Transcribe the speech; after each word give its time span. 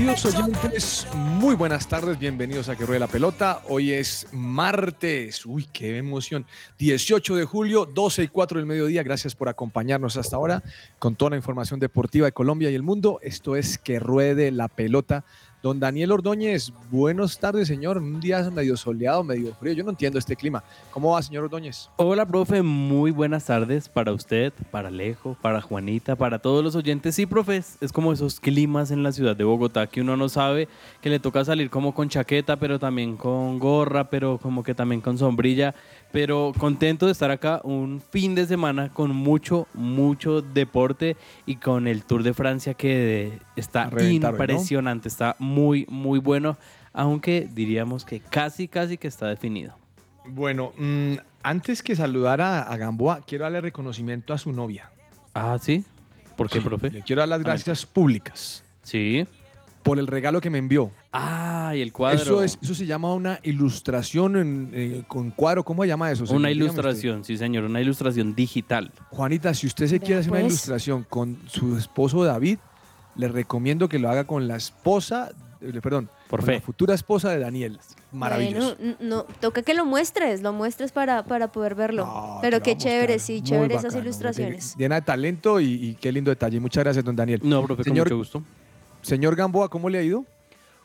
Queridos 0.00 0.24
oyentes, 0.24 1.06
muy 1.14 1.54
buenas 1.54 1.86
tardes, 1.86 2.18
bienvenidos 2.18 2.70
a 2.70 2.76
Que 2.76 2.86
Ruede 2.86 3.00
la 3.00 3.06
Pelota. 3.06 3.60
Hoy 3.68 3.92
es 3.92 4.26
martes, 4.32 5.44
uy, 5.44 5.68
qué 5.70 5.98
emoción, 5.98 6.46
18 6.78 7.36
de 7.36 7.44
julio, 7.44 7.84
12 7.84 8.22
y 8.22 8.28
4 8.28 8.60
del 8.60 8.66
mediodía. 8.66 9.02
Gracias 9.02 9.34
por 9.34 9.50
acompañarnos 9.50 10.16
hasta 10.16 10.36
ahora 10.36 10.62
con 10.98 11.16
toda 11.16 11.32
la 11.32 11.36
información 11.36 11.80
deportiva 11.80 12.24
de 12.24 12.32
Colombia 12.32 12.70
y 12.70 12.76
el 12.76 12.82
mundo. 12.82 13.20
Esto 13.22 13.56
es 13.56 13.76
Que 13.76 13.98
Ruede 13.98 14.50
la 14.52 14.68
Pelota. 14.68 15.26
Don 15.62 15.78
Daniel 15.78 16.12
Ordóñez, 16.12 16.72
buenas 16.90 17.38
tardes, 17.38 17.68
señor. 17.68 17.98
Un 17.98 18.18
día 18.18 18.48
medio 18.50 18.78
soleado, 18.78 19.22
medio 19.22 19.54
frío. 19.54 19.74
Yo 19.74 19.84
no 19.84 19.90
entiendo 19.90 20.18
este 20.18 20.34
clima. 20.34 20.64
¿Cómo 20.90 21.12
va, 21.12 21.22
señor 21.22 21.44
Ordóñez? 21.44 21.90
Hola, 21.96 22.24
profe, 22.24 22.62
muy 22.62 23.10
buenas 23.10 23.44
tardes 23.44 23.86
para 23.86 24.10
usted, 24.14 24.54
para 24.70 24.88
Alejo, 24.88 25.36
para 25.42 25.60
Juanita, 25.60 26.16
para 26.16 26.38
todos 26.38 26.64
los 26.64 26.76
oyentes. 26.76 27.14
Sí, 27.14 27.26
profe, 27.26 27.58
es 27.58 27.76
es 27.82 27.92
como 27.92 28.12
esos 28.12 28.40
climas 28.40 28.90
en 28.90 29.02
la 29.02 29.12
ciudad 29.12 29.36
de 29.36 29.44
Bogotá 29.44 29.86
que 29.86 30.00
uno 30.00 30.16
no 30.16 30.30
sabe, 30.30 30.66
que 31.02 31.10
le 31.10 31.18
toca 31.18 31.44
salir 31.44 31.68
como 31.68 31.92
con 31.92 32.08
chaqueta, 32.08 32.56
pero 32.56 32.78
también 32.78 33.18
con 33.18 33.58
gorra, 33.58 34.08
pero 34.08 34.38
como 34.38 34.62
que 34.62 34.74
también 34.74 35.02
con 35.02 35.18
sombrilla. 35.18 35.74
Pero 36.12 36.52
contento 36.58 37.06
de 37.06 37.12
estar 37.12 37.30
acá 37.30 37.60
un 37.62 38.00
fin 38.10 38.34
de 38.34 38.46
semana 38.46 38.88
con 38.88 39.14
mucho, 39.14 39.68
mucho 39.74 40.42
deporte 40.42 41.16
y 41.46 41.56
con 41.56 41.86
el 41.86 42.04
Tour 42.04 42.22
de 42.22 42.34
Francia 42.34 42.74
que 42.74 43.38
está 43.54 43.88
impresionante, 44.00 45.08
está 45.08 45.36
muy, 45.38 45.86
muy 45.88 46.18
bueno, 46.18 46.58
aunque 46.92 47.48
diríamos 47.52 48.04
que 48.04 48.20
casi, 48.20 48.66
casi 48.66 48.98
que 48.98 49.06
está 49.06 49.28
definido. 49.28 49.74
Bueno, 50.26 50.72
mm, 50.76 51.14
antes 51.42 51.82
que 51.82 51.94
saludar 51.94 52.40
a, 52.40 52.62
a 52.62 52.76
Gamboa, 52.76 53.20
quiero 53.26 53.44
darle 53.44 53.60
reconocimiento 53.60 54.32
a 54.32 54.38
su 54.38 54.52
novia. 54.52 54.90
Ah, 55.32 55.58
¿sí? 55.60 55.84
¿Por 56.36 56.48
qué, 56.48 56.58
Sí, 56.58 56.64
profe? 56.64 56.90
Le 56.90 57.02
quiero 57.02 57.20
dar 57.20 57.28
las 57.28 57.42
gracias 57.42 57.86
públicas 57.86 58.64
Sí. 58.82 59.26
Por 59.82 59.98
el 59.98 60.06
regalo 60.06 60.40
que 60.40 60.50
me 60.50 60.58
envió. 60.58 60.90
Ah, 61.12 61.72
y 61.74 61.80
el 61.80 61.92
cuadro. 61.92 62.20
Eso, 62.20 62.42
es, 62.42 62.58
eso 62.62 62.74
se 62.74 62.86
llama 62.86 63.14
una 63.14 63.40
ilustración 63.42 64.36
en, 64.36 64.70
eh, 64.74 65.02
con 65.08 65.30
cuadro. 65.30 65.64
¿Cómo 65.64 65.82
se 65.82 65.88
llama 65.88 66.10
eso? 66.10 66.24
Una 66.34 66.50
ilustración, 66.50 67.24
sí, 67.24 67.36
señor, 67.36 67.64
una 67.64 67.80
ilustración 67.80 68.34
digital. 68.34 68.92
Juanita, 69.10 69.54
si 69.54 69.66
usted 69.66 69.86
se 69.86 69.98
quiere 70.00 70.16
hacer 70.20 70.30
una 70.32 70.40
pues. 70.40 70.52
ilustración 70.52 71.04
con 71.08 71.38
su 71.46 71.76
esposo 71.76 72.24
David, 72.24 72.58
le 73.16 73.28
recomiendo 73.28 73.88
que 73.88 73.98
lo 73.98 74.08
haga 74.10 74.24
con 74.24 74.46
la 74.48 74.56
esposa, 74.56 75.30
eh, 75.60 75.80
perdón, 75.82 76.08
Por 76.28 76.40
con 76.40 76.46
fe. 76.46 76.54
la 76.54 76.60
futura 76.60 76.94
esposa 76.94 77.30
de 77.30 77.38
Daniel. 77.38 77.78
Maravilloso. 78.12 78.76
Bueno, 78.78 78.96
no, 79.00 79.22
toca 79.40 79.62
que 79.62 79.72
lo 79.74 79.84
muestres, 79.86 80.42
lo 80.42 80.52
muestres 80.52 80.90
para, 80.92 81.24
para 81.24 81.48
poder 81.52 81.74
verlo. 81.74 82.04
No, 82.06 82.38
Pero 82.42 82.60
qué 82.60 82.76
chévere, 82.76 83.18
sí, 83.18 83.40
chévere 83.40 83.76
esas 83.76 83.94
ilustraciones. 83.94 84.74
Llena 84.76 84.96
de 84.96 85.02
talento 85.02 85.60
y, 85.60 85.66
y 85.74 85.94
qué 85.94 86.10
lindo 86.12 86.30
detalle. 86.30 86.58
Muchas 86.60 86.82
gracias, 86.84 87.04
don 87.04 87.14
Daniel. 87.16 87.40
No, 87.42 87.64
profe, 87.64 87.84
Señor- 87.84 88.08
con 88.08 88.18
mucho 88.18 88.38
gusto. 88.38 88.42
Señor 89.02 89.36
Gamboa, 89.36 89.68
¿cómo 89.68 89.88
le 89.88 89.98
ha 89.98 90.02
ido? 90.02 90.24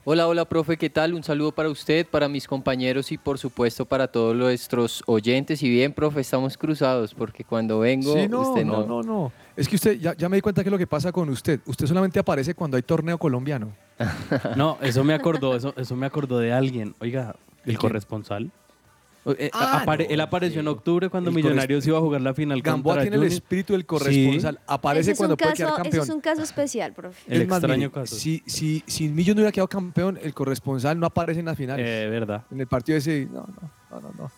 Hola, 0.08 0.27
hola, 0.27 0.45
profe, 0.45 0.77
¿qué 0.77 0.89
tal? 0.89 1.16
Un 1.16 1.23
saludo 1.23 1.52
para 1.52 1.67
usted, 1.67 2.05
para 2.05 2.30
mis 2.30 2.47
compañeros 2.47 3.11
y 3.11 3.17
por 3.17 3.39
supuesto 3.39 3.85
para 3.85 4.08
todos 4.08 4.35
nuestros 4.35 5.02
oyentes. 5.08 5.63
Y 5.63 5.69
bien, 5.69 5.94
profe, 5.94 6.21
estamos 6.21 6.59
cruzados 6.59 7.16
porque 7.16 7.43
cuando 7.43 7.80
vengo, 7.80 8.14
sí, 8.14 8.27
no, 8.27 8.42
usted 8.42 8.64
no, 8.65 8.86
no, 8.86 9.02
no. 9.02 9.31
Es 9.55 9.67
que 9.67 9.77
usted, 9.77 9.99
ya, 9.99 10.15
ya 10.15 10.30
me 10.30 10.37
di 10.37 10.42
cuenta 10.42 10.61
que 10.61 10.70
es 10.70 10.71
lo 10.71 10.77
que 10.77 10.86
pasa 10.86 11.11
con 11.11 11.27
usted. 11.30 11.59
Usted 11.65 11.87
solamente 11.87 12.20
aparece 12.20 12.53
cuando 12.53 12.77
hay 12.77 12.83
torneo 12.83 13.17
colombiano. 13.17 13.73
No, 14.55 14.77
eso 14.82 15.03
me 15.03 15.14
acordó, 15.15 15.55
eso, 15.55 15.73
eso 15.76 15.95
me 15.95 16.05
acordó 16.05 16.37
de 16.37 16.53
alguien. 16.53 16.95
Oiga, 16.99 17.36
¿De 17.64 17.71
el 17.71 17.80
corresponsal. 17.80 18.52
Eh, 19.25 19.49
Ah, 19.53 19.81
apare- 19.83 20.05
no, 20.08 20.13
él 20.13 20.21
apareció 20.21 20.59
en 20.61 20.67
octubre 20.67 21.09
cuando 21.09 21.30
El 21.31 21.36
Millonarios 21.36 21.86
iba 21.87 21.97
a 21.97 22.02
jugar 22.02 22.21
la 22.21 22.33
final 22.33 22.61
Gamboa 22.61 22.93
contra 22.95 23.02
tiene 23.03 23.15
el 23.15 23.21
Junior. 23.23 23.33
espíritu 23.41 23.73
del 23.73 23.86
corresponsal. 23.86 24.59
Aparece 24.67 25.02
Ese 25.02 25.11
es, 25.13 25.17
cuando 25.17 25.33
un 25.33 25.37
puede 25.37 25.52
caso, 25.52 25.58
quedar 25.63 25.73
ese 25.73 25.81
campeón. 25.83 26.03
es 26.03 26.09
un 26.09 26.21
caso 26.21 26.41
especial, 26.43 26.93
profe. 26.93 27.19
El 27.27 27.41
Es 27.41 27.47
más, 27.47 27.58
extraño 27.58 27.77
mire, 27.80 27.91
caso. 27.91 28.15
Si, 28.15 28.43
si, 28.45 28.83
si 28.85 29.09
Millo 29.09 29.33
no 29.33 29.39
hubiera 29.39 29.52
quedado 29.52 29.67
campeón, 29.67 30.19
el 30.21 30.33
corresponsal 30.33 30.99
no 30.99 31.08
aparece 31.08 31.39
en 31.39 31.47
las 31.47 31.58
finales. 31.58 31.85
Eh, 31.87 32.08
verdad. 32.09 32.43
en 32.52 32.59
el 32.61 32.67
partido 32.67 32.97
ese, 32.97 33.27
no, 33.31 33.41
no, 33.47 33.71
no, 33.91 34.02
no. 34.02 34.14
no. 34.17 34.31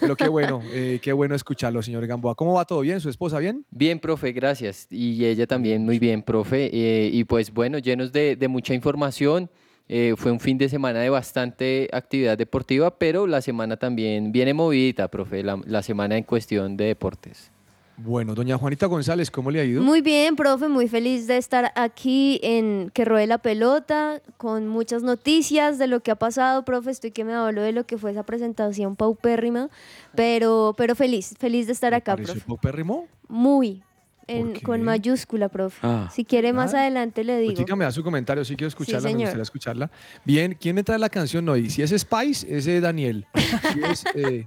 Pero 0.00 0.16
qué 0.16 0.26
bueno, 0.28 0.60
eh, 0.72 0.98
qué 1.02 1.12
bueno 1.12 1.34
escucharlo, 1.34 1.82
señor 1.82 2.06
Gamboa. 2.06 2.34
¿Cómo 2.34 2.54
va 2.54 2.64
todo 2.64 2.80
bien? 2.80 3.00
¿Su 3.00 3.08
esposa 3.10 3.38
bien? 3.38 3.64
Bien, 3.70 4.00
profe, 4.00 4.32
gracias. 4.32 4.86
Y 4.90 5.24
ella 5.24 5.46
también 5.46 5.84
muy 5.84 5.98
bien, 5.98 6.22
profe. 6.22 6.70
Eh, 6.72 7.10
y 7.12 7.24
pues 7.24 7.52
bueno, 7.52 7.78
llenos 7.78 8.10
de, 8.12 8.34
de 8.36 8.48
mucha 8.48 8.72
información. 8.74 9.50
Eh, 9.94 10.14
fue 10.16 10.32
un 10.32 10.40
fin 10.40 10.56
de 10.56 10.70
semana 10.70 11.00
de 11.00 11.10
bastante 11.10 11.86
actividad 11.92 12.38
deportiva, 12.38 12.96
pero 12.96 13.26
la 13.26 13.42
semana 13.42 13.76
también 13.76 14.32
viene 14.32 14.54
movidita, 14.54 15.08
profe, 15.08 15.42
la, 15.42 15.60
la 15.66 15.82
semana 15.82 16.16
en 16.16 16.24
cuestión 16.24 16.78
de 16.78 16.86
deportes. 16.86 17.50
Bueno, 17.98 18.34
doña 18.34 18.56
Juanita 18.56 18.86
González, 18.86 19.30
¿cómo 19.30 19.50
le 19.50 19.60
ha 19.60 19.64
ido? 19.64 19.82
Muy 19.82 20.00
bien, 20.00 20.34
profe, 20.34 20.66
muy 20.68 20.88
feliz 20.88 21.26
de 21.26 21.36
estar 21.36 21.72
aquí 21.76 22.40
en 22.42 22.90
Que 22.94 23.04
Ruede 23.04 23.26
la 23.26 23.36
Pelota, 23.36 24.22
con 24.38 24.66
muchas 24.66 25.02
noticias 25.02 25.78
de 25.78 25.88
lo 25.88 26.00
que 26.00 26.10
ha 26.10 26.16
pasado, 26.16 26.64
profe. 26.64 26.90
Estoy 26.90 27.10
que 27.10 27.22
me 27.24 27.34
hablo 27.34 27.60
de 27.60 27.72
lo 27.72 27.84
que 27.84 27.98
fue 27.98 28.12
esa 28.12 28.22
presentación 28.22 28.96
paupérrima, 28.96 29.68
pero, 30.14 30.74
pero 30.74 30.94
feliz, 30.94 31.34
feliz 31.38 31.66
de 31.66 31.74
estar 31.74 31.90
¿Le 31.92 31.96
acá, 31.98 32.16
profe. 32.16 32.40
paupérrimo? 32.40 33.08
Muy, 33.28 33.82
en- 34.26 34.60
con 34.60 34.82
mayúscula, 34.82 35.48
profe. 35.48 35.78
Ah. 35.82 36.10
Si 36.14 36.24
quiere 36.24 36.52
más 36.52 36.74
adelante 36.74 37.24
le 37.24 37.38
digo. 37.40 37.54
Dígame 37.58 37.84
a 37.84 37.90
su 37.92 38.02
comentario, 38.02 38.44
sí 38.44 38.54
quiero 38.56 38.68
escucharla, 38.68 39.02
me 39.02 39.12
señor. 39.12 39.20
gustaría 39.26 39.42
escucharla. 39.42 39.90
Bien, 40.24 40.56
¿quién 40.60 40.74
me 40.74 40.82
trae 40.84 40.98
la 40.98 41.08
canción 41.08 41.48
hoy? 41.48 41.70
Si 41.70 41.82
es 41.82 41.90
Spice, 41.90 42.46
es 42.56 42.66
eh, 42.66 42.80
Daniel. 42.80 43.26
Si 43.72 43.80
es, 43.82 44.04
eh, 44.14 44.46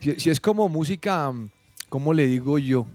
si- 0.00 0.20
si 0.20 0.30
es 0.30 0.40
como 0.40 0.68
música, 0.68 1.30
mm, 1.30 1.50
¿cómo 1.88 2.12
le 2.14 2.26
digo 2.26 2.58
yo? 2.58 2.86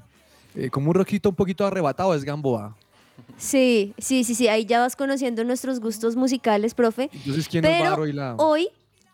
Eh, 0.55 0.69
como 0.69 0.89
un 0.89 0.95
rockito 0.95 1.29
un 1.29 1.35
poquito 1.35 1.65
arrebatado, 1.65 2.13
es 2.13 2.23
Gamboa. 2.23 2.75
Sí, 3.37 3.93
sí, 3.97 4.23
sí, 4.23 4.35
sí, 4.35 4.47
ahí 4.47 4.65
ya 4.65 4.79
vas 4.79 4.95
conociendo 4.95 5.43
nuestros 5.43 5.79
gustos 5.79 6.15
musicales, 6.15 6.73
profe. 6.73 7.09
Entonces, 7.13 7.47
¿quién 7.47 7.63
nos 7.63 7.71
va 7.71 7.77
a 7.77 7.89
Pero 7.91 8.01
hoy 8.03 8.13
la...? 8.13 8.35
hoy, 8.37 8.67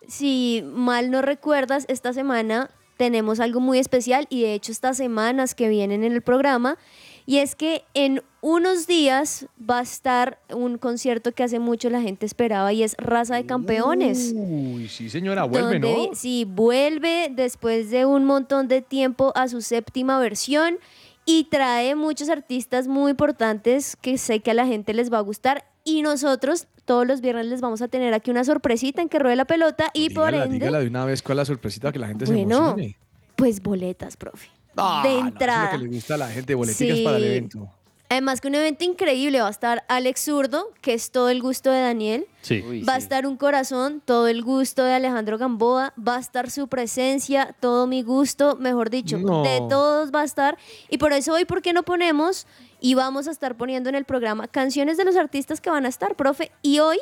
si 0.07 0.63
mal 0.73 1.11
no 1.11 1.21
recuerdas, 1.21 1.85
esta 1.89 2.13
semana 2.13 2.69
tenemos 2.97 3.39
algo 3.39 3.59
muy 3.59 3.79
especial 3.79 4.27
y 4.29 4.41
de 4.41 4.53
hecho 4.53 4.71
estas 4.71 4.97
semanas 4.97 5.55
que 5.55 5.69
vienen 5.69 6.03
en 6.03 6.11
el 6.11 6.21
programa 6.21 6.77
y 7.25 7.39
es 7.39 7.55
que 7.55 7.83
en 7.93 8.23
unos 8.41 8.87
días 8.87 9.47
va 9.59 9.79
a 9.79 9.81
estar 9.81 10.39
un 10.49 10.77
concierto 10.77 11.33
que 11.33 11.43
hace 11.43 11.59
mucho 11.59 11.89
la 11.89 12.01
gente 12.01 12.25
esperaba 12.25 12.71
y 12.71 12.83
es 12.83 12.95
Raza 12.97 13.35
de 13.35 13.45
Campeones. 13.45 14.33
Uy, 14.33 14.87
sí 14.87 15.09
señora, 15.09 15.43
vuelve, 15.43 15.79
donde 15.79 16.07
¿no? 16.07 16.15
Sí, 16.15 16.45
vuelve 16.45 17.29
después 17.29 17.91
de 17.91 18.05
un 18.05 18.23
montón 18.23 18.69
de 18.69 18.81
tiempo 18.81 19.33
a 19.35 19.49
su 19.49 19.61
séptima 19.61 20.19
versión 20.19 20.79
y 21.25 21.43
trae 21.51 21.95
muchos 21.95 22.29
artistas 22.29 22.87
muy 22.87 23.11
importantes 23.11 23.97
que 23.97 24.17
sé 24.17 24.39
que 24.39 24.51
a 24.51 24.53
la 24.53 24.65
gente 24.65 24.93
les 24.93 25.11
va 25.11 25.17
a 25.17 25.21
gustar. 25.21 25.65
Y 25.89 26.01
nosotros 26.01 26.67
todos 26.85 27.07
los 27.07 27.21
viernes 27.21 27.45
les 27.47 27.61
vamos 27.61 27.81
a 27.81 27.87
tener 27.87 28.13
aquí 28.13 28.29
una 28.31 28.43
sorpresita 28.43 29.01
en 29.01 29.09
que 29.09 29.19
ruede 29.19 29.35
la 29.35 29.45
pelota 29.45 29.89
y 29.93 30.09
por 30.09 30.33
ende, 30.33 30.49
dígala 30.55 30.79
de 30.79 30.87
una 30.87 31.05
vez 31.05 31.21
cuál 31.21 31.37
es 31.37 31.41
la 31.41 31.45
sorpresita 31.45 31.91
que 31.91 31.99
la 31.99 32.07
gente 32.07 32.25
se 32.25 32.33
Bueno, 32.33 32.57
emocione. 32.57 32.97
pues 33.35 33.61
boletas, 33.61 34.17
profe. 34.17 34.49
Ah, 34.75 35.01
de 35.03 35.09
no, 35.09 35.15
eso 35.15 35.17
es 35.19 35.23
lo 35.23 35.27
entrada. 35.29 35.71
que 35.71 35.77
le 35.79 35.87
gusta 35.87 36.13
a 36.15 36.17
la 36.17 36.27
gente, 36.29 36.53
boleticas 36.55 36.97
Sí. 36.97 37.03
para 37.03 37.17
el 37.17 37.23
evento. 37.23 37.69
Además 38.09 38.39
que 38.39 38.47
un 38.47 38.55
evento 38.55 38.85
increíble 38.85 39.41
va 39.41 39.47
a 39.47 39.51
estar 39.51 39.83
Alex 39.89 40.21
Zurdo, 40.23 40.71
que 40.81 40.93
es 40.93 41.11
todo 41.11 41.27
el 41.29 41.41
gusto 41.41 41.71
de 41.71 41.81
Daniel. 41.81 42.25
Sí. 42.41 42.63
Uy, 42.65 42.81
Va 42.83 42.93
a 42.93 42.99
sí. 42.99 43.03
estar 43.03 43.27
un 43.27 43.35
corazón, 43.35 44.01
todo 44.05 44.29
el 44.29 44.43
gusto 44.43 44.85
de 44.85 44.93
Alejandro 44.93 45.37
Gamboa, 45.37 45.93
va 45.97 46.15
a 46.15 46.19
estar 46.19 46.49
su 46.49 46.69
presencia, 46.69 47.53
todo 47.59 47.85
mi 47.85 48.03
gusto, 48.03 48.55
mejor 48.55 48.89
dicho, 48.89 49.17
No. 49.17 49.43
de 49.43 49.59
todos 49.69 50.11
va 50.15 50.21
a 50.21 50.23
estar. 50.23 50.57
Y 50.89 50.99
por 50.99 51.11
eso 51.11 51.33
hoy, 51.33 51.43
¿por 51.43 51.61
qué 51.61 51.73
no 51.73 51.83
ponemos 51.83 52.47
y 52.79 52.95
vamos 52.95 53.27
a 53.27 53.31
estar 53.31 53.55
poniendo 53.57 53.89
en 53.89 53.95
el 53.95 54.05
programa 54.05 54.47
canciones 54.47 54.97
de 54.97 55.05
los 55.05 55.15
artistas 55.15 55.61
que 55.61 55.69
van 55.69 55.85
a 55.85 55.89
estar, 55.89 56.15
profe? 56.15 56.51
Y 56.61 56.79
hoy, 56.79 56.99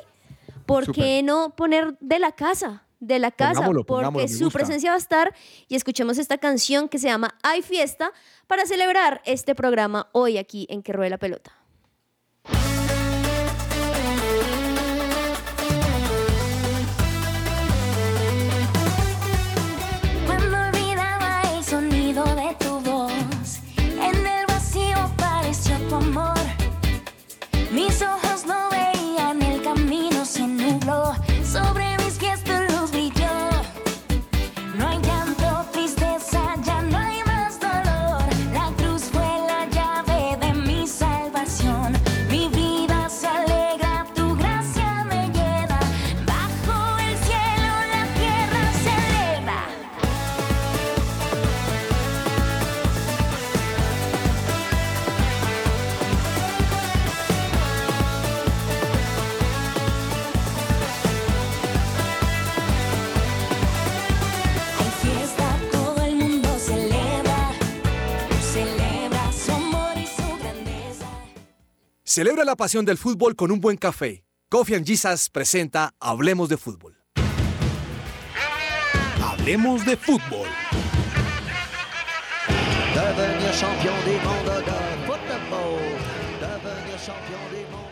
¿por 0.66 0.92
qué 0.92 1.22
no 1.24 1.52
poner 1.52 1.98
de 2.00 2.20
la 2.20 2.32
casa? 2.32 2.84
De 3.00 3.20
la 3.20 3.30
casa, 3.30 3.56
Pongámoslo, 3.56 3.86
porque 3.86 4.06
pongámoslo, 4.06 4.38
su 4.38 4.52
presencia 4.52 4.92
va 4.92 4.96
a 4.96 5.00
estar 5.00 5.36
y 5.68 5.76
escuchemos 5.76 6.18
esta 6.18 6.38
canción 6.38 6.90
que 6.90 6.98
se 6.98 7.08
llama 7.08 7.36
Hay 7.44 7.62
Fiesta 7.62 8.12
para 8.48 8.66
celebrar 8.66 9.22
este 9.26 9.54
programa 9.54 10.08
hoy 10.12 10.38
aquí 10.38 10.66
en 10.70 10.82
Que 10.82 10.94
Ruede 10.94 11.10
la 11.10 11.18
Pelota. 11.18 11.52
Celebra 72.16 72.46
la 72.46 72.56
pasión 72.56 72.86
del 72.86 72.98
fútbol 72.98 73.36
con 73.36 73.52
un 73.52 73.60
buen 73.60 73.76
café. 73.76 74.24
Coffee 74.48 74.78
and 74.78 74.86
Jesus 74.86 75.30
presenta 75.30 75.96
Hablemos 76.00 76.48
de 76.48 76.56
Fútbol. 76.56 76.96
Hablemos 79.22 79.86
de 79.86 79.98
Fútbol. 79.98 80.48
Devenir 82.94 83.54
champion 83.54 83.94
du 84.06 84.12
monde 84.24 84.56
de 84.56 84.72
football. 85.06 85.82
Devenir 86.40 87.00
champion 87.06 87.42
du 87.52 87.58
monde 87.58 87.60
de 87.60 87.68
football. 87.68 87.85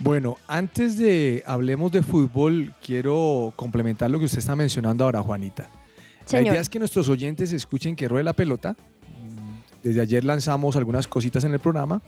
Bueno, 0.00 0.38
antes 0.46 0.96
de 0.96 1.42
hablemos 1.44 1.90
de 1.90 2.02
fútbol, 2.02 2.72
quiero 2.84 3.52
complementar 3.56 4.10
lo 4.10 4.18
que 4.18 4.26
usted 4.26 4.38
está 4.38 4.54
mencionando 4.54 5.04
ahora, 5.04 5.22
Juanita. 5.22 5.68
La 6.30 6.42
idea 6.42 6.60
es 6.60 6.68
que 6.68 6.78
nuestros 6.78 7.08
oyentes 7.08 7.52
escuchen 7.52 7.96
que 7.96 8.06
ruede 8.06 8.22
la 8.22 8.32
pelota. 8.32 8.72
Mm, 8.72 9.82
Desde 9.82 10.00
ayer 10.00 10.24
lanzamos 10.24 10.76
algunas 10.76 11.08
cositas 11.08 11.42
en 11.44 11.52
el 11.52 11.58
programa. 11.58 12.00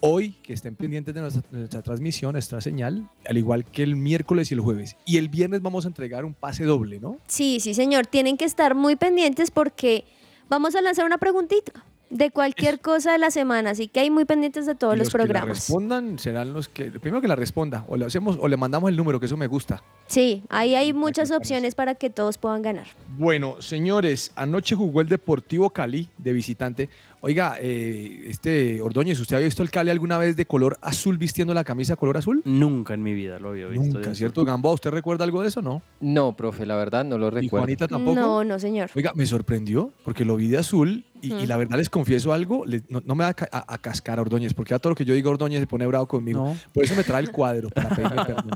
Hoy, 0.00 0.32
que 0.42 0.52
estén 0.52 0.76
pendientes 0.76 1.14
de 1.14 1.20
nuestra, 1.20 1.42
de 1.50 1.58
nuestra 1.58 1.82
transmisión, 1.82 2.32
nuestra 2.32 2.60
señal, 2.60 3.08
al 3.28 3.36
igual 3.36 3.64
que 3.64 3.82
el 3.82 3.96
miércoles 3.96 4.50
y 4.50 4.54
el 4.54 4.60
jueves. 4.60 4.96
Y 5.04 5.16
el 5.16 5.28
viernes 5.28 5.62
vamos 5.62 5.84
a 5.84 5.88
entregar 5.88 6.24
un 6.24 6.34
pase 6.34 6.64
doble, 6.64 7.00
¿no? 7.00 7.18
Sí, 7.26 7.60
sí, 7.60 7.74
señor. 7.74 8.06
Tienen 8.06 8.36
que 8.36 8.44
estar 8.44 8.74
muy 8.74 8.96
pendientes 8.96 9.50
porque 9.50 10.04
vamos 10.48 10.74
a 10.74 10.80
lanzar 10.80 11.04
una 11.04 11.18
preguntita 11.18 11.84
de 12.08 12.30
cualquier 12.30 12.80
cosa 12.80 13.12
de 13.12 13.18
la 13.18 13.30
semana, 13.30 13.70
así 13.70 13.88
que 13.88 14.00
hay 14.00 14.10
muy 14.10 14.24
pendientes 14.24 14.64
de 14.66 14.74
todos 14.74 14.94
Y 14.94 14.98
los, 14.98 15.08
que 15.10 15.18
la 15.18 15.24
programas. 15.24 15.56
respondan 15.56 16.18
serán 16.18 16.52
los 16.52 16.68
que. 16.68 16.84
Primero 16.92 17.20
que 17.20 17.28
la 17.28 17.36
responda, 17.36 17.84
o 17.88 17.96
le 17.96 18.04
hacemos, 18.04 18.38
o 18.40 18.46
le 18.48 18.56
mandamos 18.56 18.90
el 18.90 18.96
número, 18.96 19.18
que 19.18 19.26
eso 19.26 19.36
me 19.36 19.46
gusta. 19.48 19.82
Sí, 20.06 20.44
ahí 20.48 20.74
hay 20.74 20.92
muchas 20.92 21.30
opciones 21.32 21.74
para 21.74 21.94
que 21.96 22.08
todos 22.10 22.38
puedan 22.38 22.62
ganar. 22.62 22.86
Bueno, 23.18 23.60
señores, 23.60 24.30
anoche 24.36 24.76
jugó 24.76 25.00
el 25.00 25.08
Deportivo 25.08 25.70
Cali 25.70 26.08
de 26.18 26.32
visitante. 26.32 26.88
Oiga, 27.22 27.56
eh, 27.60 28.26
este 28.28 28.80
Ordóñez, 28.80 29.18
¿usted 29.18 29.36
había 29.36 29.46
visto 29.46 29.62
el 29.62 29.70
Cali 29.70 29.90
alguna 29.90 30.16
vez 30.18 30.36
de 30.36 30.46
color 30.46 30.78
azul 30.82 31.18
vistiendo 31.18 31.54
la 31.54 31.64
camisa 31.64 31.96
color 31.96 32.16
azul? 32.18 32.42
Nunca 32.44 32.94
en 32.94 33.02
mi 33.02 33.14
vida 33.14 33.38
lo 33.40 33.48
había 33.48 33.66
visto. 33.66 33.98
Nunca, 33.98 34.14
¿cierto? 34.14 34.44
Gamboa, 34.44 34.74
¿usted 34.74 34.90
recuerda 34.90 35.24
algo 35.24 35.42
de 35.42 35.48
eso, 35.48 35.60
no? 35.62 35.82
No, 36.00 36.36
profe, 36.36 36.66
la 36.66 36.76
verdad 36.76 37.04
no 37.04 37.18
lo 37.18 37.28
¿Y 37.28 37.30
recuerdo. 37.30 37.64
Juanita 37.64 37.88
tampoco? 37.88 38.20
No, 38.20 38.44
no, 38.44 38.58
señor. 38.58 38.90
Oiga, 38.94 39.12
me 39.14 39.26
sorprendió 39.26 39.92
porque 40.04 40.24
lo 40.24 40.36
vi 40.36 40.48
de 40.48 40.58
azul 40.58 41.04
y, 41.20 41.32
y 41.34 41.46
la 41.46 41.56
verdad 41.56 41.78
les 41.78 41.90
confieso 41.90 42.32
algo, 42.32 42.64
le- 42.66 42.82
no, 42.90 43.02
no 43.04 43.14
me 43.16 43.24
va 43.24 43.30
a, 43.30 43.58
a- 43.58 43.74
a 43.74 43.78
cascar 43.78 44.18
a 44.18 44.22
Ordóñez, 44.22 44.54
porque 44.54 44.74
a 44.74 44.78
todo 44.78 44.90
lo 44.90 44.94
que 44.96 45.04
yo 45.04 45.14
digo 45.14 45.30
Ordóñez 45.30 45.60
se 45.60 45.66
pone 45.66 45.86
bravo 45.86 46.06
conmigo. 46.06 46.44
No. 46.44 46.56
Por 46.72 46.84
eso 46.84 46.94
me 46.94 47.02
trae 47.02 47.22
el 47.22 47.32
cuadro, 47.32 47.70
para 47.70 47.88
pedirme 47.88 48.16
perdón. 48.26 48.50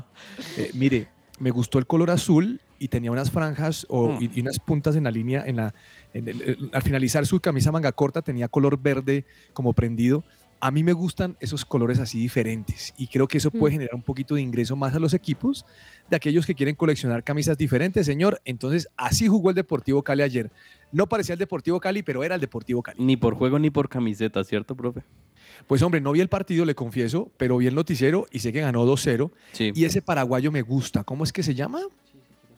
Eh, 0.57 0.69
mire, 0.75 1.07
me 1.39 1.49
gustó 1.51 1.77
el 1.79 1.87
color 1.87 2.11
azul 2.11 2.61
y 2.79 2.87
tenía 2.87 3.11
unas 3.11 3.29
franjas 3.31 3.85
o, 3.89 4.09
Mm. 4.13 4.17
y, 4.23 4.31
y 4.35 4.41
unas 4.41 4.59
puntas 4.59 4.95
en 4.95 5.03
la 5.03 5.11
línea, 5.11 5.43
en 5.45 5.57
la, 5.57 5.73
en 6.13 6.27
el- 6.27 6.41
el- 6.41 6.69
al 6.73 6.81
finalizar 6.81 7.25
su 7.25 7.39
camisa 7.39 7.71
manga 7.71 7.91
corta 7.91 8.21
tenía 8.21 8.47
color 8.47 8.79
verde 8.81 9.25
como 9.53 9.73
prendido. 9.73 10.23
A 10.63 10.69
mí 10.69 10.83
me 10.83 10.93
gustan 10.93 11.37
esos 11.39 11.65
colores 11.65 11.97
así 11.97 12.19
diferentes 12.19 12.93
y 12.95 13.07
creo 13.07 13.27
que 13.27 13.39
eso 13.39 13.49
puede 13.49 13.71
Mm. 13.71 13.73
generar 13.77 13.95
un 13.95 14.03
poquito 14.03 14.35
de 14.35 14.41
ingreso 14.41 14.75
más 14.75 14.93
a 14.93 14.99
los 14.99 15.15
equipos 15.15 15.65
de 16.07 16.15
aquellos 16.15 16.45
que 16.45 16.53
quieren 16.53 16.75
coleccionar 16.75 17.23
camisas 17.23 17.57
diferentes, 17.57 18.05
señor. 18.05 18.39
Entonces, 18.45 18.87
así 18.95 19.27
jugó 19.27 19.49
el 19.49 19.55
Deportivo 19.55 20.03
Cali 20.03 20.21
ayer. 20.21 20.51
No 20.91 21.07
parecía 21.07 21.33
el 21.33 21.39
Deportivo 21.39 21.79
Cali, 21.79 22.03
pero 22.03 22.23
era 22.23 22.35
el 22.35 22.41
Deportivo 22.41 22.83
Cali. 22.83 23.03
Ni 23.03 23.17
por 23.17 23.33
juego 23.33 23.57
ni 23.57 23.71
por 23.71 23.89
camiseta, 23.89 24.43
¿cierto, 24.43 24.75
profe? 24.75 25.01
Pues 25.65 25.81
hombre, 25.81 25.99
no 25.99 26.11
vi 26.11 26.19
el 26.21 26.29
partido, 26.29 26.63
le 26.63 26.75
confieso, 26.75 27.31
pero 27.37 27.57
vi 27.57 27.65
el 27.65 27.73
noticiero 27.73 28.27
y 28.31 28.39
sé 28.39 28.53
que 28.53 28.61
ganó 28.61 28.85
2-0. 28.85 29.31
Sí. 29.53 29.71
Y 29.73 29.85
ese 29.85 30.03
paraguayo 30.03 30.51
me 30.51 30.61
gusta. 30.61 31.03
¿Cómo 31.03 31.23
es 31.23 31.33
que 31.33 31.41
se 31.41 31.55
llama? 31.55 31.79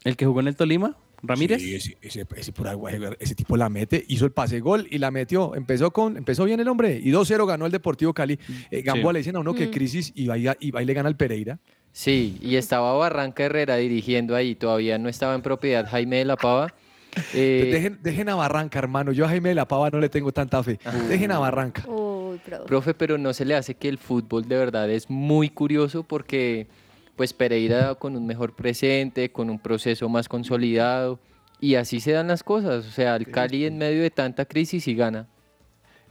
¿El 0.03 0.17
que 0.17 0.25
jugó 0.25 0.41
en 0.41 0.47
el 0.49 0.57
Tolima? 0.57 0.97
¿Ramírez? 1.23 1.61
Sí, 1.61 1.73
ese, 1.75 1.97
ese, 2.01 2.25
ese 2.35 2.51
paraguayo, 2.51 3.15
ese 3.19 3.33
tipo 3.33 3.55
la 3.57 3.69
mete, 3.69 4.03
hizo 4.07 4.25
el 4.25 4.31
pase 4.31 4.59
gol 4.59 4.87
y 4.91 4.97
la 4.97 5.09
metió. 5.09 5.55
Empezó 5.55 5.91
con, 5.91 6.17
empezó 6.17 6.43
bien 6.45 6.59
el 6.59 6.67
hombre 6.67 6.99
y 7.01 7.11
2-0 7.11 7.45
ganó 7.47 7.65
el 7.65 7.71
Deportivo 7.71 8.13
Cali. 8.13 8.37
Eh, 8.69 8.81
Gamboa 8.81 9.11
Sí. 9.11 9.13
le 9.13 9.19
dicen 9.19 9.35
a 9.37 9.39
uno 9.39 9.53
que 9.53 9.67
Mm. 9.67 9.71
crisis 9.71 10.11
y 10.15 10.27
va, 10.27 10.37
y, 10.37 10.71
va 10.71 10.81
y 10.81 10.85
le 10.85 10.93
gana 10.93 11.07
al 11.09 11.15
Pereira. 11.15 11.59
Sí, 11.91 12.37
y 12.41 12.55
estaba 12.55 12.91
Barranca 12.93 13.43
Herrera 13.43 13.77
dirigiendo 13.77 14.35
ahí, 14.35 14.55
todavía 14.55 14.97
no 14.97 15.09
estaba 15.09 15.35
en 15.35 15.41
propiedad 15.41 15.87
Jaime 15.89 16.17
de 16.17 16.25
la 16.25 16.35
Pava. 16.35 16.73
Eh, 17.35 17.69
dejen, 17.71 17.99
dejen 18.01 18.27
a 18.29 18.33
Barranca, 18.35 18.79
hermano. 18.79 19.11
Yo 19.11 19.25
a 19.25 19.29
Jaime 19.29 19.49
de 19.49 19.55
la 19.55 19.67
Pava 19.67 19.91
no 19.91 19.99
le 19.99 20.09
tengo 20.09 20.31
tanta 20.31 20.63
fe. 20.63 20.79
Dejen 21.07 21.31
a 21.31 21.37
Barranca. 21.37 21.87
Uy, 21.87 22.39
profe. 22.43 22.65
Profe, 22.65 22.93
pero 22.95 23.19
no 23.19 23.33
se 23.33 23.45
le 23.45 23.53
hace 23.53 23.75
que 23.75 23.87
el 23.87 23.99
fútbol 23.99 24.47
de 24.47 24.57
verdad 24.57 24.89
es 24.89 25.07
muy 25.11 25.49
curioso 25.49 26.01
porque 26.01 26.65
pues 27.15 27.33
Pereira 27.33 27.95
con 27.95 28.15
un 28.15 28.25
mejor 28.25 28.55
presente, 28.55 29.31
con 29.31 29.49
un 29.49 29.59
proceso 29.59 30.09
más 30.09 30.27
consolidado 30.27 31.19
y 31.59 31.75
así 31.75 31.99
se 31.99 32.11
dan 32.11 32.27
las 32.27 32.43
cosas. 32.43 32.85
O 32.85 32.91
sea, 32.91 33.15
el 33.15 33.29
Cali 33.29 33.65
en 33.65 33.77
medio 33.77 34.01
de 34.01 34.11
tanta 34.11 34.45
crisis 34.45 34.87
y 34.87 34.95
gana. 34.95 35.27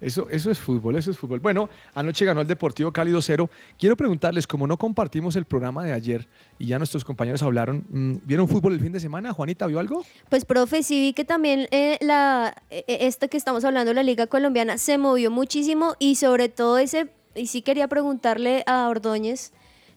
Eso, 0.02 0.28
eso 0.30 0.50
es 0.50 0.58
fútbol, 0.58 0.96
eso 0.96 1.12
es 1.12 1.16
fútbol. 1.16 1.38
Bueno, 1.38 1.68
anoche 1.94 2.24
ganó 2.24 2.40
el 2.40 2.46
Deportivo 2.48 2.90
Cali 2.90 3.12
2-0. 3.12 3.48
Quiero 3.78 3.96
preguntarles, 3.96 4.48
como 4.48 4.66
no 4.66 4.76
compartimos 4.76 5.36
el 5.36 5.44
programa 5.44 5.84
de 5.84 5.92
ayer 5.92 6.26
y 6.58 6.66
ya 6.66 6.78
nuestros 6.78 7.04
compañeros 7.04 7.40
hablaron, 7.42 7.84
mm, 7.88 8.14
¿vieron 8.24 8.48
fútbol 8.48 8.72
el 8.72 8.80
fin 8.80 8.90
de 8.90 8.98
semana? 8.98 9.32
Juanita, 9.32 9.68
¿vio 9.68 9.78
algo? 9.78 10.04
Pues, 10.28 10.44
profe, 10.44 10.82
sí 10.82 11.00
vi 11.00 11.12
que 11.12 11.24
también 11.24 11.68
eh, 11.70 11.98
la, 12.00 12.52
eh, 12.70 12.84
esto 12.88 13.28
que 13.28 13.36
estamos 13.36 13.64
hablando, 13.64 13.94
la 13.94 14.02
Liga 14.02 14.26
Colombiana, 14.26 14.76
se 14.76 14.98
movió 14.98 15.30
muchísimo 15.30 15.94
y 16.00 16.16
sobre 16.16 16.48
todo 16.48 16.78
ese, 16.78 17.10
y 17.36 17.46
sí 17.46 17.62
quería 17.62 17.86
preguntarle 17.86 18.64
a 18.66 18.88
Ordóñez, 18.88 19.52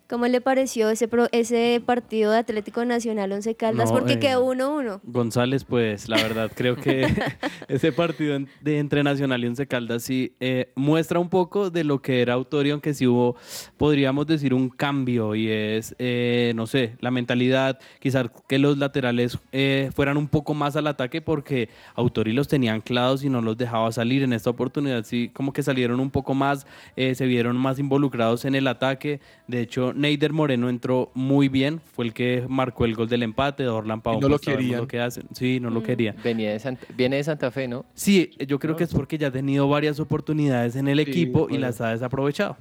¿cómo 0.10 0.28
le 0.28 0.42
pareció 0.42 0.90
ese, 0.90 1.08
pro- 1.08 1.28
ese 1.32 1.82
partido 1.86 2.32
de 2.32 2.38
Atlético 2.40 2.84
Nacional 2.86 3.32
Once 3.32 3.56
Caldas? 3.56 3.90
No, 3.90 3.98
Porque 3.98 4.14
eh, 4.14 4.20
quedó 4.20 4.46
1-1. 4.46 5.00
González, 5.04 5.64
pues 5.64 6.08
la 6.10 6.18
verdad 6.18 6.52
creo 6.54 6.76
que 6.76 7.06
ese 7.68 7.92
partido 7.92 8.38
de 8.62 8.80
entre 8.80 9.04
Nacional 9.04 9.44
y 9.44 9.48
Once 9.48 9.66
Caldas 9.68 10.04
sí 10.04 10.34
eh, 10.40 10.72
muestra 10.76 11.20
un 11.20 11.30
poco 11.30 11.70
de 11.70 11.84
lo 11.84 12.02
que 12.02 12.22
era 12.22 12.34
Autorio, 12.34 12.74
aunque 12.74 12.94
sí 12.94 13.08
hubo, 13.08 13.36
podríamos 13.78 14.28
decir, 14.28 14.54
un 14.54 14.70
cambio 14.70 15.36
y 15.36 15.50
es, 15.50 15.96
eh, 16.00 16.54
no 16.56 16.68
sé, 16.68 16.96
la 17.00 17.12
mentalidad, 17.12 17.80
quizás 18.00 18.28
que 18.48 18.60
los 18.60 18.78
laterales 18.78 19.38
eh, 19.52 19.90
fueran 19.96 20.18
un 20.18 20.28
poco 20.28 20.54
más 20.54 20.76
al 20.76 20.88
ataque 20.88 21.22
porque 21.22 21.70
Autori 21.96 22.34
los 22.34 22.48
tenía 22.48 22.74
anclados 22.74 23.24
y 23.24 23.30
no 23.30 23.42
los 23.42 23.58
dejaba 23.58 23.92
salir. 23.92 24.24
En 24.24 24.34
esta 24.34 24.50
oportunidad 24.50 25.04
sí 25.04 25.30
como 25.34 25.52
que 25.54 25.64
salieron 25.64 26.00
un 26.00 26.12
poco 26.12 26.34
más, 26.34 26.66
eh, 26.96 27.16
se 27.16 27.26
vieron 27.26 27.58
más 27.58 27.80
involucrados 27.80 28.46
en 28.46 28.56
el 28.56 28.68
ataque. 28.68 29.20
De 29.48 29.62
hecho, 29.62 29.94
Neider 29.96 30.34
Moreno 30.34 30.70
entró 30.70 31.12
muy 31.14 31.48
bien, 31.50 31.80
fue 31.94 32.06
el 32.06 32.14
que 32.14 32.46
marcó 32.48 32.86
el 32.86 32.96
gol 32.96 33.08
del 33.10 33.24
empate, 33.24 33.64
Dorlan 33.64 34.02
Pavón. 34.02 34.20
no 34.22 34.28
lo 34.30 34.36
pues, 34.36 34.46
sabemos 34.46 34.64
querían. 34.64 34.82
lo 34.82 34.88
que 34.88 35.00
hacen. 35.00 35.24
Sí, 35.34 35.60
no 35.60 35.70
lo 35.70 35.80
Mm. 35.80 35.84
quería. 35.84 36.16
Venía 36.24 36.52
de 36.52 36.60
Santa- 36.60 36.86
viene 36.96 37.16
de 37.18 37.24
Santa 37.24 37.50
Fe, 37.52 37.68
¿no? 37.68 37.86
Sí, 37.94 38.32
yo 38.48 38.60
creo 38.60 38.76
que 38.76 38.84
es 38.84 38.94
porque 38.94 39.18
ya 39.18 39.28
ha 39.28 39.32
tenido 39.32 39.68
varias 39.68 40.00
oportunidades 40.00 40.76
en 40.76 40.88
el 40.88 40.98
Sí, 41.04 41.10
equipo 41.10 41.48
y 41.50 41.58
las 41.58 41.82
ha 41.82 41.90
desaprovechado. 41.92 42.58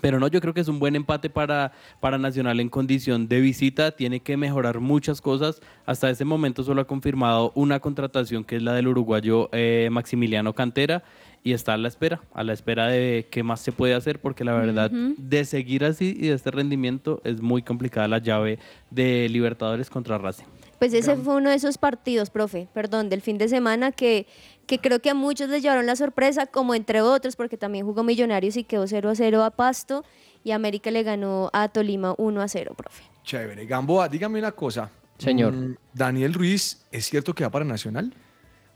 Pero 0.00 0.20
no, 0.20 0.28
yo 0.28 0.40
creo 0.40 0.54
que 0.54 0.60
es 0.60 0.68
un 0.68 0.78
buen 0.78 0.96
empate 0.96 1.30
para, 1.30 1.72
para 2.00 2.18
Nacional 2.18 2.60
en 2.60 2.68
condición 2.68 3.28
de 3.28 3.40
visita. 3.40 3.92
Tiene 3.92 4.20
que 4.20 4.36
mejorar 4.36 4.80
muchas 4.80 5.20
cosas. 5.20 5.60
Hasta 5.86 6.10
ese 6.10 6.24
momento 6.24 6.62
solo 6.62 6.82
ha 6.82 6.86
confirmado 6.86 7.52
una 7.54 7.80
contratación 7.80 8.44
que 8.44 8.56
es 8.56 8.62
la 8.62 8.74
del 8.74 8.88
uruguayo 8.88 9.48
eh, 9.52 9.88
Maximiliano 9.90 10.54
Cantera 10.54 11.02
y 11.44 11.52
está 11.52 11.74
a 11.74 11.76
la 11.76 11.88
espera, 11.88 12.20
a 12.34 12.44
la 12.44 12.52
espera 12.52 12.88
de 12.88 13.28
qué 13.30 13.42
más 13.42 13.60
se 13.60 13.72
puede 13.72 13.94
hacer 13.94 14.20
porque 14.20 14.44
la 14.44 14.54
verdad 14.54 14.90
de 14.90 15.44
seguir 15.44 15.84
así 15.84 16.16
y 16.18 16.28
de 16.28 16.34
este 16.34 16.50
rendimiento 16.50 17.20
es 17.24 17.40
muy 17.40 17.62
complicada 17.62 18.08
la 18.08 18.18
llave 18.18 18.58
de 18.90 19.28
Libertadores 19.28 19.88
contra 19.88 20.18
Racing. 20.18 20.44
Pues 20.78 20.94
ese 20.94 21.16
fue 21.16 21.36
uno 21.36 21.50
de 21.50 21.56
esos 21.56 21.76
partidos, 21.76 22.30
profe, 22.30 22.68
perdón, 22.72 23.08
del 23.08 23.20
fin 23.20 23.36
de 23.36 23.48
semana 23.48 23.90
que, 23.90 24.26
que 24.68 24.78
creo 24.78 25.00
que 25.00 25.10
a 25.10 25.14
muchos 25.14 25.48
les 25.48 25.62
llevaron 25.62 25.86
la 25.86 25.96
sorpresa, 25.96 26.46
como 26.46 26.74
entre 26.76 27.00
otros, 27.02 27.34
porque 27.34 27.56
también 27.56 27.84
jugó 27.84 28.04
Millonarios 28.04 28.56
y 28.56 28.62
quedó 28.62 28.86
0 28.86 29.10
a 29.10 29.14
0 29.16 29.42
a 29.42 29.50
Pasto 29.50 30.04
y 30.44 30.52
América 30.52 30.92
le 30.92 31.02
ganó 31.02 31.50
a 31.52 31.68
Tolima 31.68 32.14
1 32.18 32.40
a 32.40 32.46
0, 32.46 32.74
profe. 32.76 33.02
Chévere. 33.24 33.66
Gamboa, 33.66 34.08
dígame 34.08 34.38
una 34.38 34.52
cosa. 34.52 34.90
Señor. 35.18 35.52
Mm, 35.52 35.76
Daniel 35.92 36.32
Ruiz, 36.34 36.86
¿es 36.92 37.06
cierto 37.06 37.34
que 37.34 37.42
va 37.42 37.50
para 37.50 37.64
Nacional? 37.64 38.12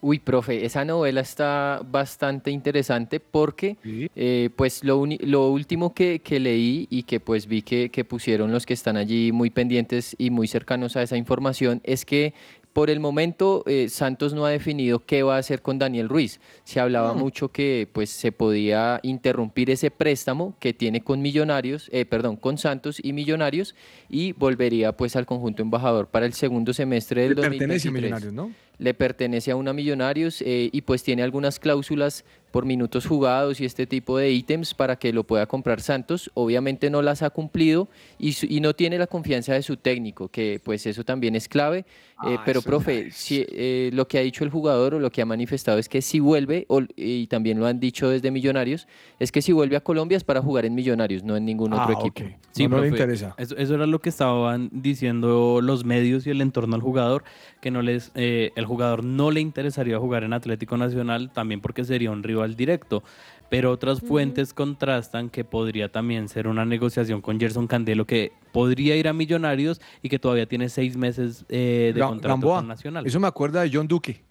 Uy, 0.00 0.18
profe, 0.18 0.64
esa 0.66 0.84
novela 0.84 1.20
está 1.20 1.80
bastante 1.88 2.50
interesante 2.50 3.20
porque, 3.20 3.76
Sí. 3.84 4.10
eh, 4.16 4.50
pues, 4.56 4.82
lo, 4.82 4.98
uni- 4.98 5.18
lo 5.18 5.48
último 5.50 5.94
que, 5.94 6.18
que 6.18 6.40
leí 6.40 6.88
y 6.90 7.04
que 7.04 7.20
pues 7.20 7.46
vi 7.46 7.62
que, 7.62 7.88
que 7.90 8.04
pusieron 8.04 8.50
los 8.50 8.66
que 8.66 8.74
están 8.74 8.96
allí 8.96 9.30
muy 9.30 9.50
pendientes 9.50 10.16
y 10.18 10.30
muy 10.30 10.48
cercanos 10.48 10.96
a 10.96 11.02
esa 11.02 11.16
información 11.16 11.80
es 11.84 12.04
que 12.04 12.34
por 12.72 12.88
el 12.90 13.00
momento, 13.00 13.62
eh, 13.66 13.88
Santos 13.88 14.32
no 14.34 14.44
ha 14.46 14.50
definido 14.50 15.04
qué 15.04 15.22
va 15.22 15.36
a 15.36 15.38
hacer 15.38 15.60
con 15.62 15.78
Daniel 15.78 16.08
Ruiz. 16.08 16.40
Se 16.64 16.80
hablaba 16.80 17.12
Mm. 17.14 17.18
mucho 17.18 17.48
que 17.48 17.88
pues, 17.92 18.10
se 18.10 18.32
podía 18.32 18.98
interrumpir 19.02 19.70
ese 19.70 19.90
préstamo 19.90 20.56
que 20.58 20.72
tiene 20.72 21.02
con 21.02 21.20
Millonarios, 21.20 21.88
eh, 21.92 22.04
perdón, 22.06 22.36
con 22.36 22.58
Santos 22.58 22.98
y 23.02 23.12
Millonarios 23.12 23.74
y 24.08 24.32
volvería 24.32 24.92
pues 24.96 25.16
al 25.16 25.26
conjunto 25.26 25.62
embajador 25.62 26.06
para 26.08 26.26
el 26.26 26.32
segundo 26.32 26.72
semestre 26.72 27.22
del 27.22 27.30
Le 27.30 27.42
pertenece 27.42 27.88
a 27.88 27.92
2023 27.92 27.92
Millonarios, 27.92 28.32
¿no? 28.32 28.52
Le 28.78 28.94
pertenece 28.94 29.50
a 29.50 29.56
una 29.56 29.72
Millonarios 29.72 30.42
eh, 30.42 30.68
y 30.72 30.80
pues 30.82 31.02
tiene 31.02 31.22
algunas 31.22 31.58
cláusulas 31.60 32.24
por 32.50 32.66
minutos 32.66 33.06
jugados 33.06 33.60
y 33.60 33.64
este 33.64 33.86
tipo 33.86 34.18
de 34.18 34.30
ítems 34.30 34.74
para 34.74 34.96
que 34.96 35.12
lo 35.12 35.24
pueda 35.24 35.46
comprar 35.46 35.80
Santos. 35.80 36.30
Obviamente 36.34 36.90
no 36.90 37.00
las 37.00 37.22
ha 37.22 37.30
cumplido 37.30 37.88
y, 38.18 38.32
su- 38.34 38.44
y 38.46 38.60
no 38.60 38.74
tiene 38.74 38.98
la 38.98 39.06
confianza 39.06 39.54
de 39.54 39.62
su 39.62 39.78
técnico, 39.78 40.28
que 40.28 40.60
pues 40.62 40.84
eso 40.86 41.02
también 41.02 41.34
es 41.34 41.48
clave. 41.48 41.78
Eh, 42.24 42.36
Ah, 42.38 42.42
pero 42.44 42.60
profe, 42.62 43.06
es. 43.08 43.14
si, 43.16 43.44
eh, 43.48 43.90
lo 43.94 44.06
que 44.06 44.18
ha 44.18 44.20
dicho 44.20 44.44
el 44.44 44.50
jugador 44.50 44.94
o 44.94 45.00
lo 45.00 45.10
que 45.10 45.22
ha 45.22 45.26
manifestado 45.26 45.78
es 45.78 45.88
que 45.88 46.02
si 46.02 46.20
vuelve, 46.20 46.66
o- 46.68 46.82
y 46.94 47.26
también 47.26 47.58
lo 47.58 47.66
han 47.66 47.80
dicho 47.80 48.08
desde 48.10 48.30
Millonarios, 48.30 48.86
es 49.18 49.32
que 49.32 49.40
si 49.42 49.50
vuelve 49.52 49.76
a 49.76 49.80
Colombia 49.80 50.16
es 50.18 50.22
para 50.24 50.42
jugar 50.42 50.64
en 50.66 50.74
Millonarios, 50.74 51.24
no 51.24 51.36
en 51.36 51.44
ningún 51.46 51.72
otro 51.72 51.88
Ah, 51.90 52.06
equipo. 52.06 52.28
ok. 52.28 52.36
Sí, 52.52 52.64
no, 52.64 52.68
no 52.68 52.76
le 52.82 52.88
profe, 52.90 53.02
interesa. 53.02 53.34
Eso, 53.38 53.56
eso 53.56 53.74
era 53.74 53.86
lo 53.86 54.00
que 54.00 54.10
estaban 54.10 54.68
diciendo 54.72 55.60
los 55.62 55.84
medios 55.86 56.26
y 56.26 56.30
el 56.30 56.40
entorno 56.42 56.74
al 56.76 56.82
jugador, 56.82 57.24
que 57.62 57.70
no 57.70 57.80
les, 57.82 58.12
eh, 58.14 58.52
el 58.56 58.66
jugador 58.72 59.04
no 59.04 59.30
le 59.30 59.40
interesaría 59.40 59.98
jugar 59.98 60.24
en 60.24 60.32
Atlético 60.32 60.76
Nacional, 60.76 61.30
también 61.32 61.60
porque 61.60 61.84
sería 61.84 62.10
un 62.10 62.22
rival 62.22 62.56
directo. 62.56 63.02
Pero 63.50 63.70
otras 63.70 64.00
fuentes 64.00 64.54
contrastan 64.54 65.28
que 65.28 65.44
podría 65.44 65.90
también 65.92 66.28
ser 66.28 66.48
una 66.48 66.64
negociación 66.64 67.20
con 67.20 67.38
Gerson 67.38 67.66
Candelo, 67.66 68.06
que 68.06 68.32
podría 68.50 68.96
ir 68.96 69.08
a 69.08 69.12
Millonarios 69.12 69.78
y 70.02 70.08
que 70.08 70.18
todavía 70.18 70.46
tiene 70.46 70.70
seis 70.70 70.96
meses 70.96 71.44
eh, 71.50 71.92
de 71.94 72.00
Ga- 72.00 72.08
contrato 72.08 72.32
Gamboa. 72.32 72.58
con 72.60 72.68
Nacional. 72.68 73.06
Eso 73.06 73.20
me 73.20 73.26
acuerda 73.28 73.60
de 73.62 73.70
John 73.70 73.86
Duque. 73.86 74.22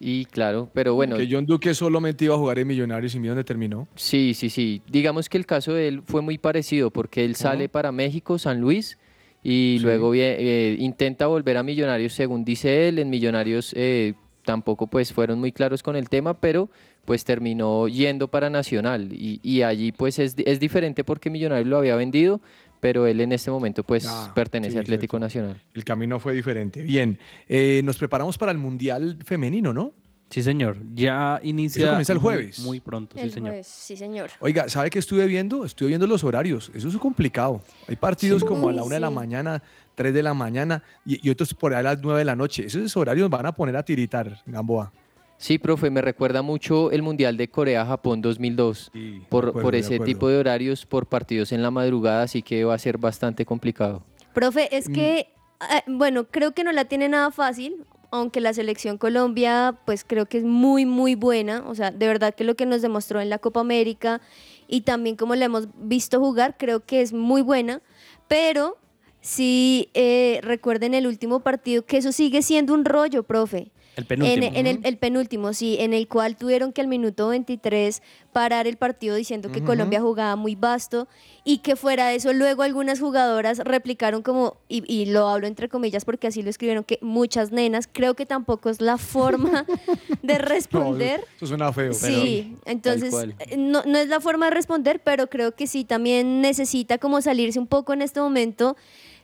Y 0.00 0.26
claro, 0.26 0.68
pero 0.74 0.94
bueno, 0.94 1.16
Que 1.16 1.26
John 1.30 1.46
Duque 1.46 1.72
solamente 1.74 2.24
iba 2.26 2.34
a 2.34 2.38
jugar 2.38 2.58
en 2.58 2.66
Millonarios 2.68 3.14
y 3.14 3.18
mira 3.18 3.32
dónde 3.32 3.44
terminó. 3.44 3.88
Sí, 3.94 4.34
sí, 4.34 4.50
sí. 4.50 4.82
Digamos 4.88 5.28
que 5.28 5.38
el 5.38 5.46
caso 5.46 5.72
de 5.72 5.88
él 5.88 6.02
fue 6.04 6.20
muy 6.22 6.36
parecido 6.38 6.90
porque 6.90 7.24
él 7.24 7.34
sale 7.34 7.68
para 7.70 7.92
México, 7.92 8.38
San 8.38 8.60
Luis, 8.60 8.98
y 9.48 9.76
Sí. 9.78 9.84
luego 9.84 10.12
eh, 10.14 10.76
intenta 10.80 11.26
volver 11.28 11.56
a 11.56 11.62
Millonarios, 11.62 12.12
según 12.14 12.44
dice 12.44 12.88
él. 12.88 12.98
En 12.98 13.10
Millonarios 13.10 13.72
eh, 13.76 14.14
tampoco 14.44 14.88
pues 14.88 15.12
fueron 15.12 15.38
muy 15.38 15.52
claros 15.52 15.82
con 15.82 15.94
el 15.94 16.08
tema, 16.08 16.40
pero 16.40 16.68
pues 17.04 17.24
terminó 17.24 17.86
yendo 17.86 18.26
para 18.28 18.50
Nacional. 18.50 19.12
Y, 19.12 19.38
y 19.44 19.62
allí 19.62 19.92
pues 19.92 20.18
es, 20.18 20.34
es 20.44 20.58
diferente 20.58 21.04
porque 21.04 21.30
Millonarios 21.30 21.68
lo 21.68 21.78
había 21.78 21.94
vendido, 21.94 22.40
pero 22.80 23.06
él 23.06 23.20
en 23.20 23.30
este 23.32 23.50
momento 23.52 23.84
pues 23.84 24.06
Ah, 24.08 24.32
pertenece 24.34 24.72
sí, 24.72 24.78
a 24.78 24.80
Atlético 24.80 25.12
cierto. 25.18 25.24
Nacional. 25.26 25.62
El 25.74 25.84
camino 25.84 26.18
fue 26.18 26.34
diferente. 26.34 26.82
Bien, 26.82 27.18
eh, 27.48 27.80
nos 27.84 27.98
preparamos 27.98 28.38
para 28.38 28.50
el 28.52 28.58
Mundial 28.58 29.18
Femenino, 29.24 29.72
¿no? 29.72 29.92
Sí, 30.30 30.42
señor. 30.42 30.76
Ya 30.94 31.40
inicia. 31.42 31.86
comienza 31.88 32.12
el 32.12 32.18
jueves. 32.18 32.58
Muy, 32.58 32.80
pronto, 32.80 33.14
sí, 33.16 33.22
El 33.22 33.30
señor. 33.32 33.48
jueves, 33.50 33.66
sí, 33.68 33.96
señor. 33.96 34.30
Oiga, 34.40 34.68
¿sabe 34.68 34.90
qué 34.90 34.98
estuve 34.98 35.26
viendo? 35.26 35.64
Estuve 35.64 35.88
viendo 35.88 36.06
los 36.06 36.24
horarios. 36.24 36.70
Eso 36.74 36.88
es 36.88 36.96
complicado. 36.96 37.62
Hay 37.88 37.96
partidos 37.96 38.42
Sí. 38.42 38.46
como 38.48 38.68
a 38.68 38.72
la 38.72 38.82
una 38.82 38.96
de 38.96 39.00
la 39.00 39.10
mañana, 39.10 39.62
tres 39.94 40.12
de 40.12 40.22
la 40.22 40.34
mañana 40.34 40.82
y, 41.04 41.24
y 41.26 41.30
otros 41.30 41.54
por 41.54 41.72
ahí 41.74 41.80
a 41.80 41.82
las 41.82 41.98
nueve 42.02 42.18
de 42.20 42.24
la 42.24 42.34
noche. 42.36 42.66
Esos 42.66 42.96
horarios 42.96 43.30
van 43.30 43.46
a 43.46 43.52
poner 43.52 43.76
a 43.76 43.84
tiritar, 43.84 44.42
Gamboa. 44.46 44.92
Sí, 45.38 45.58
profe, 45.58 45.90
me 45.90 46.00
recuerda 46.00 46.40
mucho 46.42 46.90
el 46.90 47.02
Mundial 47.02 47.36
de 47.36 47.48
Corea-Japón 47.48 48.20
2002. 48.22 48.90
Sí, 48.92 49.22
por, 49.28 49.48
acuerdo, 49.48 49.62
por 49.62 49.74
ese 49.74 50.00
tipo 50.00 50.28
de 50.28 50.38
horarios, 50.38 50.86
por 50.86 51.06
partidos 51.06 51.52
en 51.52 51.62
la 51.62 51.70
madrugada, 51.70 52.22
así 52.22 52.42
que 52.42 52.64
va 52.64 52.74
a 52.74 52.78
ser 52.78 52.96
bastante 52.98 53.44
complicado. 53.44 54.02
Profe, 54.32 54.74
es 54.74 54.88
que, 54.88 55.28
ah, 55.60 55.82
bueno, 55.86 56.24
creo 56.24 56.52
que 56.52 56.64
no 56.64 56.72
la 56.72 56.86
tiene 56.86 57.10
nada 57.10 57.30
fácil, 57.30 57.84
aunque 58.10 58.40
la 58.40 58.52
selección 58.52 58.98
Colombia, 58.98 59.78
pues 59.84 60.04
creo 60.04 60.26
que 60.26 60.38
es 60.38 60.44
muy, 60.44 60.86
muy 60.86 61.14
buena. 61.14 61.64
O 61.66 61.74
sea, 61.74 61.90
de 61.90 62.06
verdad 62.06 62.34
que 62.34 62.44
lo 62.44 62.54
que 62.54 62.66
nos 62.66 62.82
demostró 62.82 63.20
en 63.20 63.30
la 63.30 63.38
Copa 63.38 63.60
América 63.60 64.20
y 64.68 64.82
también 64.82 65.16
como 65.16 65.34
la 65.34 65.46
hemos 65.46 65.68
visto 65.74 66.18
jugar, 66.18 66.56
creo 66.58 66.84
que 66.84 67.00
es 67.00 67.12
muy 67.12 67.42
buena. 67.42 67.82
Pero 68.28 68.76
sí, 69.20 69.90
eh, 69.94 70.40
recuerden 70.42 70.94
el 70.94 71.06
último 71.06 71.40
partido, 71.40 71.84
que 71.84 71.98
eso 71.98 72.12
sigue 72.12 72.42
siendo 72.42 72.74
un 72.74 72.84
rollo, 72.84 73.22
profe. 73.22 73.70
El 73.96 74.02
En, 74.02 74.06
penúltimo. 74.08 74.52
en 74.54 74.66
el, 74.66 74.80
el 74.84 74.98
penúltimo, 74.98 75.52
sí, 75.54 75.76
en 75.80 75.94
el 75.94 76.06
cual 76.06 76.36
tuvieron 76.36 76.72
que 76.72 76.82
al 76.82 76.86
minuto 76.86 77.28
23 77.28 78.02
parar 78.32 78.66
el 78.66 78.76
partido 78.76 79.16
diciendo 79.16 79.50
que. 79.50 79.62
Colombia 79.62 80.00
jugaba 80.00 80.36
muy 80.36 80.54
vasto 80.54 81.08
y 81.44 81.58
que 81.58 81.74
fuera 81.76 82.08
de 82.08 82.16
eso 82.16 82.32
luego 82.34 82.62
algunas 82.62 83.00
jugadoras 83.00 83.58
replicaron 83.58 84.22
como, 84.22 84.58
y, 84.68 84.84
y 84.92 85.06
lo 85.06 85.26
hablo 85.28 85.46
entre 85.46 85.68
comillas 85.68 86.04
porque 86.04 86.26
así 86.26 86.42
lo 86.42 86.50
escribieron, 86.50 86.84
que 86.84 86.98
muchas 87.00 87.50
nenas, 87.52 87.88
creo 87.90 88.14
que 88.14 88.26
tampoco 88.26 88.68
es 88.68 88.80
la 88.80 88.98
forma 88.98 89.64
de 90.22 90.38
responder. 90.38 91.20
No, 91.20 91.26
eso 91.36 91.46
suena 91.46 91.72
feo. 91.72 91.92
pero- 92.00 92.14
Sí, 92.14 92.54
entonces 92.66 93.10
cual. 93.10 93.34
eh, 93.38 93.56
no, 93.56 93.82
no 93.86 93.98
es 93.98 94.08
la 94.08 94.20
forma 94.20 94.46
de 94.46 94.50
responder, 94.50 95.00
pero 95.02 95.28
creo 95.28 95.52
que 95.54 95.66
sí 95.66 95.84
también 95.84 96.40
necesita 96.42 96.98
como 96.98 97.20
salirse 97.22 97.58
un 97.58 97.66
poco 97.66 97.92
en 97.94 98.02
este 98.02 98.20
momento 98.20 98.76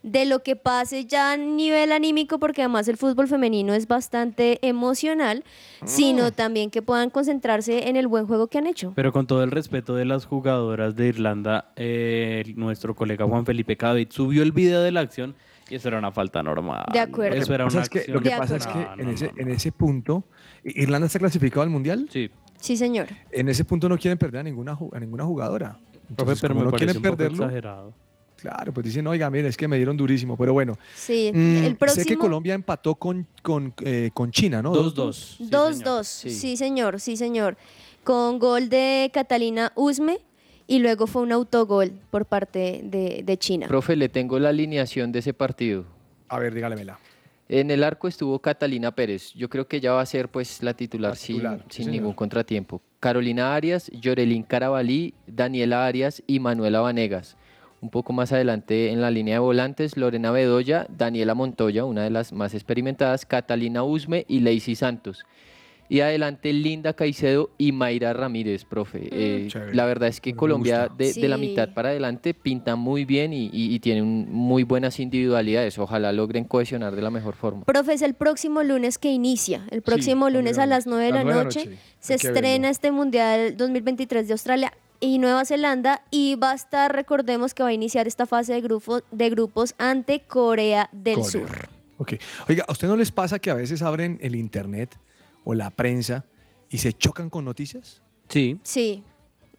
de 0.02 0.24
lo 0.26 0.42
que 0.42 0.56
pase 0.56 1.04
ya 1.06 1.32
a 1.32 1.36
nivel 1.36 1.92
anímico, 1.92 2.38
porque 2.38 2.62
además 2.62 2.88
el 2.88 2.96
fútbol 2.96 3.28
femenino 3.28 3.72
es 3.74 3.86
bastante 3.86 4.58
emocional, 4.66 5.44
sino 5.84 6.32
también 6.32 6.70
que 6.70 6.82
puedan 6.82 7.10
concentrarse 7.10 7.88
en 7.88 7.96
el 7.96 8.08
buen 8.08 8.26
juego 8.26 8.46
que 8.48 8.58
han 8.58 8.66
hecho. 8.66 8.92
Pero 8.96 9.12
con 9.12 9.26
todo 9.26 9.42
el 9.44 9.50
respeto 9.50 9.94
de 9.94 10.04
las 10.04 10.26
jugadoras 10.26 10.96
de 10.96 11.08
Irlanda, 11.08 11.72
eh, 11.76 12.52
nuestro 12.56 12.94
colega 12.94 13.26
Juan 13.26 13.46
Felipe 13.46 13.76
Cadavid 13.76 14.08
subió 14.10 14.42
el 14.42 14.52
video 14.52 14.82
de 14.82 14.90
la 14.92 15.00
acción 15.00 15.34
y 15.70 15.76
eso 15.76 15.88
era 15.88 15.98
una 15.98 16.12
falta 16.12 16.42
normal. 16.42 16.84
De 16.92 16.98
acuerdo. 17.00 17.36
Eso 17.36 17.54
era 17.54 17.64
Lo 17.64 17.70
que 17.70 17.76
una 17.76 17.78
pasa 17.78 17.82
es 17.82 17.88
que, 17.88 17.98
acción. 18.00 18.14
lo 18.16 18.22
que, 18.22 18.28
De 18.30 18.36
pasa 18.36 18.56
es 18.56 18.66
que 18.66 18.74
No, 18.74 18.92
en, 18.94 19.04
no, 19.06 19.10
ese, 19.12 19.32
no, 19.32 19.40
en 19.40 19.48
ese 19.50 19.72
punto, 19.72 20.24
¿Irlanda 20.64 21.06
está 21.06 21.18
clasificado 21.18 21.62
al 21.62 21.70
Mundial? 21.70 22.08
Sí, 22.10 22.30
Sí, 22.60 22.76
señor. 22.76 23.08
En 23.32 23.48
ese 23.48 23.64
punto 23.64 23.88
no 23.88 23.98
quieren 23.98 24.18
perder 24.18 24.40
a 24.40 24.44
ninguna, 24.44 24.78
a 24.92 25.00
ninguna 25.00 25.24
jugadora. 25.24 25.78
profe, 26.16 26.36
pero 26.40 26.54
como 26.54 26.60
me 26.60 26.64
no 26.66 26.70
parece 26.70 26.86
quieren 26.86 26.96
un 26.98 27.02
poco 27.02 27.16
perderlo, 27.16 27.44
exagerado. 27.44 27.94
Claro, 28.42 28.72
pues 28.74 28.84
dicen, 28.84 29.06
oiga, 29.06 29.30
mire, 29.30 29.48
es 29.48 29.56
que 29.56 29.66
me 29.66 29.76
dieron 29.76 29.96
durísimo. 29.96 30.36
Pero 30.36 30.52
bueno, 30.52 30.76
Sí, 30.94 31.30
mm, 31.32 31.64
el 31.64 31.76
próximo... 31.76 32.02
sé 32.04 32.08
que 32.08 32.16
Colombia 32.18 32.54
empató 32.54 32.94
con, 32.96 33.26
con, 33.42 33.72
eh, 33.84 34.10
con 34.12 34.30
China, 34.30 34.60
¿no? 34.60 34.74
2-2. 34.74 35.12
sí, 35.14 35.44
2-2, 35.50 35.72
señor. 35.72 36.04
sí. 36.04 36.56
señor, 36.56 37.00
sí 37.00 37.16
señor. 37.16 37.56
Con 38.04 38.38
gol 38.38 38.68
de 38.68 39.10
Catalina 39.14 39.72
Usme 39.76 40.18
y 40.66 40.80
luego 40.80 41.06
fue 41.06 41.22
un 41.22 41.32
autogol 41.32 41.92
por 42.10 42.26
parte 42.26 42.80
de, 42.84 43.22
de 43.24 43.36
China. 43.38 43.68
Profe, 43.68 43.94
le 43.96 44.08
tengo 44.08 44.38
la 44.38 44.48
alineación 44.50 45.12
de 45.12 45.20
ese 45.20 45.32
partido. 45.32 45.84
A 46.28 46.38
ver, 46.38 46.52
dígalemela. 46.54 46.98
En 47.48 47.70
el 47.70 47.84
arco 47.84 48.08
estuvo 48.08 48.38
Catalina 48.38 48.92
Pérez. 48.94 49.32
Yo 49.34 49.48
creo 49.50 49.68
que 49.68 49.80
ya 49.80 49.92
va 49.92 50.00
a 50.00 50.06
ser 50.06 50.28
pues 50.30 50.62
la 50.62 50.74
titular, 50.74 51.10
La 51.12 51.16
sin- 51.16 51.36
titular, 51.36 51.58
sin, 51.60 51.70
sí, 51.70 51.76
señor. 51.84 51.92
ningún 51.92 52.14
contratiempo. 52.14 52.80
Carolina 52.98 53.54
Arias, 53.54 53.90
Yorelín 53.92 54.42
Carabalí, 54.42 55.12
Daniela 55.26 55.84
Arias 55.86 56.22
y 56.26 56.40
Manuela 56.40 56.80
Vanegas. 56.80 57.36
Un 57.82 57.90
poco 57.90 58.12
más 58.12 58.32
adelante 58.32 58.90
en 58.90 59.00
la 59.00 59.10
línea 59.10 59.34
de 59.34 59.38
volantes, 59.40 59.96
Lorena 59.96 60.30
Bedoya, 60.30 60.86
Daniela 60.88 61.34
Montoya, 61.34 61.84
una 61.84 62.04
de 62.04 62.10
las 62.10 62.32
más 62.32 62.54
experimentadas, 62.54 63.26
Catalina 63.26 63.82
Usme 63.82 64.24
y 64.28 64.38
Lacey 64.38 64.76
Santos. 64.76 65.24
Y 65.88 66.00
adelante 66.00 66.52
Linda 66.54 66.94
Caicedo 66.94 67.50
y 67.58 67.72
Mayra 67.72 68.12
Ramírez, 68.14 68.64
profe. 68.64 69.08
Eh, 69.10 69.48
Chévere. 69.48 69.74
la 69.74 69.84
verdad 69.84 70.08
es 70.08 70.20
que 70.22 70.30
Me 70.32 70.36
Colombia 70.38 70.88
de, 70.96 71.12
de 71.12 71.28
la 71.28 71.36
mitad 71.36 71.74
para 71.74 71.90
adelante 71.90 72.32
pinta 72.32 72.76
muy 72.76 73.04
bien 73.04 73.32
y, 73.34 73.46
y- 73.52 73.74
y 73.74 73.78
tiene 73.80 74.00
un- 74.00 74.26
muy 74.32 74.62
buenas 74.62 75.00
individualidades. 75.00 75.76
Ojalá 75.78 76.12
logren 76.12 76.44
cohesionar 76.44 76.94
de 76.96 77.02
la 77.02 77.10
mejor 77.10 77.34
forma. 77.34 77.64
Profe, 77.64 77.92
es 77.94 78.00
el 78.02 78.14
próximo 78.14 78.62
lunes 78.62 78.96
que 78.96 79.10
inicia. 79.10 79.66
El 79.70 79.82
próximo 79.82 80.28
Sí, 80.28 80.34
lunes 80.34 80.56
a 80.58 80.64
las 80.66 80.86
9 80.86 81.06
de 81.06 81.12
la 81.12 81.24
noche, 81.24 81.76
se 81.98 82.14
estrena 82.14 82.40
verlo. 82.40 82.68
este 82.68 82.90
Mundial 82.92 83.56
2023 83.58 84.28
de 84.28 84.32
Australia 84.32 84.72
y 85.02 85.18
Nueva 85.18 85.44
Zelanda 85.44 86.02
y 86.12 86.36
va 86.36 86.52
a 86.52 86.54
estar, 86.54 86.94
recordemos 86.94 87.54
que 87.54 87.64
va 87.64 87.70
a 87.70 87.72
iniciar 87.72 88.06
esta 88.06 88.24
fase 88.24 88.52
de, 88.54 88.60
grupo, 88.60 89.00
de 89.10 89.30
grupos 89.30 89.74
ante 89.76 90.20
Corea 90.20 90.88
del 90.92 91.16
Corea. 91.16 91.28
Sur. 91.30 91.68
Ok. 91.98 92.12
Oiga, 92.48 92.64
¿a 92.68 92.72
usted 92.72 92.86
no 92.86 92.96
les 92.96 93.10
pasa 93.10 93.40
que 93.40 93.50
a 93.50 93.54
veces 93.54 93.82
abren 93.82 94.18
el 94.22 94.36
internet 94.36 94.96
o 95.44 95.54
la 95.54 95.70
prensa 95.70 96.24
y 96.70 96.78
se 96.78 96.92
chocan 96.92 97.28
con 97.30 97.44
noticias? 97.44 98.00
Sí, 98.28 98.58
Sí, 98.62 99.02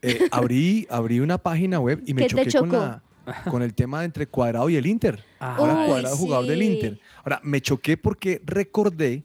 Eh, 0.01 0.27
abrí, 0.31 0.87
abrí 0.89 1.19
una 1.19 1.37
página 1.37 1.79
web 1.81 2.01
y 2.05 2.13
me 2.13 2.21
¿Qué 2.25 2.35
te 2.35 2.45
choqué 2.51 2.59
con, 2.59 2.69
chocó? 2.71 2.83
la- 2.85 3.03
con 3.51 3.61
el 3.63 3.73
tema 3.73 4.03
entre 4.05 4.27
Cuadrado 4.27 4.69
y 4.69 4.77
el 4.77 4.85
Inter. 4.85 5.23
Ah. 5.41 5.55
Ahora 5.57 5.73
Uy, 5.81 5.87
Cuadrado 5.87 6.17
jugador 6.17 6.45
del. 6.47 6.63
Inter. 6.63 6.99
Ahora, 7.23 7.39
me 7.43 7.59
choqué 7.61 7.97
porque 7.97 8.41
recordé 8.45 9.23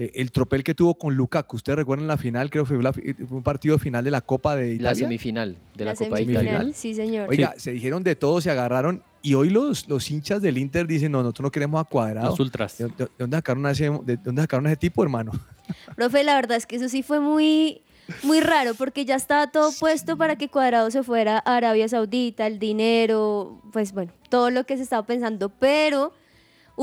eh, 0.00 0.10
el 0.14 0.32
tropel 0.32 0.64
que 0.64 0.74
tuvo 0.74 0.94
con 0.94 1.14
Lukaku. 1.14 1.56
Ustedes 1.56 1.76
recuerdan 1.76 2.06
la 2.08 2.16
final, 2.16 2.48
creo 2.50 2.64
que 2.64 2.74
fue, 2.74 2.82
la 2.82 2.92
fue 2.92 3.14
un 3.30 3.42
partido 3.42 3.78
final 3.78 4.02
de 4.04 4.10
la 4.10 4.20
Copa 4.20 4.56
de 4.56 4.68
La 4.68 4.74
Italia. 4.74 4.94
semifinal 4.94 5.56
de 5.76 5.84
la, 5.84 5.92
la 5.92 5.96
Copa 5.96 6.16
de. 6.16 6.22
Italia. 6.22 6.66
Sí, 6.74 6.94
señor. 6.94 7.28
Oiga, 7.28 7.54
se 7.56 7.72
dijeron 7.72 8.02
de 8.02 8.16
todo, 8.16 8.40
se 8.40 8.50
agarraron 8.50 9.02
y 9.22 9.34
hoy 9.34 9.50
los, 9.50 9.86
los 9.88 10.10
hinchas 10.10 10.40
del 10.40 10.56
Inter 10.56 10.86
dicen, 10.86 11.12
no, 11.12 11.22
nosotros 11.22 11.44
no 11.44 11.50
queremos 11.50 11.80
a 11.80 11.84
Cuadrado. 11.84 12.30
los 12.30 12.40
ultras. 12.40 12.78
¿De, 12.78 12.86
de- 12.86 13.04
de 13.04 13.08
dónde 13.18 13.36
sacaron 13.36 13.66
a 13.66 13.70
ese, 13.72 13.90
de 14.04 14.16
dónde 14.16 14.40
sacaron 14.42 14.66
a 14.66 14.70
ese 14.70 14.78
tipo, 14.78 15.02
hermano? 15.02 15.32
Profe, 15.96 16.24
la 16.24 16.34
verdad 16.36 16.56
es 16.56 16.66
que 16.66 16.76
eso 16.76 16.88
sí 16.88 17.02
fue 17.02 17.20
muy, 17.20 17.82
muy 18.22 18.40
raro 18.40 18.74
porque 18.74 19.04
ya 19.04 19.16
estaba 19.16 19.48
todo 19.52 19.70
puesto 19.78 20.16
para 20.16 20.36
que 20.36 20.48
Cuadrado 20.48 20.90
se 20.90 21.02
fuera 21.02 21.42
a 21.44 21.56
Arabia 21.56 21.86
Saudita, 21.88 22.46
el 22.46 22.58
dinero, 22.58 23.60
pues 23.72 23.92
bueno, 23.92 24.12
todo 24.30 24.50
lo 24.50 24.64
que 24.64 24.76
se 24.78 24.82
estaba 24.82 25.04
pensando, 25.06 25.48
pero 25.50 26.12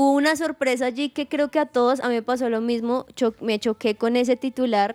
Hubo 0.00 0.12
una 0.12 0.36
sorpresa 0.36 0.86
allí 0.86 1.08
que 1.08 1.26
creo 1.26 1.50
que 1.50 1.58
a 1.58 1.66
todos, 1.66 1.98
a 1.98 2.08
mí 2.08 2.14
me 2.14 2.22
pasó 2.22 2.48
lo 2.48 2.60
mismo, 2.60 3.04
cho- 3.16 3.34
me 3.40 3.58
choqué 3.58 3.96
con 3.96 4.14
ese 4.14 4.36
titular 4.36 4.94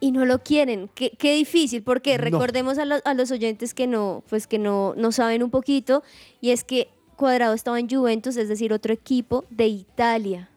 y 0.00 0.10
no 0.10 0.24
lo 0.24 0.42
quieren. 0.42 0.90
Qué, 0.96 1.10
qué 1.16 1.34
difícil, 1.36 1.84
porque 1.84 2.18
No. 2.18 2.24
recordemos 2.24 2.76
a, 2.78 2.84
los- 2.84 3.02
a 3.04 3.14
los 3.14 3.30
oyentes 3.30 3.72
que 3.72 3.86
no, 3.86 4.24
pues 4.28 4.48
que 4.48 4.58
no, 4.58 4.94
no 4.96 5.12
saben 5.12 5.44
un 5.44 5.50
poquito, 5.50 6.02
y 6.40 6.50
es 6.50 6.64
que 6.64 6.88
Cuadrado 7.14 7.54
estaba 7.54 7.78
en 7.78 7.88
Juventus, 7.88 8.36
es 8.36 8.48
decir, 8.48 8.72
otro 8.72 8.92
equipo 8.92 9.44
de 9.48 9.68
Italia. 9.68 10.48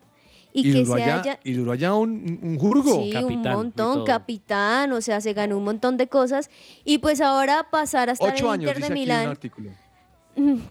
Y, 0.51 0.61
Y, 0.69 0.73
que 0.73 0.79
duró 0.83 0.95
se 0.95 1.03
allá, 1.03 1.19
haya... 1.19 1.39
y 1.43 1.51
duró 1.53 1.71
allá 1.73 1.93
un, 1.93 2.39
un 2.41 2.57
jurgo. 2.57 3.03
Sí, 3.03 3.11
capitán 3.11 3.51
un 3.55 3.57
montón, 3.65 4.03
capitán, 4.05 4.93
o 4.93 5.01
sea, 5.01 5.21
se 5.21 5.33
ganó 5.33 5.57
un 5.59 5.63
montón 5.65 5.97
de 5.97 6.07
cosas. 6.07 6.49
Y 6.85 6.97
pues 6.99 7.21
ahora 7.21 7.67
pasar 7.69 8.09
a 8.09 8.13
estar 8.13 8.33
Ocho 8.33 8.45
en 8.45 8.51
años, 8.61 8.61
Inter 8.71 8.77
dice 8.77 8.87
de 8.87 8.93
aquí 8.93 8.93
un 8.93 8.99
Milán, 8.99 9.27
artículo. 9.27 9.69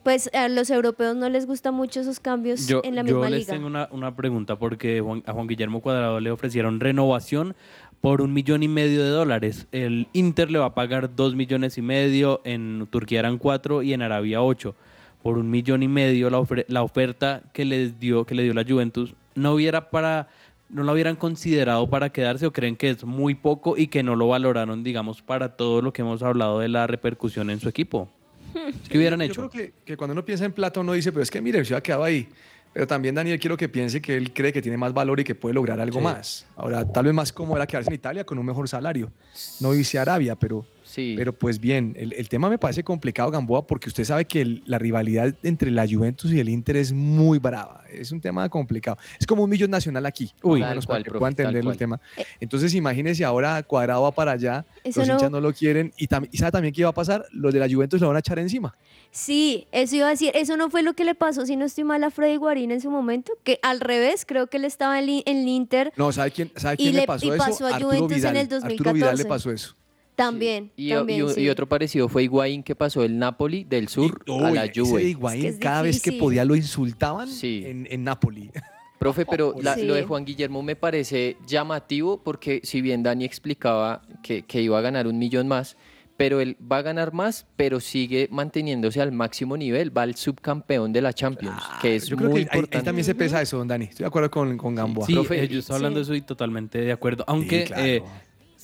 Pues 0.03 0.31
a 0.35 0.49
los 0.49 0.71
europeos 0.71 1.17
no 1.17 1.29
les 1.29 1.47
gustan 1.47 1.75
mucho 1.75 2.01
esos 2.01 2.21
cambios 2.21 2.67
Yo, 2.67 2.81
en 2.85 2.95
la 2.95 3.03
yo 3.03 3.15
misma 3.17 3.31
les 3.31 3.41
liga. 3.41 3.53
tengo 3.55 3.67
una, 3.67 3.89
una 3.91 4.15
pregunta 4.15 4.57
porque 4.59 5.01
Juan- 5.01 5.23
a 5.27 5.33
Juan 5.33 5.47
Guillermo 5.47 5.81
Cuadrado 5.81 6.21
le 6.21 6.31
ofrecieron 6.31 6.81
renovación 6.81 7.55
por 8.01 8.21
un 8.21 8.33
millón 8.35 8.63
y 8.63 8.69
medio 8.69 9.03
de 9.03 9.09
dólares. 9.09 9.67
El 9.73 10.09
Inter 10.13 10.51
le 10.51 10.59
va 10.59 10.67
a 10.67 10.75
pagar 10.75 11.15
dos 11.17 11.35
millones 11.35 11.79
y 11.79 11.83
medio, 11.83 12.43
en 12.45 12.87
Turquía 12.91 13.21
eran 13.21 13.39
cuatro 13.39 13.83
y 13.83 13.95
en 13.95 14.03
Arabia 14.03 14.43
ocho. 14.43 14.75
Por 15.23 15.39
un 15.39 15.51
millón 15.51 15.83
y 15.83 15.89
medio 15.89 16.29
la, 16.29 16.39
ofre- 16.39 16.67
la 16.69 16.83
oferta 16.83 17.43
que 17.55 17.65
les 17.65 17.99
dio, 17.99 18.27
que 18.27 18.35
le 18.35 18.43
dio 18.43 18.53
la 18.53 18.63
Juventus, 18.69 19.15
no 19.35 19.55
hubiera 19.55 19.89
para, 19.89 20.29
no 20.69 20.85
la 20.85 20.93
hubieran 20.93 21.17
considerado 21.17 21.89
para 21.89 22.11
quedarse 22.11 22.45
o 22.47 22.53
creen 22.53 22.77
que 22.77 22.91
es 22.91 23.05
muy 23.05 23.35
poco 23.35 23.79
y 23.79 23.87
que 23.87 24.03
no 24.03 24.17
lo 24.17 24.29
valoraron, 24.29 24.85
digamos, 24.85 25.23
para 25.23 25.57
todo 25.57 25.81
lo 25.81 25.95
que 25.95 26.03
hemos 26.03 26.23
hablado 26.23 26.59
de 26.59 26.69
la 26.69 26.87
repercusión 26.87 27.49
en 27.49 27.59
su 27.61 27.71
equipo. 27.71 28.11
¿Qué 28.89 28.99
hubieran 28.99 29.21
Yo 29.21 29.25
hecho? 29.27 29.49
creo 29.49 29.51
que, 29.51 29.73
que 29.85 29.97
cuando 29.97 30.13
uno 30.13 30.25
piensa 30.25 30.45
en 30.45 30.53
plata 30.53 30.81
uno 30.81 30.93
dice, 30.93 31.13
pero 31.13 31.23
es 31.23 31.31
que 31.31 31.41
mire, 31.41 31.65
se 31.65 31.75
ha 31.75 31.81
quedado 31.83 32.05
ahí. 32.05 32.29
Pero 32.73 32.89
también 32.89 33.15
Daniel 33.15 33.39
quiero 33.39 33.57
que 33.57 33.69
piense 33.69 34.03
que 34.03 34.17
él 34.17 34.33
cree 34.33 34.53
que 34.53 34.61
tiene 34.61 34.77
más 34.77 34.93
valor 34.93 35.21
y 35.21 35.25
que 35.25 35.37
puede 35.37 35.55
lograr 35.55 35.79
algo 35.79 35.99
Sí. 36.01 36.05
más. 36.05 36.47
Ahora, 36.57 36.85
tal 36.91 37.05
vez 37.05 37.15
más 37.15 37.33
cómodo 37.33 37.57
era 37.57 37.67
quedarse 37.69 37.89
en 37.91 37.95
Italia 37.95 38.25
con 38.25 38.37
un 38.37 38.45
mejor 38.45 38.69
salario. 38.69 39.13
No 39.61 39.73
a 39.99 40.03
Arabia, 40.03 40.35
pero, 40.35 40.67
Sí. 40.95 41.15
pero 41.17 41.33
pues 41.33 41.59
bien, 41.59 41.95
el, 41.99 42.13
el 42.13 42.29
tema 42.29 42.49
me 42.49 42.57
parece 42.57 42.85
complicado, 42.85 43.31
Gamboa, 43.33 43.67
porque 43.67 43.89
usted 43.89 44.05
sabe 44.05 44.27
que 44.27 44.41
el- 44.43 44.63
la 44.67 44.79
rivalidad 44.79 45.35
entre 45.43 45.71
la 45.73 45.87
Juventus 45.89 46.31
y 46.33 46.39
el 46.39 46.49
Inter 46.49 46.77
es 46.77 46.93
muy 46.93 47.39
brava. 47.39 47.83
Es 47.93 48.13
un 48.13 48.21
tema 48.21 48.49
complicado. 48.49 48.97
Es 49.19 49.27
como 49.27 49.43
un 49.45 49.51
millón 49.51 49.71
nacional 49.71 50.07
aquí. 50.07 50.31
Uy. 50.43 50.61
Tal 50.61 50.71
menos 50.71 50.87
cual, 50.87 50.97
para 50.99 51.05
que 51.05 51.11
profe, 51.11 51.19
pueda 51.21 51.31
entender 51.31 51.57
el 51.57 51.65
cual. 51.65 51.77
tema. 51.77 52.01
Entonces, 52.39 52.75
imagínese 52.75 53.25
ahora 53.25 53.63
Cuadrado 53.65 54.03
va 54.03 54.13
para 54.13 54.33
allá, 54.33 54.65
Eso 54.85 55.01
los 55.01 55.09
no- 55.09 55.15
hinchas 55.15 55.31
no 55.31 55.41
lo 55.41 55.53
quieren 55.53 55.93
y, 55.97 56.07
tam- 56.07 56.29
y 56.31 56.37
sabe 56.39 56.53
también 56.53 56.73
qué 56.73 56.83
iba 56.83 56.91
a 56.91 56.95
pasar, 56.95 57.25
los 57.33 57.53
de 57.53 57.59
la 57.61 57.69
Juventus 57.69 58.01
lo 58.01 58.07
van 58.09 58.17
a 58.17 58.21
echar 58.21 58.39
encima. 58.39 58.77
Sí, 59.11 59.67
eso 59.73 59.97
iba 59.97 60.07
a 60.09 60.11
decir, 60.11 60.31
eso 60.35 60.57
no 60.57 60.71
fue 60.71 60.83
lo 60.83 60.95
que 60.95 61.05
le 61.05 61.15
pasó, 61.15 61.47
si 61.47 61.57
no 61.57 61.65
estoy 61.65 61.85
mal, 61.85 62.03
a 62.05 62.11
Freddy 62.11 62.37
Guarín 62.37 62.71
en 62.71 62.81
su 62.81 62.91
momento, 62.91 63.33
que 63.45 63.59
al 63.63 63.81
revés, 63.81 64.25
creo 64.27 64.49
que 64.49 64.57
él 64.57 64.65
estaba 64.65 64.99
en, 65.01 65.09
en 65.25 65.37
el 65.39 65.49
Inter 65.49 65.93
No, 65.97 66.11
¿sabe 66.13 66.31
quién, 66.31 66.51
sabe 66.57 66.77
quién 66.77 66.95
le- 66.95 67.01
le 67.03 67.07
pasó 67.07 67.27
y 67.27 67.29
eso? 67.31 67.39
pasó 67.39 67.67
a 67.67 67.77
Arturo 67.77 67.89
Juventus 67.91 68.13
en 68.13 68.19
Vidal. 68.33 68.37
el 68.37 68.43
Arturo 68.73 68.93
Vidal 68.93 69.17
le 69.17 69.23
2014. 69.25 69.29
pasó 69.29 69.51
eso. 69.53 69.77
También. 70.17 70.71
Y, 70.77 70.91
también, 70.91 71.27
y- 71.27 71.31
y 71.31 71.35
sí. 71.35 71.49
otro 71.49 71.69
parecido 71.69 72.09
fue 72.09 72.25
Higuaín 72.25 72.63
que 72.63 72.75
pasó 72.75 73.03
el 73.03 73.19
Napoli 73.19 73.65
del 73.65 73.89
sur 73.89 74.23
Y- 74.27 74.33
a 74.33 74.51
la 74.51 74.51
uy, 74.51 74.59
ese 74.59 74.81
de 74.81 74.87
Juve. 74.87 75.03
Higuaín, 75.05 75.45
Es 75.47 75.55
que 75.55 75.61
cada 75.61 75.83
vez 75.83 76.01
que 76.03 76.13
podía 76.13 76.45
lo 76.45 76.55
insultaban 76.57 77.29
Sí. 77.29 77.63
en, 77.67 77.87
en 77.91 78.05
Napoli. 78.05 78.51
Profe, 78.99 79.27
pero 79.27 79.55
la- 79.61 79.75
Sí. 79.75 79.83
lo 79.83 79.95
de 79.95 80.05
Juan 80.05 80.25
Guillermo 80.25 80.63
me 80.63 80.77
parece 80.77 81.37
llamativo 81.47 82.23
porque 82.23 82.61
si 82.65 82.81
bien 82.81 83.03
Dani 83.03 83.25
explicaba 83.25 84.03
que, 84.23 84.43
que 84.43 84.63
iba 84.63 84.79
a 84.79 84.81
ganar 84.81 85.07
un 85.07 85.19
millón 85.19 85.47
más, 85.49 85.77
pero 86.17 86.41
él 86.41 86.57
va 86.71 86.79
a 86.79 86.83
ganar 86.83 87.13
más, 87.13 87.45
pero 87.57 87.81
sigue 87.81 88.29
manteniéndose 88.31 89.01
al 89.03 89.11
máximo 89.11 89.57
nivel, 89.57 89.95
va 89.95 90.03
al 90.03 90.15
subcampeón 90.15 90.93
de 90.93 91.03
la 91.03 91.13
Champions, 91.13 91.61
que 91.83 91.97
es 91.97 92.07
Yo 92.07 92.17
creo 92.17 92.31
muy 92.31 92.45
que 92.45 92.45
ahí- 92.45 92.49
ahí, 92.53 92.59
importante. 92.61 92.85
también 92.85 93.05
se 93.05 93.15
pesa 93.17 93.43
eso, 93.43 93.59
don 93.59 93.67
Dani. 93.67 93.87
Estoy 93.87 94.05
de 94.05 94.09
acuerdo 94.09 94.31
con, 94.31 94.57
con 94.57 94.75
Gamboa. 94.77 95.07
Sí, 95.09 95.13
Profe, 95.15 95.43
eh, 95.43 95.49
yo 95.49 95.59
estoy 95.59 95.75
hablando 95.75 95.99
sí. 96.05 96.11
de 96.13 96.17
eso 96.17 96.25
y 96.25 96.27
totalmente 96.27 96.79
de 96.81 96.93
acuerdo. 96.93 97.25
Aunque 97.27 97.65
claro. 97.65 97.83
eh, 97.85 98.03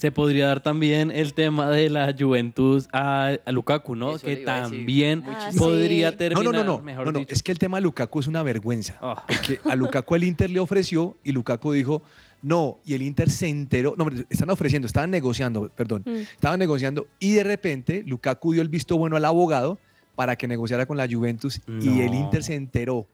se 0.00 0.10
podría 0.10 0.46
dar 0.46 0.60
también 0.62 1.10
el 1.10 1.34
tema 1.34 1.68
de 1.68 1.90
la 1.90 2.14
Juventus 2.18 2.88
a, 2.92 3.32
a 3.44 3.52
Lukaku, 3.52 3.94
¿no? 3.96 4.16
Eso 4.16 4.24
que 4.26 4.36
también 4.38 5.22
Ah, 5.26 5.50
podría 5.58 6.10
sí. 6.12 6.16
terminar, 6.16 6.44
No, 6.44 6.52
no, 6.52 6.64
no, 6.64 6.76
no. 6.78 6.82
mejor 6.82 7.04
no, 7.04 7.12
no, 7.12 7.18
dicho. 7.18 7.34
Es 7.34 7.42
que 7.42 7.52
el 7.52 7.58
tema 7.58 7.76
de 7.76 7.82
Lukaku 7.82 8.20
es 8.20 8.26
una 8.26 8.42
vergüenza. 8.42 8.96
Ah. 9.02 9.22
Porque 9.26 9.60
a 9.68 9.76
Lukaku 9.76 10.14
el 10.14 10.24
Inter 10.24 10.48
le 10.48 10.58
ofreció 10.58 11.16
y 11.22 11.32
Lukaku 11.32 11.72
dijo, 11.72 12.02
no, 12.40 12.78
y 12.86 12.94
el 12.94 13.02
Inter 13.02 13.28
se 13.28 13.48
enteró, 13.48 13.94
no, 13.98 14.06
están 14.30 14.48
ofreciendo, 14.48 14.86
estaban 14.86 15.10
negociando, 15.10 15.68
perdón, 15.68 16.02
Mm. 16.06 16.16
estaban 16.32 16.58
negociando 16.58 17.06
y 17.18 17.32
de 17.32 17.44
repente 17.44 18.02
Lukaku 18.06 18.54
dio 18.54 18.62
el 18.62 18.70
visto 18.70 18.96
bueno 18.96 19.16
al 19.16 19.24
abogado 19.26 19.78
para 20.16 20.36
que 20.36 20.48
negociara 20.48 20.86
con 20.86 20.96
la 20.96 21.06
Juventus 21.06 21.60
y 21.68 22.00
el. 22.00 22.14
Inter 22.14 22.42
se 22.42 22.54
enteró. 22.54 23.06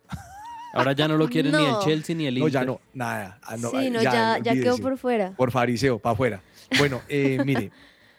Ahora 0.76 0.92
ya 0.92 1.08
no 1.08 1.16
lo 1.16 1.28
quieren 1.28 1.52
ni 1.52 1.64
el 1.64 1.70
No. 1.72 1.82
Chelsea 1.84 2.14
ni 2.16 2.26
el 2.26 2.34
No, 2.38 2.46
Inter. 2.46 2.52
ya 2.60 2.64
no, 2.66 2.80
nada. 2.94 3.38
ah, 3.42 3.56
no, 3.56 3.70
sí, 3.70 3.90
no, 3.90 4.02
ya, 4.02 4.38
ya, 4.38 4.38
ya 4.42 4.52
quedó 4.54 4.78
por 4.78 4.96
fuera. 4.98 5.32
Por 5.36 5.50
fariseo, 5.50 5.98
para 5.98 6.12
afuera. 6.14 6.42
Bueno, 6.78 7.02
eh, 7.08 7.38
mire, 7.44 7.70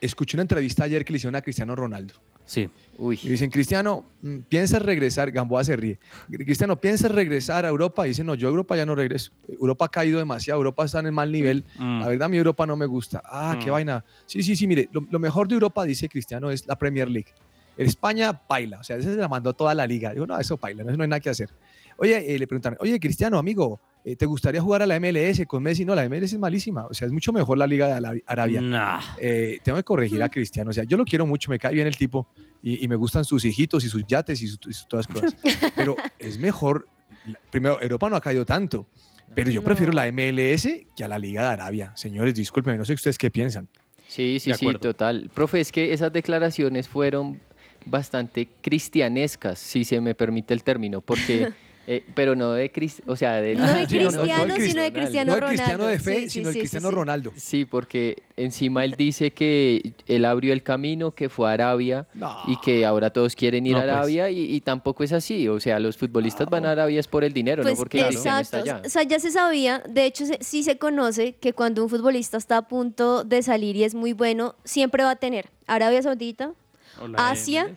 escuché 0.02 0.36
una 0.38 0.42
entrevista 0.44 0.84
ayer 0.84 1.04
que 1.06 1.14
le 1.14 1.18
hicieron 1.18 1.36
a 1.36 1.42
Cristiano 1.42 1.76
Ronaldo. 1.76 2.14
Sí. 2.46 2.70
Uy, 2.98 3.20
Y 3.24 3.28
dicen, 3.30 3.50
Cristiano, 3.52 4.06
mm, 4.22 4.38
¿piensas 4.48 4.82
regresar? 4.82 5.32
Gamboa 5.32 5.66
se 5.66 5.76
ríe. 5.76 6.00
Cristiano, 6.32 6.80
¿piensas 6.80 7.12
regresar 7.12 7.66
a 7.66 7.68
Europa? 7.68 8.06
Y 8.06 8.12
dice, 8.12 8.24
no, 8.24 8.36
yo 8.36 8.48
a 8.48 8.52
Europa 8.52 8.78
ya 8.78 8.86
no 8.86 8.96
regreso. 8.96 9.32
Europa 9.50 9.86
ha 9.86 9.90
caído 9.90 10.18
demasiado, 10.18 10.58
Europa 10.58 10.86
está 10.86 11.00
en 11.02 11.08
el 11.08 11.12
mal 11.12 11.30
nivel. 11.30 11.66
Mm. 11.78 12.00
La 12.00 12.08
verdad, 12.08 12.26
a 12.28 12.30
mí 12.30 12.38
Europa 12.38 12.66
no 12.66 12.78
me 12.78 12.86
gusta. 12.86 13.22
Ah, 13.26 13.58
qué 13.62 13.70
Mm. 13.70 13.74
vaina. 13.74 14.06
Sí, 14.26 14.42
sí, 14.44 14.56
sí, 14.56 14.66
mire, 14.66 14.88
lo, 14.94 15.06
lo 15.12 15.20
mejor 15.20 15.50
de 15.50 15.56
Europa, 15.56 15.84
dice 15.84 16.08
Cristiano, 16.08 16.50
es 16.50 16.66
la 16.66 16.78
Premier 16.78 17.10
League. 17.10 17.34
En 17.78 17.86
España, 17.86 18.32
paila. 18.34 18.80
O 18.80 18.84
sea, 18.84 18.96
ese 18.96 19.14
se 19.14 19.20
la 19.20 19.28
mandó 19.28 19.54
toda 19.54 19.76
la 19.76 19.86
liga. 19.86 20.14
Digo, 20.14 20.26
no, 20.26 20.40
eso 20.40 20.56
paila, 20.58 20.84
no, 20.84 20.90
eso 20.90 20.98
no 20.98 21.04
hay 21.04 21.10
nada 21.10 21.20
que 21.20 21.30
hacer. 21.30 21.50
Oye, 21.98 22.36
eh, 22.36 22.40
le 22.40 22.48
preguntaron, 22.48 22.78
oye, 22.82 23.00
Cristiano, 23.00 23.38
amigo, 23.40 23.80
eh, 24.06 24.16
¿te 24.16 24.26
gustaría 24.26 24.62
jugar 24.62 24.84
a 24.84 24.86
la 24.86 25.00
MLS 25.00 25.46
con 25.48 25.64
Messi? 25.64 25.84
No, 25.84 25.96
la 25.96 26.08
MLS 26.08 26.34
es 26.34 26.38
malísima. 26.40 26.86
O 26.86 26.94
sea, 26.94 27.08
es 27.08 27.12
mucho 27.12 27.34
mejor 27.34 27.58
la 27.58 27.66
Liga 27.68 28.00
de 28.00 28.22
Arabia. 28.28 28.62
Nah. 28.62 29.02
Eh, 29.20 29.60
tengo 29.64 29.78
que 29.78 29.84
corregir 29.84 30.22
a 30.24 30.30
Cristiano. 30.30 30.70
O 30.70 30.74
sea, 30.74 30.84
yo 30.84 30.96
lo 30.98 31.06
quiero 31.06 31.26
mucho, 31.26 31.50
me 31.50 31.58
cae 31.60 31.74
bien 31.74 31.88
el 31.88 31.98
tipo 31.98 32.28
y, 32.62 32.84
y 32.84 32.88
me 32.88 32.96
gustan 32.96 33.26
sus 33.26 33.44
hijitos 33.46 33.84
y 33.84 33.90
sus 33.90 34.06
yates 34.08 34.42
y, 34.42 34.48
su- 34.48 34.70
y 34.70 34.74
sus 34.74 34.88
todas 34.88 35.08
cosas. 35.08 35.36
Pero 35.76 35.96
es 36.20 36.38
mejor. 36.38 36.88
Primero, 37.50 37.82
Europa 37.82 38.10
no 38.10 38.16
ha 38.16 38.22
caído 38.22 38.46
tanto, 38.46 38.88
pero 39.36 39.50
yo 39.52 39.60
No. 39.60 39.66
prefiero 39.66 39.92
la 39.92 40.10
MLS 40.12 40.68
que 40.96 41.04
a 41.04 41.08
la 41.10 41.20
Liga 41.20 41.42
de 41.42 41.48
Arabia. 41.50 41.92
Señores, 41.96 42.34
discúlpenme, 42.36 42.78
no 42.78 42.86
sé 42.86 42.94
ustedes 42.94 43.18
qué 43.18 43.30
piensan. 43.30 43.68
sí, 44.08 44.40
sí, 44.40 44.54
sí, 44.54 44.74
total. 44.80 45.30
Profe, 45.34 45.60
es 45.60 45.74
que 45.74 45.92
esas 45.92 46.14
declaraciones 46.14 46.88
fueron 46.88 47.42
bastante 47.86 48.48
cristianescas, 48.62 49.60
si 49.60 49.84
se 49.84 50.00
me 50.00 50.16
permite 50.16 50.54
el 50.54 50.64
término, 50.64 51.02
porque, 51.02 51.50
eh, 51.90 52.04
pero 52.14 52.36
no 52.36 52.52
de 52.52 52.72
Cris- 52.72 53.02
o 53.08 53.16
sea, 53.16 53.36
de, 53.42 53.56
No 53.56 53.62
de 53.66 53.68
no, 53.74 53.74
no, 53.74 53.78
no 53.78 53.88
Cristiano, 53.88 54.54
de 54.56 54.68
sino 54.68 54.82
de 54.82 54.92
Cristiano. 54.92 54.94
Cristiano 54.94 55.32
no 55.32 55.40
Ronaldo. 55.40 55.48
cristiano 55.48 55.86
de 55.88 56.00
fe, 56.00 56.22
Sí, 56.24 56.30
sino 56.30 56.48
el 56.50 56.54
sí, 56.54 56.60
cristiano 56.60 56.90
sí. 56.90 56.96
Ronaldo. 56.96 57.34
Sí, 57.38 57.66
porque 57.66 58.24
encima 58.36 58.84
él 58.86 58.96
dice 58.98 59.32
que 59.32 59.94
él 60.06 60.26
abrió 60.26 60.52
el 60.54 60.62
camino, 60.64 61.12
que 61.12 61.30
fue 61.30 61.50
a 61.50 61.54
Arabia 61.54 62.06
No. 62.14 62.38
y 62.48 62.58
que 62.60 62.86
ahora 62.86 63.10
todos 63.12 63.36
quieren 63.36 63.66
ir 63.66 63.74
No, 63.74 63.80
a 63.80 63.82
pues. 63.84 63.94
Arabia 63.94 64.30
y, 64.30 64.54
y 64.56 64.62
tampoco 64.62 65.04
es 65.04 65.14
así. 65.14 65.48
O 65.48 65.60
sea, 65.60 65.80
los 65.80 65.98
futbolistas 65.98 66.48
van 66.50 66.66
a 66.66 66.72
Arabia 66.72 67.00
es 67.00 67.08
por 67.08 67.24
el 67.24 67.32
dinero, 67.34 67.64
no 67.64 67.70
Pues 67.70 67.78
porque 67.80 68.00
el 68.02 68.08
cristiano 68.08 68.40
está 68.40 68.60
exacto, 68.60 68.78
allá. 68.78 68.88
o 68.88 68.90
sea, 68.90 69.04
ya 69.04 69.20
se 69.20 69.32
sabía, 69.32 69.82
de 69.88 70.06
hecho 70.06 70.26
se- 70.26 70.40
sí 70.42 70.64
se 70.64 70.78
conoce 70.78 71.34
que 71.34 71.54
cuando 71.54 71.84
un 71.84 71.90
futbolista 71.90 72.38
está 72.38 72.58
a 72.58 72.68
punto 72.68 73.24
de 73.24 73.42
salir 73.42 73.76
y 73.78 73.84
es 73.86 73.96
muy 73.96 74.14
bueno, 74.14 74.56
siempre 74.66 75.04
va 75.04 75.12
a 75.12 75.16
tener 75.16 75.50
Arabia 75.68 76.02
Saudita 76.02 76.52
Asia. 77.16 77.70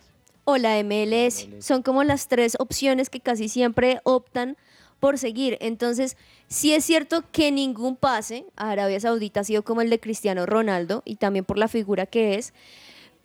O 0.51 0.57
la 0.57 0.81
MLS. 0.83 1.47
Son 1.59 1.81
como 1.83 2.03
las 2.03 2.27
tres 2.27 2.55
opciones 2.59 3.09
que 3.09 3.19
casi 3.19 3.49
siempre 3.49 3.99
optan 4.03 4.57
por 4.99 5.17
seguir. 5.17 5.57
Entonces, 5.61 6.15
sí 6.47 6.73
es 6.73 6.85
cierto 6.85 7.23
que 7.31 7.51
ningún 7.51 7.95
pase 7.95 8.45
a 8.55 8.69
Arabia 8.71 8.99
Saudita 8.99 9.39
ha 9.39 9.43
sido 9.43 9.63
como 9.63 9.81
el 9.81 9.89
de 9.89 9.99
Cristiano 9.99 10.45
Ronaldo 10.45 11.01
y 11.05 11.15
también 11.15 11.43
por 11.45 11.57
la 11.57 11.67
figura 11.67 12.05
que 12.05 12.35
es, 12.35 12.53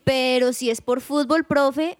pero 0.04 0.52
si 0.54 0.70
es 0.70 0.80
por 0.80 1.00
fútbol, 1.02 1.44
profe, 1.44 1.98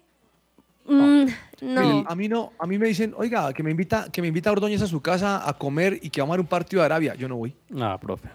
mm, 0.85 1.25
no. 1.61 2.05
A 2.07 2.15
mí 2.15 2.27
no, 2.27 2.53
a 2.57 2.65
mí 2.65 2.77
me 2.79 2.87
dicen, 2.87 3.13
oiga, 3.17 3.53
que 3.53 3.61
me 3.63 3.69
invita, 3.71 4.07
que 4.11 4.21
me 4.21 4.29
invita 4.29 4.49
a 4.49 4.53
Ordóñez 4.53 4.81
a 4.81 4.87
su 4.87 5.01
casa 5.01 5.47
a 5.47 5.53
comer 5.57 5.99
y 6.01 6.09
que 6.09 6.21
vamos 6.21 6.33
a 6.33 6.37
ver 6.37 6.41
un 6.41 6.47
partido 6.47 6.81
de 6.81 6.85
Arabia. 6.85 7.15
Yo 7.15 7.27
no 7.27 7.35
voy. 7.35 7.53
No, 7.69 7.99
profe. 7.99 8.29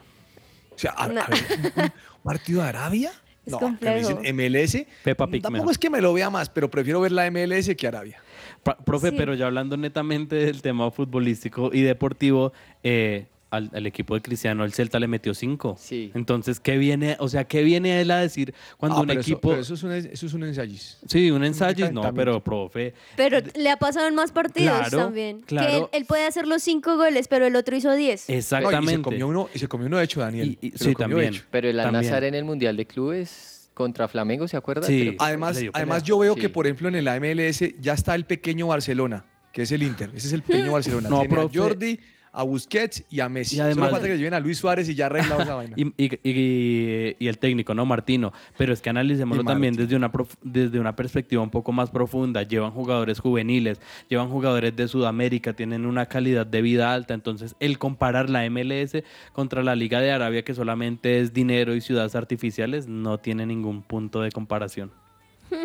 O 0.75 0.79
sea, 0.79 0.93
a, 0.93 1.05
a 1.05 1.09
No. 1.09 1.23
ver, 1.29 1.73
¿un, 1.77 1.83
un 1.83 1.91
partido 2.23 2.63
de 2.63 2.69
Arabia? 2.69 3.13
Es 3.45 3.53
no, 3.53 3.59
complejo. 3.59 3.95
me 3.95 4.21
dicen 4.23 4.37
MLS. 4.37 4.87
Peppa 5.03 5.27
Pig 5.27 5.43
Tampoco 5.43 5.63
mejor. 5.65 5.73
es 5.73 5.79
que 5.79 5.91
me 5.91 6.01
lo 6.01 6.13
vea 6.13 6.31
más, 6.31 6.49
pero 6.49 6.71
prefiero 6.71 7.01
ver 7.01 7.13
la 7.13 7.27
MLS 7.31 7.75
que 7.77 7.87
Arabia. 7.87 8.23
Pa- 8.63 8.77
profe, 8.77 9.11
Sí. 9.11 9.15
pero 9.19 9.35
ya 9.35 9.47
hablando 9.47 9.77
netamente 9.77 10.37
del 10.37 10.63
tema 10.63 10.91
futbolístico 10.93 11.71
y 11.73 11.83
deportivo, 11.83 12.53
eh, 12.85 13.27
al, 13.53 13.71
al 13.73 13.87
equipo 13.87 14.15
de 14.15 14.23
Cristiano, 14.23 14.65
el 14.65 14.73
Celta 14.73 14.99
le 14.99 15.07
metió 15.07 15.35
cinco. 15.35 15.77
Sí. 15.79 16.11
Entonces, 16.15 16.59
¿qué 16.59 16.77
viene? 16.79 17.17
O 17.21 17.29
sea, 17.29 17.45
¿qué 17.45 17.63
viene 17.63 18.01
él 18.01 18.11
a 18.11 18.19
decir 18.19 18.53
cuando 18.79 18.99
Ah, 18.99 19.01
un 19.03 19.07
pero 19.07 19.21
eso- 19.21 19.31
equipo... 19.31 19.49
pero 19.51 19.61
eso, 19.63 19.75
es 19.75 19.83
un, 19.83 19.93
eso 19.93 20.27
es 20.27 20.33
un 20.35 20.43
ensayis. 20.45 20.99
Sí, 21.07 21.31
un 21.31 21.45
ensayo, 21.45 21.93
no, 21.93 22.13
pero 22.15 22.43
profe, 22.43 22.95
Pero 23.17 23.39
le 23.55 23.71
ha 23.71 23.77
pasado 23.77 24.09
en 24.09 24.15
más 24.15 24.33
partidos 24.33 24.77
Claro, 24.79 24.99
también. 24.99 25.41
Que 25.41 25.47
claro. 25.47 25.91
él, 25.93 26.01
él 26.01 26.05
puede 26.07 26.27
hacer 26.27 26.47
los 26.49 26.63
cinco 26.63 26.97
goles, 26.97 27.29
pero 27.29 27.47
el 27.47 27.55
otro 27.55 27.77
hizo 27.77 27.93
diez. 27.95 28.29
No, 28.29 28.35
y 28.35 28.39
exactamente. 28.39 28.97
se 28.97 29.03
comió 29.03 29.29
uno, 29.29 29.49
y 29.55 29.59
se 29.59 29.69
comió 29.69 29.87
uno 29.87 29.99
de 29.99 30.05
hecho, 30.05 30.21
Daniel. 30.21 30.59
Y- 30.61 30.69
y- 30.69 30.71
Se 30.73 30.85
sí, 30.91 30.95
también. 30.95 31.35
hecho. 31.35 31.45
Pero 31.51 31.69
el. 31.69 31.79
Al-Nazar 31.79 32.25
en 32.25 32.35
el 32.35 32.45
Mundial 32.45 32.77
de 32.77 32.87
Clubes 32.87 33.71
contra 33.75 34.09
Flamengo, 34.09 34.49
¿se 34.49 34.57
acuerda? 34.57 34.87
Sí. 34.87 35.05
Pero- 35.11 35.17
Además, 35.19 35.59
además 35.73 36.03
yo 36.03 36.19
veo 36.19 36.35
Sí. 36.35 36.41
que, 36.41 36.49
por 36.49 36.67
ejemplo, 36.67 36.89
en 36.89 37.05
la 37.05 37.17
MLS 37.17 37.75
ya 37.81 37.93
está 37.95 38.15
el 38.15 38.25
pequeño 38.25 38.67
Barcelona. 38.69 39.25
que 39.53 39.61
es 39.63 39.73
el 39.73 39.83
Inter. 39.83 40.09
Ese 40.15 40.29
es 40.29 40.33
el 40.33 40.41
pequeño 40.43 40.73
Barcelona. 40.73 41.11
No, 41.11 41.19
Tiene 41.21 41.35
profe. 41.35 41.59
a 41.59 41.63
Jordi, 41.63 42.01
a 42.35 42.45
Busquets 42.45 43.05
y 43.11 43.21
a 43.21 43.29
Messi. 43.29 43.57
Y 43.57 43.61
además- 43.61 43.77
Solo 43.91 43.91
falta 43.91 44.07
que 44.09 44.17
lleven 44.17 44.33
a 44.33 44.41
Luis 44.41 44.57
Suárez 44.57 44.89
y 44.89 44.95
ya 44.95 45.07
arreglado 45.07 45.43
esa 45.43 45.55
vaina. 45.55 45.75
Y, 45.77 45.93
y- 46.03 46.19
y- 46.25 47.17
y 47.19 47.29
el 47.29 47.37
técnico, 47.39 47.75
¿no? 47.75 47.85
Martino. 47.85 48.33
Pero 48.57 48.73
es 48.73 48.81
que 48.81 48.89
analicémoslo 48.91 49.45
también 49.45 49.75
desde 49.75 49.97
una, 49.97 50.11
prof- 50.11 50.35
desde 50.43 50.81
una 50.81 50.97
perspectiva 50.97 51.43
un 51.43 51.51
poco 51.51 51.73
más 51.73 51.91
profunda. 51.91 52.43
Llevan 52.43 52.71
jugadores 52.71 53.21
juveniles, 53.21 53.81
llevan 54.09 54.29
jugadores 54.31 54.75
de 54.75 54.89
Sudamérica, 54.89 55.53
tienen 55.53 55.85
una 55.85 56.07
calidad 56.07 56.47
de 56.47 56.63
vida 56.63 56.95
alta. 56.95 57.13
Entonces, 57.13 57.55
el 57.61 57.79
comparar 57.79 58.31
la 58.31 58.49
MLS 58.49 59.03
contra 59.33 59.63
la 59.63 59.75
Liga 59.77 60.01
de 60.01 60.11
Arabia, 60.11 60.43
que 60.43 60.55
solamente 60.55 61.21
es 61.21 61.35
dinero 61.35 61.75
y 61.75 61.81
ciudades 61.83 62.15
artificiales, 62.15 62.87
no 62.89 63.19
tiene 63.19 63.45
ningún 63.45 63.83
punto 63.83 64.23
de 64.23 64.31
comparación. 64.33 64.91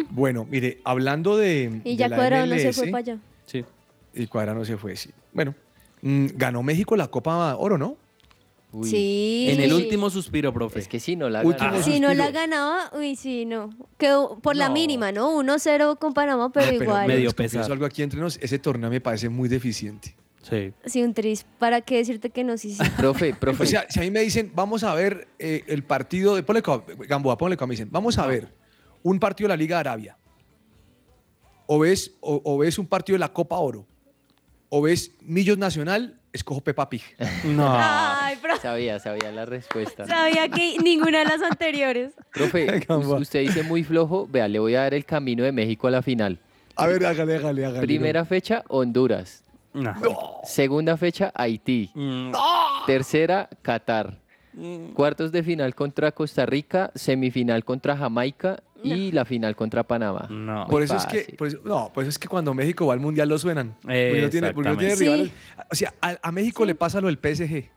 Bueno, 0.10 0.46
mire, 0.50 0.80
hablando 0.84 1.38
de. 1.38 1.80
Y 1.86 1.92
de 1.92 1.96
ya 1.96 2.10
la 2.10 2.18
Cuadrado 2.18 2.46
no 2.48 2.58
se 2.58 2.74
fue 2.74 2.88
para 2.88 2.98
allá. 3.00 3.18
Sí. 3.46 3.64
Y 4.14 4.28
Cuadrado 4.28 4.58
no 4.60 4.66
se 4.66 4.76
fue, 4.76 4.96
sí. 4.98 5.12
Bueno, 5.32 5.56
ganó 6.02 6.64
México 6.64 6.96
la 6.96 7.08
Copa 7.08 7.56
Oro, 7.56 7.78
¿no? 7.78 7.98
Uy, 8.74 8.90
Sí. 8.90 9.48
En 9.50 9.62
el 9.62 9.74
último 9.74 10.10
suspiro, 10.10 10.54
profe. 10.54 10.80
Es 10.80 10.88
que 10.88 11.00
sí, 11.00 11.16
no 11.16 11.30
la 11.30 11.42
ganaba. 11.42 11.82
Si 11.84 12.00
no 12.00 12.14
la 12.14 12.32
ganaba, 12.32 12.92
uy, 12.98 13.16
sí, 13.16 13.46
no. 13.46 13.70
Quedó 13.98 14.38
por 14.40 14.56
la 14.56 14.68
No. 14.68 14.74
mínima, 14.74 15.12
¿no? 15.12 15.32
1-0 15.36 15.98
con 15.98 16.14
Panamá, 16.14 16.52
pero 16.52 16.68
Ah, 16.68 16.74
igual. 16.74 17.08
medio 17.08 17.32
pesar. 17.32 17.72
algo 17.72 17.86
aquí 17.86 18.04
entre 18.04 18.20
nos, 18.20 18.38
ese 18.38 18.60
torneo 18.60 18.90
me 18.90 19.00
parece 19.02 19.30
muy 19.30 19.48
deficiente. 19.48 20.16
Sí. 20.44 20.72
Sí, 20.86 21.02
un 21.04 21.14
tris. 21.14 21.46
¿Para 21.60 21.82
qué 21.82 21.98
decirte 21.98 22.30
que 22.30 22.44
no? 22.44 22.58
Sí, 22.58 22.74
sí. 22.74 22.84
Profe, 22.98 23.34
profe. 23.34 23.64
O 23.64 23.66
sea, 23.66 23.86
si 23.90 24.00
a 24.00 24.04
mí 24.04 24.12
me 24.12 24.22
dicen, 24.22 24.52
vamos 24.54 24.84
a 24.84 24.94
ver 24.94 25.28
eh, 25.40 25.64
el 25.68 25.84
partido 25.84 26.36
de. 26.36 26.44
Ponle 26.44 26.62
Gamboa, 27.08 27.38
ponle 27.38 27.58
como 27.58 27.68
me 27.70 27.74
dicen, 27.74 27.90
vamos 27.92 28.18
a 28.18 28.28
ver 28.28 28.54
un 29.04 29.20
partido 29.20 29.48
de 29.48 29.54
la 29.54 29.58
Liga 29.58 29.78
de 29.78 29.80
Arabia. 29.82 30.18
O 31.66 31.80
ves, 31.80 32.14
o, 32.22 32.42
o 32.44 32.58
ves 32.60 32.78
un 32.80 32.88
partido 32.88 33.16
de 33.16 33.20
la 33.20 33.34
Copa 33.34 33.58
Oro. 33.58 33.86
O 34.70 34.82
ves 34.82 35.12
Millos 35.22 35.58
Nacional, 35.58 36.20
escojo 36.34 36.62
Peppa 36.62 36.90
Pig. 36.90 37.04
No. 37.46 37.68
Ay, 37.70 38.38
pero 38.42 38.58
Sabía, 38.58 39.00
sabía 39.00 39.32
la 39.32 39.46
respuesta. 39.46 40.06
sabía 40.06 40.50
que 40.50 40.78
ninguna 40.84 41.20
de 41.20 41.26
las 41.26 41.42
anteriores. 41.42 42.14
Profe, 42.34 42.86
usted 43.20 43.42
dice 43.42 43.64
muy 43.64 43.84
flojo. 43.84 44.28
Vea, 44.28 44.48
le 44.48 44.60
voy 44.60 44.76
a 44.76 44.82
dar 44.82 44.94
el 44.94 45.06
camino 45.06 45.44
de 45.44 45.52
México 45.52 45.88
a 45.88 45.92
la 45.92 46.02
final. 46.02 46.40
A 46.76 46.86
ver, 46.88 47.06
hágale, 47.06 47.38
hágale, 47.38 47.66
hágale. 47.66 47.82
Primera 47.88 48.26
fecha, 48.26 48.64
Honduras. 48.68 49.44
No. 49.74 49.94
Segunda 50.44 50.98
fecha, 50.98 51.32
Haití. 51.36 51.92
Mm, 51.94 52.32
Tercera, 52.86 53.50
Qatar. 53.62 54.18
Cuartos 54.96 55.32
de 55.32 55.44
final 55.44 55.76
contra 55.76 56.12
Costa 56.12 56.46
Rica, 56.48 56.92
semifinal 56.96 57.64
contra 57.64 57.96
Jamaica 57.96 58.64
y 58.84 59.12
la 59.12 59.26
final 59.26 59.56
contra 59.56 59.84
Panamá. 59.84 60.28
No. 60.30 60.68
Por 60.68 60.84
eso 60.84 60.96
es 60.96 61.06
que, 61.06 61.20
Fácil. 61.20 61.36
por 61.36 61.48
eso- 61.48 61.60
no, 61.66 61.92
por 61.94 62.04
eso 62.04 62.10
es 62.10 62.20
que 62.20 62.28
cuando 62.28 62.54
México 62.54 62.86
va 62.88 62.94
al 62.94 63.00
mundial 63.00 63.28
lo 63.30 63.38
suenan. 63.38 63.76
Porque 63.82 64.20
no 64.22 64.30
tiene, 64.30 64.54
porque 64.54 64.70
no 64.70 64.78
tiene 64.78 64.94
Exactamente. 64.94 65.32
rivales. 65.32 65.68
O 65.72 65.76
sea, 65.76 65.94
a, 66.02 66.18
a 66.22 66.32
México 66.32 66.66
le 66.66 66.76
pasa 66.76 67.02
lo 67.02 67.08
del 67.08 67.18
PSG. 67.18 67.70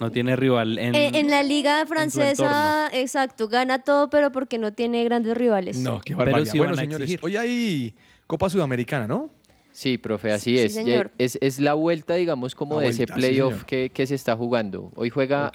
No 0.00 0.10
tiene 0.10 0.34
rival 0.34 0.78
en, 0.78 0.94
En, 0.96 1.14
en 1.14 1.30
la 1.30 1.42
liga 1.42 1.84
francesa, 1.86 2.88
exacto, 2.92 3.46
gana 3.48 3.78
todo, 3.80 4.10
pero 4.10 4.32
porque 4.32 4.58
no 4.58 4.72
tiene 4.72 5.04
grandes 5.04 5.36
rivales. 5.36 5.78
No, 5.78 6.00
qué 6.00 6.14
Pero 6.14 6.18
barbaridad. 6.18 6.50
sí 6.52 6.58
bueno, 6.58 6.72
van 6.72 6.78
a 6.78 6.82
señores, 6.82 7.02
exigir. 7.10 7.20
hoy 7.24 7.36
hay 7.36 7.94
Copa 8.26 8.50
Sudamericana, 8.50 9.06
¿no? 9.06 9.30
Sí, 9.70 9.98
profe, 9.98 10.32
así 10.32 10.56
Sí, 10.68 10.90
es. 10.90 11.06
es. 11.18 11.38
Es 11.40 11.60
la 11.60 11.74
vuelta, 11.74 12.14
digamos, 12.14 12.54
como 12.54 12.76
La 12.76 12.82
de 12.82 12.88
ese 12.88 12.98
vuelta, 13.06 13.14
playoff 13.14 13.64
que, 13.64 13.90
que 13.90 14.06
se 14.06 14.14
está 14.16 14.36
jugando. 14.36 14.90
Hoy 14.96 15.08
juega. 15.10 15.50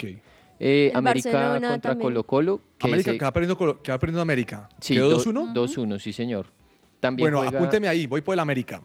Eh, 0.60 0.92
América 0.96 1.30
Barcelona 1.32 1.70
contra 1.70 1.92
también. 1.92 2.06
Colo 2.08 2.24
Colo. 2.24 2.62
Que 2.78 2.88
América 2.88 3.12
ese- 3.12 3.18
que 3.20 3.26
va 3.26 3.32
perdiendo, 3.34 3.58
Colo- 3.58 3.82
que 3.82 3.92
va 3.92 4.00
perdiendo 4.00 4.22
América. 4.22 4.70
sí, 4.80 4.96
¿Quedó 4.96 5.10
do- 5.10 5.16
2-1? 5.18 5.54
2-1, 5.54 6.00
sí, 6.00 6.14
señor. 6.14 6.48
También 7.00 7.26
Bueno, 7.26 7.40
juega, 7.40 7.58
apúnteme 7.60 7.88
ahí, 7.88 8.08
voy 8.08 8.22
por 8.22 8.34
el 8.34 8.40
América. 8.40 8.82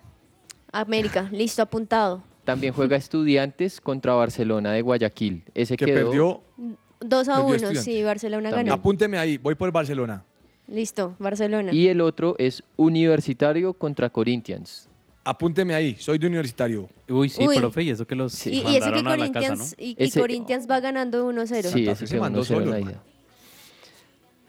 América, 0.73 1.29
listo, 1.33 1.63
apuntado. 1.63 2.23
También 2.45 2.73
juega 2.75 2.97
Estudiantes 2.97 3.81
contra 3.81 4.15
Barcelona 4.15 4.73
de 4.73 4.83
Guayaquil. 4.83 5.45
Ese 5.55 5.77
Que 5.77 5.85
quedó 5.87 6.07
perdió. 6.11 6.41
2 7.01 7.29
a 7.29 7.33
Perdió 7.35 7.45
1, 7.47 7.55
Estudiantes. 7.57 7.85
sí, 7.85 8.03
Barcelona 8.03 8.51
También. 8.51 8.67
ganó. 8.67 8.75
Apúnteme 8.81 9.19
ahí, 9.19 9.39
voy 9.39 9.55
por 9.55 9.69
el 9.69 9.73
Barcelona. 9.73 10.25
Listo, 10.69 11.15
Barcelona. 11.19 11.73
Y 11.73 11.89
el 11.89 12.01
otro 12.01 12.35
es 12.39 12.63
Universitario 12.77 13.75
contra 13.75 14.11
Corinthians. 14.11 14.89
Apúnteme 15.25 15.75
ahí, 15.75 15.97
soy 16.01 16.19
de 16.19 16.27
universitario. 16.27 16.89
Uy, 17.09 17.29
sí, 17.29 17.47
Uy. 17.47 17.57
profe, 17.59 17.85
y 17.85 17.91
eso 17.91 18.05
que 18.07 18.17
los 18.17 18.45
y, 18.47 18.55
y 18.55 18.59
ese 18.59 18.65
que 18.65 18.81
mandaron 18.81 19.07
a 19.09 19.17
la 19.17 19.33
casa, 19.33 19.55
¿no? 19.55 19.59
Corinthians, 19.59 19.75
y, 19.79 19.91
y 19.91 19.97
Ese- 20.09 20.21
Corinthians 20.21 20.67
va 20.69 20.81
ganando 20.81 21.31
1-0. 21.31 21.47
Sí, 21.47 21.63
Santa 21.63 21.91
ese 21.93 22.07
se 22.09 22.19
mandó 22.19 22.41
1-0 22.41 22.43
en 22.43 22.47
solo, 22.47 22.75
hermano. 22.75 23.03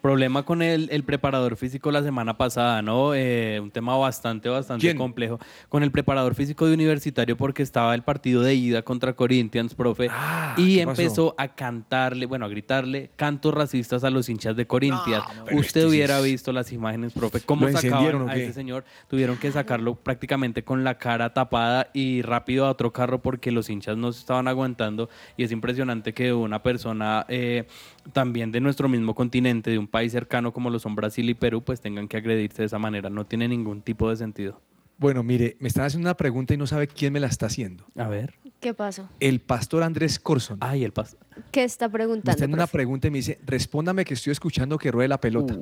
Problema 0.03 0.43
con 0.43 0.61
el, 0.61 0.89
el 0.91 1.03
preparador 1.05 1.55
físico 1.55 1.89
la 1.89 2.03
semana 2.03 2.37
pasada, 2.37 2.81
¿no? 2.81 3.15
Eh, 3.15 3.61
un 3.63 3.71
tema 3.71 3.95
bastante, 3.95 4.49
bastante 4.49 4.81
¿Quién? 4.85 4.97
complejo. 4.97 5.39
Con 5.69 5.81
el 5.81 5.91
preparador 5.91 6.35
físico 6.35 6.67
de 6.67 6.73
universitario 6.73 7.37
porque 7.37 7.63
estaba 7.63 7.95
el 7.95 8.01
partido 8.01 8.41
de 8.41 8.53
ida 8.53 8.81
contra 8.81 9.13
Corinthians, 9.13 9.73
profe. 9.73 10.09
Ah, 10.11 10.55
y 10.57 10.79
empezó 10.79 11.33
a 11.37 11.47
cantarle, 11.47 12.25
bueno, 12.25 12.45
a 12.45 12.49
gritarle 12.49 13.11
cantos 13.15 13.53
racistas 13.53 14.03
a 14.03 14.09
los 14.09 14.27
hinchas 14.27 14.57
de 14.57 14.67
Corinthians. 14.67 15.23
No, 15.49 15.57
Usted 15.57 15.87
hubiera 15.87 16.17
es- 16.19 16.25
visto 16.25 16.51
las 16.51 16.73
imágenes, 16.73 17.13
profe. 17.13 17.39
¿Cómo 17.39 17.61
¿Lo 17.61 17.69
encendieron 17.69 18.23
sacaban 18.23 18.29
a 18.29 18.35
ese 18.35 18.51
señor? 18.51 18.83
Tuvieron 19.07 19.37
que 19.37 19.53
sacarlo 19.53 19.95
prácticamente 19.95 20.65
con 20.65 20.83
la 20.83 20.97
cara 20.97 21.33
tapada 21.33 21.87
y 21.93 22.23
rápido 22.23 22.65
a 22.65 22.71
otro 22.71 22.91
carro 22.91 23.21
porque 23.21 23.51
los 23.53 23.69
hinchas 23.69 23.95
no 23.95 24.11
se 24.11 24.19
estaban 24.19 24.49
aguantando. 24.49 25.09
Y 25.37 25.45
es 25.45 25.53
impresionante 25.53 26.13
que 26.13 26.33
una 26.33 26.61
persona 26.61 27.25
eh, 27.29 27.67
también 28.11 28.51
de 28.51 28.59
nuestro 28.59 28.89
mismo 28.89 29.15
continente, 29.15 29.71
de 29.71 29.77
un 29.77 29.92
país 29.93 30.11
cercano 30.11 30.51
como 30.51 30.71
lo 30.71 30.79
son 30.79 30.95
Brasil 30.95 31.29
y 31.29 31.35
Perú, 31.35 31.61
pues 31.63 31.79
tengan 31.79 32.07
que 32.07 32.17
agredirse 32.17 32.63
de 32.63 32.65
esa 32.65 32.79
manera. 32.79 33.11
No 33.11 33.27
tiene 33.27 33.47
ningún 33.47 33.83
tipo 33.83 34.09
de 34.09 34.15
sentido. 34.15 34.59
Bueno, 34.97 35.21
mire, 35.21 35.55
me 35.59 35.67
están 35.67 35.85
haciendo 35.85 36.07
una 36.07 36.17
pregunta 36.17 36.55
y 36.55 36.57
no 36.57 36.65
sabe 36.65 36.87
quién 36.87 37.13
me 37.13 37.19
la 37.19 37.27
está 37.27 37.45
haciendo. 37.45 37.85
A 37.95 38.07
ver. 38.07 38.33
¿Qué 38.59 38.73
pasó? 38.73 39.07
El 39.19 39.39
pastor 39.39 39.83
Andrés 39.83 40.17
Corson. 40.17 40.57
Ay, 40.61 40.83
el 40.83 40.93
pas. 40.93 41.15
¿Qué 41.51 41.63
está 41.63 41.89
me 41.89 41.93
preguntando? 41.93 42.31
está 42.31 42.31
haciendo 42.31 42.57
una 42.57 42.65
pregunta 42.65 43.07
y 43.07 43.11
me 43.11 43.19
dice, 43.19 43.39
respóndame 43.45 44.03
que 44.03 44.15
estoy 44.15 44.31
escuchando 44.31 44.79
que 44.79 44.91
ruede 44.91 45.09
la 45.09 45.21
pelota. 45.21 45.55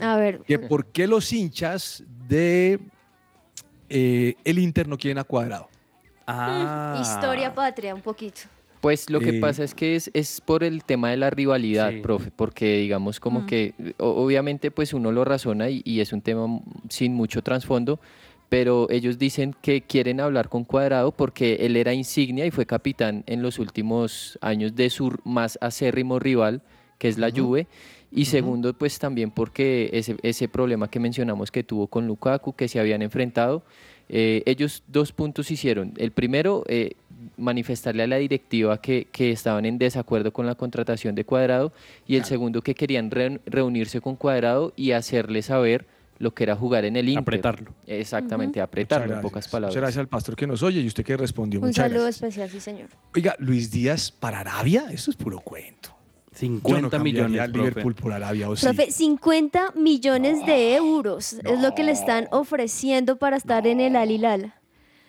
A 0.00 0.16
ver, 0.16 0.40
Que 0.46 0.58
por 0.58 0.86
qué 0.86 1.06
los 1.06 1.30
hinchas 1.30 2.02
de 2.26 2.80
eh, 3.90 4.36
el 4.44 4.58
Inter 4.58 4.88
no 4.88 4.96
quieren 4.96 5.18
a 5.18 5.24
Cuadrado. 5.24 5.68
Ah. 6.26 6.98
historia 7.02 7.52
patria, 7.54 7.94
un 7.94 8.00
poquito. 8.00 8.40
Pues 8.86 9.10
lo 9.10 9.18
que 9.18 9.30
Eh, 9.38 9.40
pasa 9.40 9.64
es 9.64 9.74
que 9.74 9.96
es, 9.96 10.12
es 10.14 10.40
por 10.40 10.62
el 10.62 10.84
tema 10.84 11.10
de 11.10 11.16
la 11.16 11.28
rivalidad, 11.28 11.90
Sí. 11.90 11.98
profe, 12.02 12.30
porque 12.30 12.78
digamos 12.78 13.18
como 13.18 13.40
Mm. 13.40 13.46
que 13.46 13.74
obviamente 13.98 14.70
pues 14.70 14.94
uno 14.94 15.10
lo 15.10 15.24
razona 15.24 15.68
y, 15.68 15.82
y 15.84 15.98
es 15.98 16.12
un 16.12 16.20
tema 16.20 16.60
sin 16.88 17.12
mucho 17.12 17.42
trasfondo, 17.42 17.98
pero 18.48 18.86
ellos 18.88 19.18
dicen 19.18 19.56
que 19.60 19.80
quieren 19.82 20.20
hablar 20.20 20.48
con 20.48 20.62
Cuadrado 20.62 21.10
porque 21.10 21.54
él 21.66 21.74
era 21.76 21.94
insignia 21.94 22.46
y 22.46 22.52
fue 22.52 22.64
capitán 22.64 23.24
en 23.26 23.42
los 23.42 23.58
últimos 23.58 24.38
años 24.40 24.76
de 24.76 24.88
su 24.88 25.12
más 25.24 25.58
acérrimo 25.60 26.20
rival, 26.20 26.62
que 26.98 27.08
es 27.08 27.18
la 27.18 27.32
Juve. 27.32 27.66
Y 28.12 28.26
segundo, 28.26 28.72
pues 28.72 29.00
también 29.00 29.32
porque 29.32 29.90
ese, 29.94 30.14
ese 30.22 30.46
problema 30.48 30.88
que 30.88 31.00
mencionamos 31.00 31.50
que 31.50 31.64
tuvo 31.64 31.88
con 31.88 32.06
Lukaku, 32.06 32.52
que 32.54 32.68
se 32.68 32.78
habían 32.78 33.02
enfrentado, 33.02 33.64
eh, 34.08 34.44
ellos 34.46 34.84
dos 34.86 35.10
puntos 35.10 35.50
hicieron. 35.50 35.92
El 35.96 36.12
primero, 36.12 36.62
eh, 36.68 36.92
manifestarle 37.36 38.02
a 38.02 38.06
la 38.06 38.16
directiva 38.16 38.80
que, 38.80 39.06
que 39.10 39.30
estaban 39.30 39.64
en 39.64 39.78
desacuerdo 39.78 40.32
con 40.32 40.46
la 40.46 40.54
contratación 40.54 41.14
de 41.14 41.24
Cuadrado 41.24 41.72
y 42.06 42.16
el 42.16 42.24
segundo 42.24 42.62
que 42.62 42.74
querían 42.74 43.10
reun- 43.10 43.40
reunirse 43.46 44.00
con 44.00 44.16
Cuadrado 44.16 44.72
y 44.76 44.92
hacerle 44.92 45.42
saber 45.42 45.86
lo 46.18 46.32
que 46.32 46.44
era 46.44 46.56
jugar 46.56 46.84
en 46.86 46.96
el 46.96 47.08
Inter. 47.08 47.20
Apretarlo. 47.22 47.72
Exactamente, 47.86 48.60
apretarlo 48.60 49.14
en 49.16 49.20
pocas 49.20 49.48
palabras. 49.48 49.72
Muchas 49.74 49.82
gracias 49.82 50.00
al 50.00 50.08
pastor 50.08 50.34
que 50.36 50.46
nos 50.46 50.62
oye 50.62 50.80
y 50.80 50.86
usted 50.86 51.04
que 51.04 51.16
respondió. 51.16 51.60
Un 51.60 51.66
Muchas 51.66 51.84
saludo 51.88 52.04
gracias. 52.04 52.22
especial, 52.22 52.50
sí, 52.50 52.60
señor. 52.60 52.88
Oiga, 53.14 53.34
Luis 53.38 53.70
Díaz 53.70 54.10
para 54.12 54.40
Arabia, 54.40 54.86
eso 54.90 55.10
es 55.10 55.16
puro 55.16 55.40
cuento. 55.40 55.90
Yo 56.32 56.38
50 56.40 56.80
no 56.82 56.90
cambiaría 56.90 57.22
millones, 57.24 57.40
al 57.40 57.52
profe. 57.52 57.68
Liverpool 57.70 57.94
por 57.94 58.12
Arabia, 58.12 58.48
¿o 58.50 58.56
sí? 58.56 58.66
Profe, 58.66 58.90
50 58.90 59.72
millones 59.74 60.44
de 60.44 60.74
euros 60.76 61.32
es 61.34 61.60
lo 61.60 61.74
que 61.74 61.82
le 61.82 61.92
están 61.92 62.28
ofreciendo 62.30 63.16
para 63.16 63.36
estar 63.38 63.66
en 63.66 63.80
el 63.80 63.96
Al 63.96 64.10
Hilal. 64.10 64.52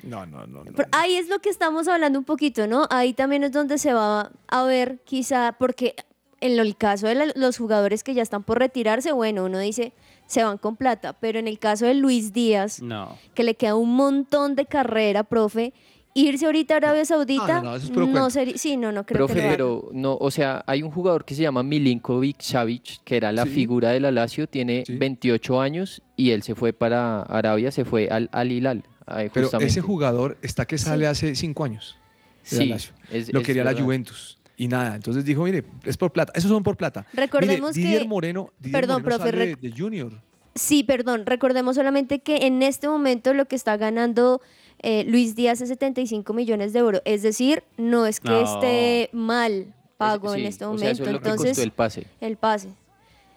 No, 0.04 0.26
no, 0.26 0.46
no. 0.48 0.64
no, 0.64 0.72
Pero 0.76 0.90
no. 0.92 0.98
ahí 0.98 1.16
es 1.16 1.28
lo 1.30 1.40
que 1.40 1.50
estamos 1.50 1.88
hablando 1.88 2.20
un 2.20 2.26
poquito, 2.26 2.68
¿no? 2.68 2.86
Ahí 2.90 3.14
también 3.14 3.44
es 3.44 3.52
donde 3.52 3.78
se 3.78 3.94
va 3.94 4.32
a 4.48 4.64
ver 4.64 5.00
quizá, 5.06 5.56
porque 5.58 5.96
en 6.40 6.60
el 6.60 6.76
caso 6.78 7.08
de 7.08 7.16
la- 7.16 7.32
los 7.36 7.58
jugadores 7.58 8.04
que 8.04 8.14
ya 8.14 8.22
están 8.22 8.44
por 8.44 8.60
retirarse, 8.60 9.12
bueno, 9.12 9.46
uno 9.46 9.58
dice, 9.60 9.94
se 10.28 10.44
van 10.44 10.58
con 10.60 10.76
plata, 10.76 11.14
pero 11.14 11.40
en 11.40 11.48
el 11.48 11.58
caso 11.58 11.86
de 11.86 11.96
Luis 11.96 12.32
Díaz, 12.34 12.82
No. 12.82 13.18
que 13.34 13.44
le 13.44 13.56
queda 13.56 13.76
un 13.76 13.96
montón 13.96 14.56
de 14.56 14.66
carrera, 14.66 15.24
profe, 15.24 15.74
irse 16.14 16.46
ahorita 16.46 16.76
a 16.76 16.78
Arabia 16.78 17.06
Saudita, 17.06 17.62
no, 17.62 17.72
no, 17.72 17.76
eso 17.76 17.86
es 17.88 17.92
cuento. 17.92 18.30
sería, 18.30 18.58
sí, 18.58 18.76
no, 18.78 18.92
no 18.92 19.06
creo 19.06 19.26
Profe, 19.28 19.36
que 19.36 19.42
lo 19.44 19.50
pero 19.50 19.90
no, 19.94 20.16
o 20.20 20.30
sea, 20.32 20.64
hay 20.68 20.82
un 20.84 20.92
jugador 20.92 21.26
que 21.26 21.34
se 21.36 21.42
llama 21.44 21.64
Milinkovic 21.64 22.42
Savic, 22.42 23.04
que 23.04 23.18
era 23.18 23.32
la 23.32 23.44
Sí. 23.44 23.50
figura 23.50 23.90
de 23.92 24.00
la 24.00 24.12
Lazio, 24.12 24.48
tiene 24.48 24.84
Sí. 24.86 24.96
28 24.96 25.62
años 25.62 26.02
y 26.16 26.32
él 26.32 26.44
se 26.44 26.56
fue 26.56 26.74
para 26.74 27.22
Arabia, 27.22 27.72
se 27.72 27.86
fue 27.86 28.10
al 28.10 28.30
Al 28.32 28.52
Hilal. 28.52 28.84
Ahí 29.08 29.30
Pero 29.34 29.50
ese 29.60 29.82
jugador 29.82 30.38
está 30.42 30.66
que 30.66 30.78
sale 30.78 31.08
hace 31.08 31.36
cinco 31.36 31.64
años. 31.64 31.98
Sí, 32.44 32.72
es- 33.12 33.34
Lo 33.34 33.40
es 33.42 33.46
quería 33.46 33.64
la. 33.64 33.74
Juventus. 33.74 34.38
Y 34.56 34.68
nada, 34.68 34.96
entonces 34.96 35.24
dijo, 35.26 35.44
mire, 35.44 35.64
es 35.84 35.98
por 35.98 36.12
plata. 36.12 36.32
Esos 36.36 36.50
son 36.50 36.64
por 36.64 36.78
plata. 36.78 37.06
Recordemos 37.14 37.76
Mire, 37.76 37.88
Didier 37.88 38.02
que- 38.04 38.08
Moreno, 38.08 38.52
Didier 38.60 38.82
Perdón, 38.82 39.02
Moreno 39.04 39.18
profe, 39.18 39.32
sale 39.32 39.56
rec- 39.56 39.60
de 39.60 39.72
Junior. 39.72 40.12
Sí, 40.56 40.84
perdón, 40.84 41.26
recordemos 41.28 41.76
solamente 41.76 42.20
que 42.20 42.48
en 42.48 42.64
este 42.64 42.88
momento 42.88 43.34
lo 43.36 43.46
que 43.46 43.56
está 43.56 43.78
ganando 43.78 44.42
eh, 44.80 45.04
Luis 45.08 45.36
Díaz 45.36 45.62
es 45.62 45.70
75 45.70 46.34
millones 46.34 46.74
de 46.74 46.80
euros, 46.80 47.02
es 47.06 47.22
decir, 47.24 47.64
no 47.78 48.06
es 48.08 48.20
que 48.20 48.30
No. 48.30 48.42
esté 48.56 49.10
mal 49.14 49.74
pago 49.98 50.34
Sí, 50.34 50.40
en 50.42 50.46
este 50.48 50.66
o 50.66 50.70
momento, 50.70 50.84
sea, 50.84 50.92
eso 50.92 51.04
es 51.04 51.12
lo 51.12 51.20
que 51.22 51.30
entonces 51.30 51.50
costó 51.52 51.64
el 51.64 51.72
pase. 51.72 52.08
el 52.22 52.38
pase. 52.38 52.70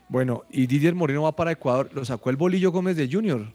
Bueno, 0.09 0.45
y 0.51 0.67
Didier 0.67 0.95
Moreno 0.95 1.23
va 1.23 1.37
para 1.37 1.53
Ecuador. 1.53 1.91
Lo 1.95 2.05
sacó 2.05 2.31
el 2.31 2.37
Bolillo 2.37 2.73
Gómez 2.73 2.97
de 2.97 3.09
Junior. 3.11 3.47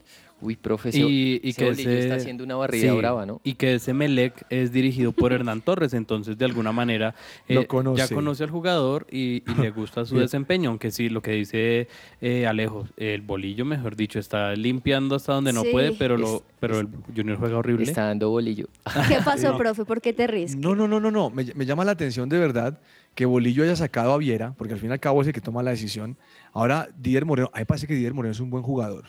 Uy, 0.42 0.58
profesor. 0.58 1.10
Y, 1.10 1.40
y 1.42 1.50
ese 1.50 1.62
que 1.62 1.70
bolillo 1.70 1.90
ese, 1.90 2.00
está 2.00 2.16
haciendo 2.16 2.44
una 2.44 2.56
barrida 2.56 2.92
sí, 2.92 2.98
brava, 2.98 3.26
¿no? 3.26 3.40
Y 3.44 3.54
que 3.54 3.76
ese 3.76 3.94
Melec 3.94 4.46
es 4.50 4.72
dirigido 4.74 5.12
por 5.14 5.32
Hernán 5.32 5.62
Torres, 5.62 5.94
entonces 5.94 6.38
de 6.38 6.44
alguna 6.46 6.72
manera 6.74 7.16
Lo 7.48 7.62
eh, 7.62 7.68
conoce. 7.68 8.00
ya 8.08 8.14
conoce 8.14 8.44
al 8.44 8.50
jugador 8.50 9.08
y, 9.10 9.44
y 9.50 9.56
le 9.62 9.72
gusta 9.72 10.06
su 10.06 10.18
desempeño, 10.20 10.70
aunque 10.72 10.92
sí, 10.92 11.08
lo 11.10 11.22
que 11.22 11.32
dice 11.32 11.88
eh, 12.22 12.46
Alejo, 12.48 12.86
el 12.98 13.22
bolillo, 13.22 13.64
mejor 13.66 13.96
dicho, 13.96 14.20
está 14.20 14.54
limpiando 14.56 15.16
hasta 15.16 15.34
donde 15.34 15.54
no 15.54 15.64
Sí. 15.64 15.70
puede, 15.72 15.94
pero, 15.94 16.18
lo, 16.18 16.44
pero 16.60 16.80
el 16.82 16.90
Junior 17.16 17.38
juega 17.38 17.58
horrible. 17.58 17.84
Está 17.86 18.06
dando 18.08 18.30
bolillo. 18.30 18.68
¿Qué 19.08 19.18
pasó, 19.24 19.58
profe? 19.58 19.86
¿Por 19.86 20.02
qué 20.02 20.12
te 20.12 20.28
ríes? 20.28 20.56
No, 20.58 20.76
no, 20.76 20.88
no, 20.88 21.00
no, 21.00 21.12
no. 21.12 21.30
Me, 21.30 21.46
me 21.56 21.66
llama 21.66 21.86
la 21.86 21.92
atención 21.94 22.28
de 22.30 22.38
verdad 22.40 22.80
que 23.16 23.26
Bolillo 23.26 23.64
haya 23.64 23.78
sacado 23.78 24.12
a 24.12 24.18
Viera, 24.18 24.54
porque 24.58 24.74
al 24.74 24.80
fin 24.82 24.90
y 24.90 24.94
al 24.94 25.00
cabo 25.00 25.22
es 25.22 25.28
el 25.28 25.34
que 25.34 25.40
toma 25.40 25.64
la 25.64 25.72
decisión. 25.72 26.18
Ahora, 26.52 26.90
Didier 26.98 27.24
Moreno, 27.24 27.50
a 27.54 27.60
mí 27.60 27.62
me 27.62 27.66
parece 27.66 27.88
que 27.88 27.94
Didier 27.94 28.14
Moreno 28.14 28.34
es 28.34 28.42
un 28.42 28.50
buen 28.50 28.62
jugador. 28.62 29.06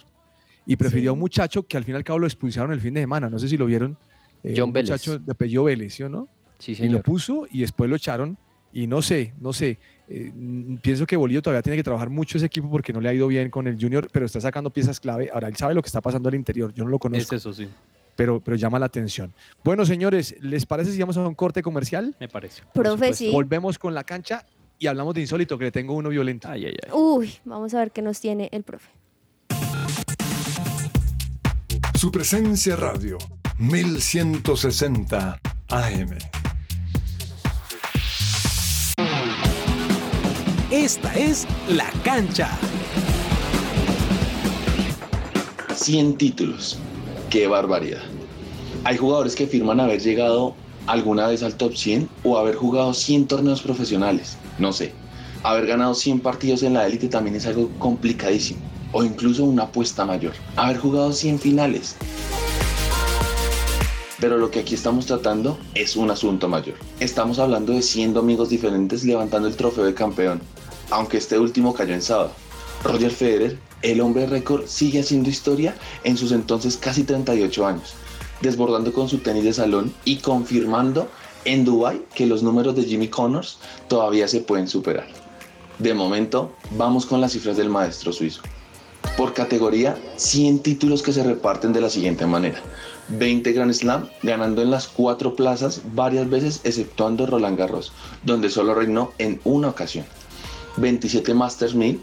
Y 0.66 0.76
prefirió 0.76 1.10
a 1.10 1.12
un 1.12 1.20
muchacho 1.20 1.62
que 1.66 1.76
al 1.76 1.84
fin 1.84 1.94
y 1.94 1.96
al 1.98 2.04
cabo 2.04 2.18
lo 2.18 2.26
expulsaron 2.26 2.72
el 2.72 2.80
fin 2.80 2.92
de 2.94 3.00
semana. 3.00 3.30
No 3.30 3.38
sé 3.38 3.48
si 3.48 3.56
lo 3.56 3.66
vieron. 3.66 3.96
eh, 4.42 4.54
John 4.56 4.68
un 4.68 4.72
Vélez. 4.72 4.90
muchacho 4.90 5.18
de 5.18 5.32
apellido 5.32 5.64
Vélez, 5.64 5.94
¿sí 5.94 6.02
o 6.02 6.08
no? 6.08 6.28
Sí, 6.58 6.72
Y 6.72 6.74
lo 6.74 6.80
señor. 6.82 7.02
puso 7.02 7.46
y 7.50 7.60
después 7.60 7.88
lo 7.88 7.96
echaron. 7.96 8.36
Y 8.72 8.86
no 8.86 9.00
sé, 9.00 9.32
no 9.40 9.52
sé. 9.52 9.78
eh, 10.08 10.32
pienso 10.82 11.06
que 11.06 11.16
Bolillo 11.16 11.40
todavía 11.42 11.62
tiene 11.62 11.76
que 11.76 11.82
trabajar 11.82 12.10
mucho 12.10 12.36
ese 12.36 12.46
equipo 12.46 12.70
porque 12.70 12.92
no 12.92 13.00
le 13.00 13.08
ha 13.08 13.14
ido 13.14 13.26
bien 13.28 13.48
con 13.50 13.66
el 13.66 13.76
Junior, 13.80 14.08
pero 14.12 14.26
está 14.26 14.40
sacando 14.40 14.70
piezas 14.70 15.00
clave. 15.00 15.30
Ahora, 15.32 15.48
él 15.48 15.56
sabe 15.56 15.74
lo 15.74 15.82
que 15.82 15.86
está 15.88 16.00
pasando 16.00 16.28
al 16.28 16.34
interior. 16.34 16.72
Yo 16.74 16.84
no 16.84 16.90
lo 16.90 16.96
Es 16.96 17.00
conozco, 17.00 17.34
eso, 17.36 17.52
sí, 17.54 17.68
pero, 18.16 18.40
pero 18.40 18.56
llama 18.56 18.78
la 18.78 18.86
atención. 18.86 19.32
Bueno, 19.64 19.84
señores, 19.86 20.36
¿les 20.40 20.66
parece 20.66 20.92
si 20.92 20.98
vamos 21.00 21.16
a 21.16 21.26
un 21.26 21.34
corte 21.34 21.62
comercial? 21.62 22.14
me 22.20 22.28
parece. 22.28 22.62
Profe, 22.74 23.14
sí. 23.14 23.30
Volvemos 23.32 23.78
con 23.78 23.94
la 23.94 24.04
cancha 24.04 24.44
y 24.78 24.86
hablamos 24.88 25.14
de 25.14 25.22
insólito, 25.22 25.56
que 25.58 25.64
le 25.66 25.70
tengo 25.72 25.94
uno 25.94 26.08
violento. 26.10 26.48
Ay, 26.48 26.66
ay, 26.66 26.74
ay. 26.84 26.90
Uy, 26.92 27.32
vamos 27.44 27.72
a 27.74 27.78
ver 27.80 27.90
qué 27.92 28.02
nos 28.02 28.20
tiene 28.20 28.48
el 28.52 28.62
profe. 28.62 28.90
Su 32.06 32.12
presencia 32.12 32.76
radio, 32.76 33.18
1160 33.58 35.40
AM. 35.70 36.10
Esta 40.70 41.12
es 41.14 41.48
La 41.68 41.90
Cancha. 42.04 42.48
100 45.74 46.16
títulos. 46.16 46.78
Qué 47.28 47.48
barbaridad. 47.48 48.02
Hay 48.84 48.96
jugadores 48.96 49.34
que 49.34 49.46
afirman 49.46 49.80
haber 49.80 50.00
llegado 50.00 50.54
alguna 50.86 51.26
vez 51.26 51.42
al 51.42 51.56
top 51.56 51.74
100 51.74 52.08
o 52.22 52.38
haber 52.38 52.54
jugado 52.54 52.94
100 52.94 53.26
torneos 53.26 53.62
profesionales. 53.62 54.38
No 54.60 54.72
sé. 54.72 54.92
Haber 55.42 55.66
ganado 55.66 55.92
100 55.92 56.20
partidos 56.20 56.62
en 56.62 56.74
la 56.74 56.86
élite 56.86 57.08
también 57.08 57.34
es 57.34 57.46
algo 57.46 57.68
complicadísimo. 57.80 58.75
O 58.98 59.04
incluso 59.04 59.44
una 59.44 59.64
apuesta 59.64 60.06
mayor. 60.06 60.32
Haber 60.56 60.78
jugado 60.78 61.12
100 61.12 61.38
finales. 61.38 61.96
Pero 64.18 64.38
lo 64.38 64.50
que 64.50 64.60
aquí 64.60 64.74
estamos 64.74 65.04
tratando 65.04 65.58
es 65.74 65.96
un 65.96 66.10
asunto 66.10 66.48
mayor. 66.48 66.76
Estamos 66.98 67.38
hablando 67.38 67.74
de 67.74 67.82
100 67.82 68.14
domingos 68.14 68.48
diferentes 68.48 69.04
levantando 69.04 69.48
el 69.48 69.54
trofeo 69.54 69.84
de 69.84 69.92
campeón, 69.92 70.40
aunque 70.88 71.18
este 71.18 71.38
último 71.38 71.74
cayó 71.74 71.92
en 71.92 72.00
sábado. 72.00 72.30
Roger 72.84 73.10
Federer, 73.10 73.58
el 73.82 74.00
hombre 74.00 74.24
récord, 74.24 74.64
sigue 74.66 75.00
haciendo 75.00 75.28
historia 75.28 75.76
en 76.02 76.16
sus 76.16 76.32
entonces 76.32 76.78
casi 76.78 77.04
38 77.04 77.66
años, 77.66 77.92
desbordando 78.40 78.94
con 78.94 79.10
su 79.10 79.18
tenis 79.18 79.44
de 79.44 79.52
salón 79.52 79.92
y 80.06 80.16
confirmando 80.20 81.06
en 81.44 81.66
Dubai 81.66 82.00
que 82.14 82.24
los 82.24 82.42
números 82.42 82.74
de 82.74 82.84
Jimmy 82.84 83.08
Connors 83.08 83.58
todavía 83.88 84.26
se 84.26 84.40
pueden 84.40 84.68
superar. 84.68 85.08
De 85.78 85.92
momento, 85.92 86.52
vamos 86.78 87.04
con 87.04 87.20
las 87.20 87.32
cifras 87.32 87.58
del 87.58 87.68
maestro 87.68 88.10
suizo. 88.10 88.40
Por 89.16 89.32
categoría, 89.32 89.96
100 90.16 90.60
títulos 90.60 91.02
que 91.02 91.12
se 91.12 91.22
reparten 91.22 91.72
de 91.72 91.80
la 91.80 91.90
siguiente 91.90 92.26
manera. 92.26 92.60
20 93.08 93.52
Grand 93.52 93.72
Slam, 93.72 94.08
ganando 94.22 94.62
en 94.62 94.70
las 94.70 94.88
cuatro 94.88 95.36
plazas 95.36 95.80
varias 95.94 96.28
veces, 96.28 96.60
exceptuando 96.64 97.26
Roland 97.26 97.58
Garros, 97.58 97.92
donde 98.24 98.50
solo 98.50 98.74
reinó 98.74 99.12
en 99.18 99.40
una 99.44 99.68
ocasión. 99.68 100.04
27 100.76 101.32
Masters 101.34 101.74
1000, 101.74 102.00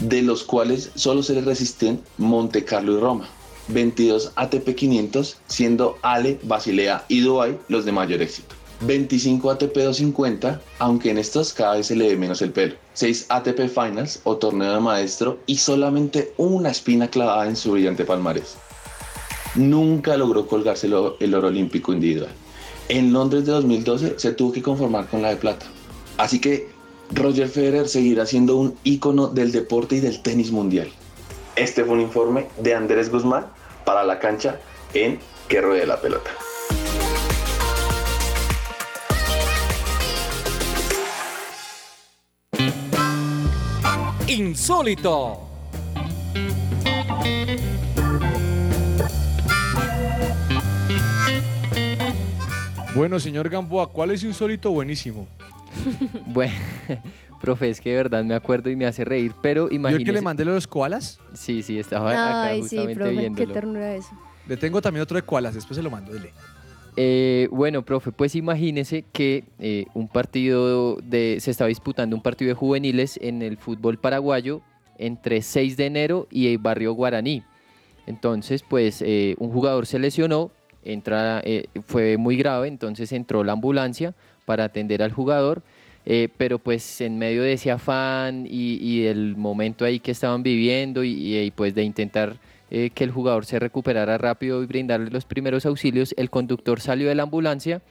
de 0.00 0.22
los 0.22 0.42
cuales 0.42 0.90
solo 0.94 1.22
se 1.22 1.34
le 1.34 1.42
resisten 1.42 2.02
Monte 2.18 2.64
Carlo 2.64 2.96
y 2.96 3.00
Roma. 3.00 3.28
22 3.68 4.32
ATP 4.34 4.74
500, 4.74 5.38
siendo 5.46 5.98
Ale, 6.02 6.40
Basilea 6.42 7.04
y 7.08 7.20
Dubai 7.20 7.58
los 7.68 7.84
de 7.84 7.92
mayor 7.92 8.22
éxito. 8.22 8.54
25 8.82 9.50
ATP 9.50 9.74
250, 9.74 10.60
aunque 10.78 11.10
en 11.10 11.18
estos 11.18 11.52
cada 11.52 11.76
vez 11.76 11.86
se 11.86 11.96
le 11.96 12.08
ve 12.08 12.16
menos 12.16 12.42
el 12.42 12.52
pelo. 12.52 12.74
6 12.94 13.26
ATP 13.28 13.68
Finals 13.68 14.20
o 14.24 14.36
torneo 14.36 14.74
de 14.74 14.80
maestro 14.80 15.38
y 15.46 15.56
solamente 15.56 16.32
una 16.36 16.70
espina 16.70 17.08
clavada 17.08 17.46
en 17.46 17.56
su 17.56 17.72
brillante 17.72 18.04
palmarés. 18.04 18.56
Nunca 19.54 20.16
logró 20.16 20.46
colgarse 20.46 20.86
el 20.86 20.94
oro, 20.94 21.46
olímpico 21.46 21.92
individual. 21.92 22.32
En 22.88 23.12
Londres 23.12 23.46
de 23.46 23.52
2012 23.52 24.18
se 24.18 24.32
tuvo 24.32 24.52
que 24.52 24.62
conformar 24.62 25.06
con 25.08 25.22
la 25.22 25.28
de 25.28 25.36
plata. 25.36 25.66
Así 26.16 26.40
que 26.40 26.68
Roger 27.12 27.48
Federer 27.48 27.88
seguirá 27.88 28.26
siendo 28.26 28.56
un 28.56 28.76
ícono 28.84 29.28
del 29.28 29.52
deporte 29.52 29.96
y 29.96 30.00
del 30.00 30.22
tenis 30.22 30.50
mundial. 30.50 30.90
Este 31.56 31.84
fue 31.84 31.94
un 31.94 32.00
informe 32.00 32.48
de 32.58 32.74
Andrés 32.74 33.10
Guzmán 33.10 33.46
para 33.84 34.04
la 34.04 34.18
cancha 34.18 34.58
en 34.94 35.18
Que 35.48 35.60
Ruede 35.60 35.86
la 35.86 36.00
Pelota. 36.00 36.30
Insólito. 44.62 45.40
Bueno, 52.94 53.18
señor 53.18 53.48
Gamboa, 53.48 53.88
¿cuál 53.88 54.12
es 54.12 54.22
insólito 54.22 54.70
buenísimo? 54.70 55.26
Bueno, 56.26 56.54
profe, 57.40 57.70
es 57.70 57.80
que 57.80 57.90
de 57.90 57.96
verdad 57.96 58.22
me 58.22 58.36
acuerdo 58.36 58.70
y 58.70 58.76
me 58.76 58.86
hace 58.86 59.04
reír, 59.04 59.34
pero 59.42 59.62
¿Yo 59.62 59.64
el 59.64 59.68
que 59.70 59.74
imagínese... 59.74 60.12
le 60.12 60.20
mandé 60.20 60.44
los 60.44 60.68
koalas? 60.68 61.18
Sí, 61.34 61.64
sí, 61.64 61.80
estaba 61.80 62.12
acá 62.12 62.42
Ay, 62.44 62.60
sí, 62.62 62.76
justamente 62.76 62.94
profe, 62.94 63.14
qué 63.14 63.18
viéndolo. 63.20 63.52
ternura 63.52 63.94
eso. 63.96 64.16
Le 64.46 64.56
tengo 64.56 64.80
también 64.80 65.02
otro 65.02 65.16
de 65.16 65.22
koalas, 65.22 65.56
después 65.56 65.76
se 65.76 65.82
lo 65.82 65.90
mando, 65.90 66.12
dele. 66.12 66.32
Eh, 66.96 67.48
bueno, 67.50 67.82
profe, 67.82 68.12
pues 68.12 68.34
imagínese 68.34 69.04
que 69.12 69.44
eh, 69.58 69.86
un 69.94 70.08
partido 70.08 70.96
de, 70.96 71.38
se 71.40 71.50
estaba 71.50 71.68
disputando 71.68 72.14
un 72.14 72.22
partido 72.22 72.50
de 72.50 72.54
juveniles 72.54 73.18
en 73.22 73.40
el 73.40 73.56
fútbol 73.56 73.98
paraguayo 73.98 74.60
entre 74.98 75.40
6 75.40 75.76
de 75.76 75.86
enero 75.86 76.28
y 76.30 76.48
el 76.48 76.58
barrio 76.58 76.92
Guaraní. 76.92 77.42
Entonces, 78.06 78.62
pues 78.62 79.00
eh, 79.00 79.36
un 79.38 79.50
jugador 79.50 79.86
se 79.86 79.98
lesionó, 79.98 80.50
entra, 80.84 81.42
fue 81.86 82.18
muy 82.18 82.36
grave, 82.36 82.68
entonces 82.68 83.12
entró 83.12 83.42
la 83.42 83.52
ambulancia 83.52 84.14
para 84.44 84.64
atender 84.64 85.02
al 85.02 85.12
jugador, 85.12 85.62
pero 86.36 86.58
pues 86.58 87.00
en 87.00 87.16
medio 87.16 87.42
de 87.44 87.52
ese 87.52 87.70
afán 87.70 88.44
y, 88.44 88.78
y 88.80 89.02
del 89.02 89.36
momento 89.36 89.84
ahí 89.84 90.00
que 90.00 90.10
estaban 90.10 90.42
viviendo 90.42 91.04
y, 91.04 91.36
y, 91.36 91.50
pues 91.52 91.76
de 91.76 91.84
intentar 91.84 92.36
eh, 92.74 92.88
que 92.94 93.04
el 93.04 93.10
jugador 93.10 93.44
se 93.44 93.58
recuperara 93.58 94.16
rápido 94.16 94.62
y 94.62 94.66
brindarle 94.66 95.10
los 95.10 95.26
primeros 95.26 95.66
auxilios, 95.66 96.14
el 96.16 96.30
conductor 96.30 96.80
salió 96.80 97.06
de 97.08 97.14
la 97.14 97.24
ambulancia, 97.24 97.82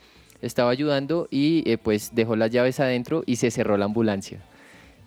estaba 0.41 0.71
ayudando 0.71 1.27
y 1.29 1.61
eh, 1.69 1.77
pues 1.77 2.15
dejó 2.15 2.35
las 2.35 2.49
llaves 2.49 2.79
adentro 2.79 3.21
y 3.27 3.35
se 3.35 3.51
cerró 3.51 3.77
la 3.77 3.85
ambulancia. 3.85 4.39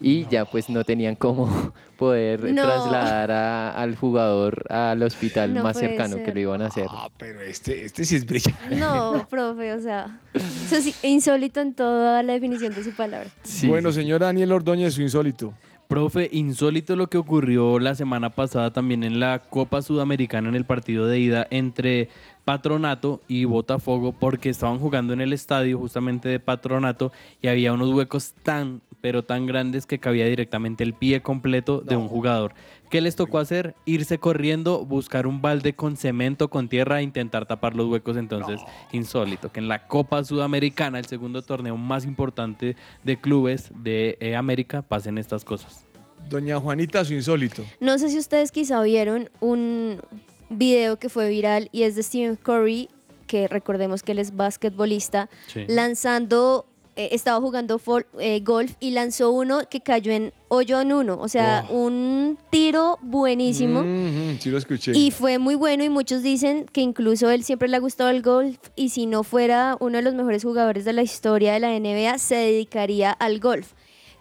Y 0.01 0.27
ya 0.29 0.45
pues 0.45 0.69
no 0.71 0.85
tenían 0.85 1.15
cómo 1.17 1.73
poder 1.99 2.53
No. 2.53 2.63
trasladar 2.63 3.31
a- 3.33 3.71
al 3.71 3.97
jugador 3.97 4.65
al 4.71 5.03
hospital 5.03 5.55
No 5.55 5.63
más 5.63 5.79
cercano 5.79 6.17
que 6.19 6.27
ser. 6.27 6.35
lo 6.35 6.41
iban 6.41 6.63
a 6.63 6.67
hacer. 6.67 6.87
Ah, 6.91 7.09
pero 7.17 7.41
este, 7.41 7.85
este 7.85 8.05
sí 8.05 8.17
es 8.17 8.27
brillante. 8.27 8.77
No, 8.77 9.27
profe, 9.31 9.73
o 9.73 9.81
sea, 9.81 10.21
eso 10.35 10.81
sí, 10.83 10.95
insólito 11.03 11.61
en 11.61 11.75
toda 11.75 12.23
la 12.23 12.33
definición 12.35 12.75
de 12.75 12.85
su 12.85 12.91
palabra. 12.93 13.29
Sí, 13.45 13.67
bueno, 13.69 13.91
señor 13.93 14.21
Daniel 14.21 14.53
Ordóñez, 14.53 14.95
su 14.95 15.03
insólito. 15.03 15.53
Profe, 15.95 16.29
insólito 16.33 16.97
lo 16.97 17.07
que 17.07 17.19
ocurrió 17.19 17.79
la 17.79 17.95
semana 17.95 18.31
pasada 18.31 18.73
también 18.73 19.05
en 19.05 19.21
la 19.21 19.39
Copa 19.39 19.81
Sudamericana 19.81 20.49
en 20.49 20.57
el 20.57 20.65
partido 20.65 21.07
de 21.07 21.21
ida 21.21 21.47
entre 21.51 22.09
Patronato 22.45 23.21
y 23.29 23.45
Botafogo 23.45 24.11
porque 24.11 24.49
estaban 24.49 24.81
jugando 24.81 25.13
en 25.13 25.21
el 25.21 25.33
estadio 25.33 25.79
justamente 25.79 26.29
de 26.29 26.41
Patronato 26.41 27.13
y 27.41 27.47
había 27.47 27.73
unos 27.73 27.91
huecos 27.91 28.35
tan 28.43 28.81
pero 29.05 29.23
tan 29.23 29.45
grandes 29.45 29.85
que 29.85 29.99
cabía 29.99 30.25
directamente 30.25 30.83
el 30.83 30.95
pie 30.95 31.21
completo 31.21 31.83
de 31.83 31.95
un 31.95 32.09
jugador. 32.09 32.55
¿Qué 32.89 33.03
les 33.03 33.17
tocó 33.17 33.39
hacer? 33.39 33.75
Irse 33.85 34.17
corriendo, 34.19 34.87
buscar 34.87 35.27
un 35.27 35.43
balde 35.43 35.75
con 35.75 35.99
cemento, 35.99 36.49
con 36.49 36.71
tierra 36.71 37.01
e 37.01 37.03
intentar 37.03 37.45
tapar 37.45 37.77
los 37.77 37.87
huecos. 37.91 38.17
Entonces, 38.17 38.63
insólito 38.93 39.53
que 39.53 39.61
en 39.61 39.69
la 39.69 39.89
Copa 39.89 40.25
Sudamericana, 40.25 40.99
el 40.99 41.05
segundo 41.05 41.43
torneo 41.43 41.77
más 41.77 42.07
importante 42.07 42.77
de 43.03 43.21
clubes 43.21 43.71
de 43.75 44.17
eh, 44.21 44.37
América, 44.37 44.81
pasen 44.81 45.19
estas 45.19 45.45
cosas. 45.45 45.85
Doña 46.31 46.59
Juanita, 46.59 47.05
su 47.05 47.13
insólito. 47.13 47.63
No 47.81 47.99
sé 47.99 48.09
si 48.09 48.19
ustedes 48.19 48.53
quizá 48.53 48.81
vieron 48.83 49.29
un 49.41 50.01
video 50.49 50.99
que 50.99 51.11
fue 51.11 51.29
viral 51.29 51.69
y 51.73 51.83
es 51.83 51.95
de 51.95 52.03
Stephen 52.03 52.37
Curry, 52.37 52.89
que 53.27 53.49
recordemos 53.49 54.03
que 54.03 54.13
él 54.13 54.19
es 54.19 54.35
basquetbolista, 54.35 55.29
Sí. 55.49 55.67
lanzando, 55.69 56.65
eh, 56.97 57.09
estaba 57.13 57.41
jugando 57.41 57.81
eh, 58.21 58.41
golf 58.41 58.73
y 58.79 58.93
lanzó 58.93 59.33
uno 59.33 59.63
que 59.69 59.81
cayó 59.81 60.13
en 60.13 60.33
hoyo 60.49 60.81
en 60.81 60.93
uno, 60.93 61.19
o 61.21 61.29
sea, 61.29 61.67
un 61.69 62.39
tiro 62.51 62.99
buenísimo. 63.03 63.83
Mhm, 63.83 64.39
sí 64.39 64.51
lo 64.51 64.59
escuché. 64.59 64.93
Y 64.95 65.11
fue 65.11 65.39
muy 65.39 65.57
bueno 65.57 65.83
y 65.83 65.89
muchos 65.89 66.23
dicen 66.23 66.67
que 66.73 66.81
incluso 66.81 67.31
él 67.31 67.43
siempre 67.43 67.69
le 67.69 67.77
ha 67.77 67.81
gustado 67.81 68.11
el 68.11 68.23
golf 68.23 68.59
y 68.77 68.91
si 68.91 69.07
no 69.07 69.25
fuera 69.25 69.77
uno 69.81 69.97
de 69.97 70.03
los 70.03 70.15
mejores 70.15 70.45
jugadores 70.45 70.85
de 70.85 70.93
la 70.93 71.03
historia 71.03 71.53
de 71.55 71.61
la 71.61 71.77
NBA, 71.77 72.19
se 72.19 72.37
dedicaría 72.37 73.11
al 73.11 73.41
golf. 73.41 73.73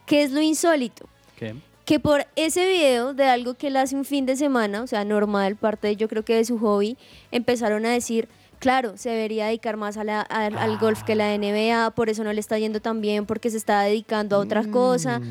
¿Qué 0.08 0.24
es 0.24 0.32
lo 0.32 0.42
insólito? 0.42 1.08
¿Qué? 1.38 1.54
Que 1.86 2.00
por 2.00 2.26
ese 2.36 2.66
video 2.66 3.14
de 3.14 3.26
algo 3.26 3.54
que 3.56 3.68
él 3.68 3.78
hace 3.78 3.96
un 3.96 4.06
fin 4.06 4.26
de 4.26 4.36
semana, 4.36 4.82
o 4.82 4.88
sea, 4.88 5.04
normal, 5.04 5.58
parte 5.58 5.96
yo 5.96 6.08
creo 6.08 6.24
que 6.24 6.36
de 6.36 6.46
su 6.46 6.58
hobby, 6.58 6.98
empezaron 7.30 7.86
a 7.86 7.92
decir, 7.92 8.30
claro, 8.64 8.98
se 8.98 9.10
debería 9.12 9.46
dedicar 9.48 9.78
más 9.78 9.98
a 9.98 10.04
la- 10.04 10.22
al, 10.22 10.58
al 10.58 10.78
golf 10.80 11.04
que 11.04 11.16
la 11.16 11.34
NBA, 11.38 11.92
por 11.92 12.10
eso 12.10 12.24
no 12.24 12.34
le 12.34 12.40
está 12.40 12.58
yendo 12.58 12.80
tan 12.82 13.02
bien, 13.02 13.26
porque 13.26 13.50
se 13.50 13.58
está 13.58 13.82
dedicando 13.82 14.36
a 14.36 14.40
otra 14.40 14.64
cosa. 14.66 15.22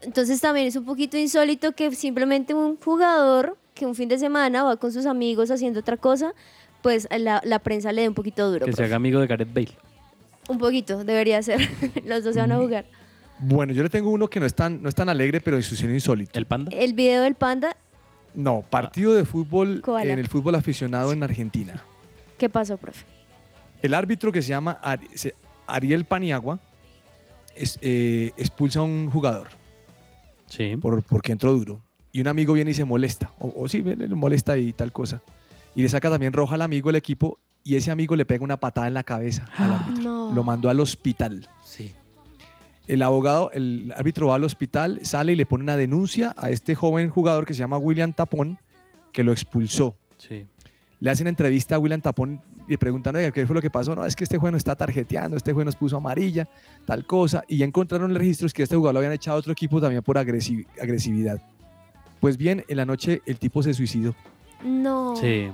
Entonces 0.00 0.40
también 0.40 0.66
es 0.66 0.74
un 0.76 0.84
poquito 0.84 1.16
insólito 1.16 1.72
que 1.72 1.94
simplemente 1.94 2.54
un 2.54 2.76
jugador 2.76 3.56
que 3.74 3.86
un 3.86 3.94
fin 3.94 4.08
de 4.08 4.18
semana 4.18 4.64
va 4.64 4.76
con 4.76 4.92
sus 4.92 5.06
amigos 5.06 5.50
haciendo 5.50 5.80
otra 5.80 5.96
cosa, 5.96 6.32
pues 6.82 7.06
la, 7.16 7.40
la 7.44 7.58
prensa 7.60 7.92
le 7.92 8.02
dé 8.02 8.08
un 8.08 8.14
poquito 8.14 8.50
duro. 8.50 8.66
Que 8.66 8.72
se 8.72 8.76
profe. 8.76 8.86
haga 8.86 8.96
amigo 8.96 9.20
de 9.20 9.26
Gareth 9.28 9.52
Bale. 9.54 9.70
Un 10.48 10.58
poquito, 10.58 11.04
debería 11.04 11.40
ser. 11.42 11.60
Los 12.04 12.24
dos 12.24 12.34
se 12.34 12.40
Mm. 12.40 12.42
van 12.48 12.52
a 12.52 12.56
jugar. 12.58 12.84
Bueno, 13.38 13.72
yo 13.72 13.82
le 13.82 13.88
tengo 13.88 14.10
uno 14.10 14.28
que 14.28 14.40
no 14.40 14.46
es 14.46 14.54
tan, 14.54 14.82
no 14.82 14.88
es 14.88 14.94
tan 14.94 15.08
alegre, 15.08 15.40
pero 15.40 15.56
es 15.56 15.82
insólito. 15.82 16.38
¿El 16.38 16.46
panda? 16.46 16.70
El 16.74 16.94
video 16.94 17.22
del 17.22 17.34
panda, 17.34 17.76
No, 18.34 18.62
partido 18.68 19.14
de 19.14 19.24
fútbol 19.24 19.80
Koala. 19.82 20.12
en 20.12 20.18
el 20.18 20.28
fútbol 20.28 20.54
aficionado 20.56 21.12
en 21.12 21.22
Argentina. 21.22 21.82
¿Qué 22.42 22.48
pasó, 22.48 22.76
profe? 22.76 23.04
El 23.82 23.94
árbitro 23.94 24.32
que 24.32 24.42
se 24.42 24.48
llama 24.48 24.80
Ariel 25.68 26.04
Paniagua 26.04 26.58
es- 27.54 27.78
eh, 27.82 28.32
expulsa 28.36 28.80
a 28.80 28.82
un 28.82 29.08
jugador 29.10 29.46
Sí. 30.48 30.76
por, 30.76 31.04
porque 31.04 31.30
entró 31.30 31.52
duro. 31.52 31.80
Y 32.10 32.20
un 32.20 32.26
amigo 32.26 32.52
viene 32.54 32.72
y 32.72 32.74
se 32.74 32.84
molesta. 32.84 33.30
O, 33.38 33.52
o 33.62 33.68
sí, 33.68 33.80
le 33.80 34.08
molesta 34.08 34.58
y 34.58 34.72
tal 34.72 34.90
cosa. 34.90 35.22
Y 35.76 35.82
le 35.82 35.88
saca 35.88 36.10
también 36.10 36.32
roja 36.32 36.56
al 36.56 36.62
amigo 36.62 36.88
del 36.88 36.96
equipo 36.96 37.38
y 37.62 37.76
ese 37.76 37.92
amigo 37.92 38.16
le 38.16 38.24
pega 38.24 38.42
una 38.42 38.56
patada 38.56 38.88
en 38.88 38.94
la 38.94 39.04
cabeza 39.04 39.46
al 39.56 39.72
árbitro. 39.72 40.02
No. 40.02 40.32
Lo 40.32 40.42
mandó 40.42 40.68
al 40.68 40.80
hospital. 40.80 41.48
Sí. 41.64 41.92
El 42.88 43.02
abogado, 43.02 43.52
el 43.52 43.94
árbitro 43.96 44.26
va 44.26 44.34
al 44.34 44.42
hospital, 44.42 44.98
sale 45.04 45.32
y 45.34 45.36
le 45.36 45.46
pone 45.46 45.62
una 45.62 45.76
denuncia 45.76 46.34
a 46.36 46.50
este 46.50 46.74
joven 46.74 47.08
jugador 47.08 47.46
que 47.46 47.54
se 47.54 47.60
llama 47.60 47.78
William 47.78 48.12
Tapón, 48.12 48.58
que 49.12 49.22
lo 49.22 49.30
expulsó. 49.30 49.94
Sí. 50.18 50.44
Le 51.02 51.10
hacen 51.10 51.26
entrevista 51.26 51.74
a 51.74 51.78
William 51.80 52.00
Tapón 52.00 52.40
y 52.68 52.70
le 52.70 52.78
preguntan, 52.78 53.16
"Oiga, 53.16 53.32
¿qué 53.32 53.44
fue 53.44 53.54
lo 53.54 53.60
que 53.60 53.70
pasó? 53.70 53.96
No, 53.96 54.06
es 54.06 54.14
que 54.14 54.22
este 54.22 54.38
juego 54.38 54.52
nos 54.52 54.60
está 54.60 54.76
tarjeteando, 54.76 55.36
este 55.36 55.52
juego 55.52 55.64
nos 55.64 55.74
puso 55.74 55.96
amarilla, 55.96 56.48
tal 56.86 57.04
cosa. 57.04 57.42
Y 57.48 57.56
ya 57.58 57.64
encontraron 57.66 58.14
registros 58.14 58.52
que 58.52 58.62
este 58.62 58.76
jugador 58.76 58.94
lo 58.94 58.98
habían 59.00 59.12
echado 59.12 59.36
a 59.36 59.40
otro 59.40 59.50
equipo 59.52 59.80
también 59.80 60.00
por 60.04 60.16
agresi- 60.16 60.64
agresividad. 60.80 61.42
Pues 62.20 62.36
bien, 62.36 62.64
en 62.68 62.76
la 62.76 62.84
noche 62.84 63.20
el 63.26 63.36
tipo 63.40 63.64
se 63.64 63.74
suicidó. 63.74 64.14
No. 64.64 65.16
Sí. 65.16 65.50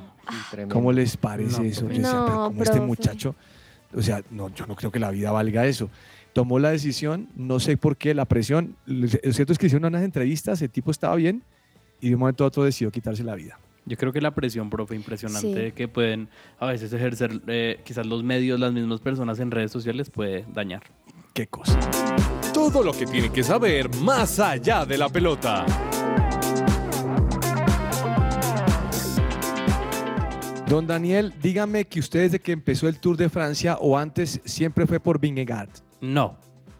Tremendo. 0.50 0.74
¿Cómo 0.74 0.92
les 0.92 1.16
parece 1.16 1.62
No, 1.62 1.64
eso? 1.64 1.80
Yo 1.82 1.88
decía, 1.88 2.02
pero 2.26 2.34
No, 2.34 2.44
¿cómo 2.48 2.62
este 2.62 2.80
muchacho? 2.82 3.34
O 3.94 4.02
sea, 4.02 4.22
no, 4.30 4.50
yo 4.54 4.66
no 4.66 4.76
creo 4.76 4.92
que 4.92 4.98
la 4.98 5.10
vida 5.10 5.30
valga 5.32 5.64
eso. 5.64 5.88
Tomó 6.34 6.58
la 6.58 6.70
decisión, 6.70 7.30
no 7.36 7.58
sé 7.58 7.78
por 7.78 7.96
qué, 7.96 8.12
la 8.12 8.26
presión. 8.26 8.76
Lo 8.84 9.08
cierto 9.08 9.54
es 9.54 9.58
que 9.58 9.64
hicieron 9.64 9.86
unas 9.88 10.02
entrevistas, 10.04 10.60
el 10.60 10.68
tipo 10.68 10.90
estaba 10.90 11.14
bien 11.16 11.42
y 12.02 12.10
de 12.10 12.16
un 12.16 12.20
momento 12.20 12.44
a 12.44 12.48
otro 12.48 12.64
decidió 12.64 12.90
quitarse 12.90 13.24
la 13.24 13.34
vida. 13.34 13.58
Yo 13.88 13.96
creo 13.96 14.12
que 14.12 14.20
la 14.20 14.30
presión, 14.32 14.68
profe, 14.68 14.94
impresionante 14.94 15.66
Sí. 15.68 15.72
que 15.72 15.88
pueden 15.88 16.28
a 16.60 16.66
veces 16.66 16.92
ejercer 16.92 17.40
eh, 17.46 17.80
quizás 17.84 18.06
los 18.06 18.22
medios, 18.22 18.60
las 18.60 18.72
mismas 18.72 19.00
personas 19.00 19.40
en 19.40 19.50
redes 19.50 19.72
sociales 19.72 20.10
puede 20.10 20.44
dañar. 20.52 20.82
Qué 21.32 21.46
cosa. 21.46 21.78
Todo 22.52 22.82
lo 22.82 22.92
que 22.92 23.06
tiene 23.06 23.30
que 23.30 23.42
saber 23.42 23.88
más 23.96 24.38
allá 24.40 24.84
de 24.84 24.98
la 24.98 25.08
pelota. 25.08 25.64
Don 30.68 30.86
Daniel, 30.86 31.32
dígame 31.42 31.86
que 31.86 31.98
usted 32.00 32.20
desde 32.24 32.40
que 32.40 32.52
empezó 32.52 32.88
el 32.88 32.98
Tour 32.98 33.16
de 33.16 33.30
Francia 33.30 33.78
o 33.80 33.96
antes 33.96 34.40
siempre 34.44 34.86
fue 34.86 35.00
por 35.00 35.18
Vingegaard. 35.18 35.70
No, 36.02 36.36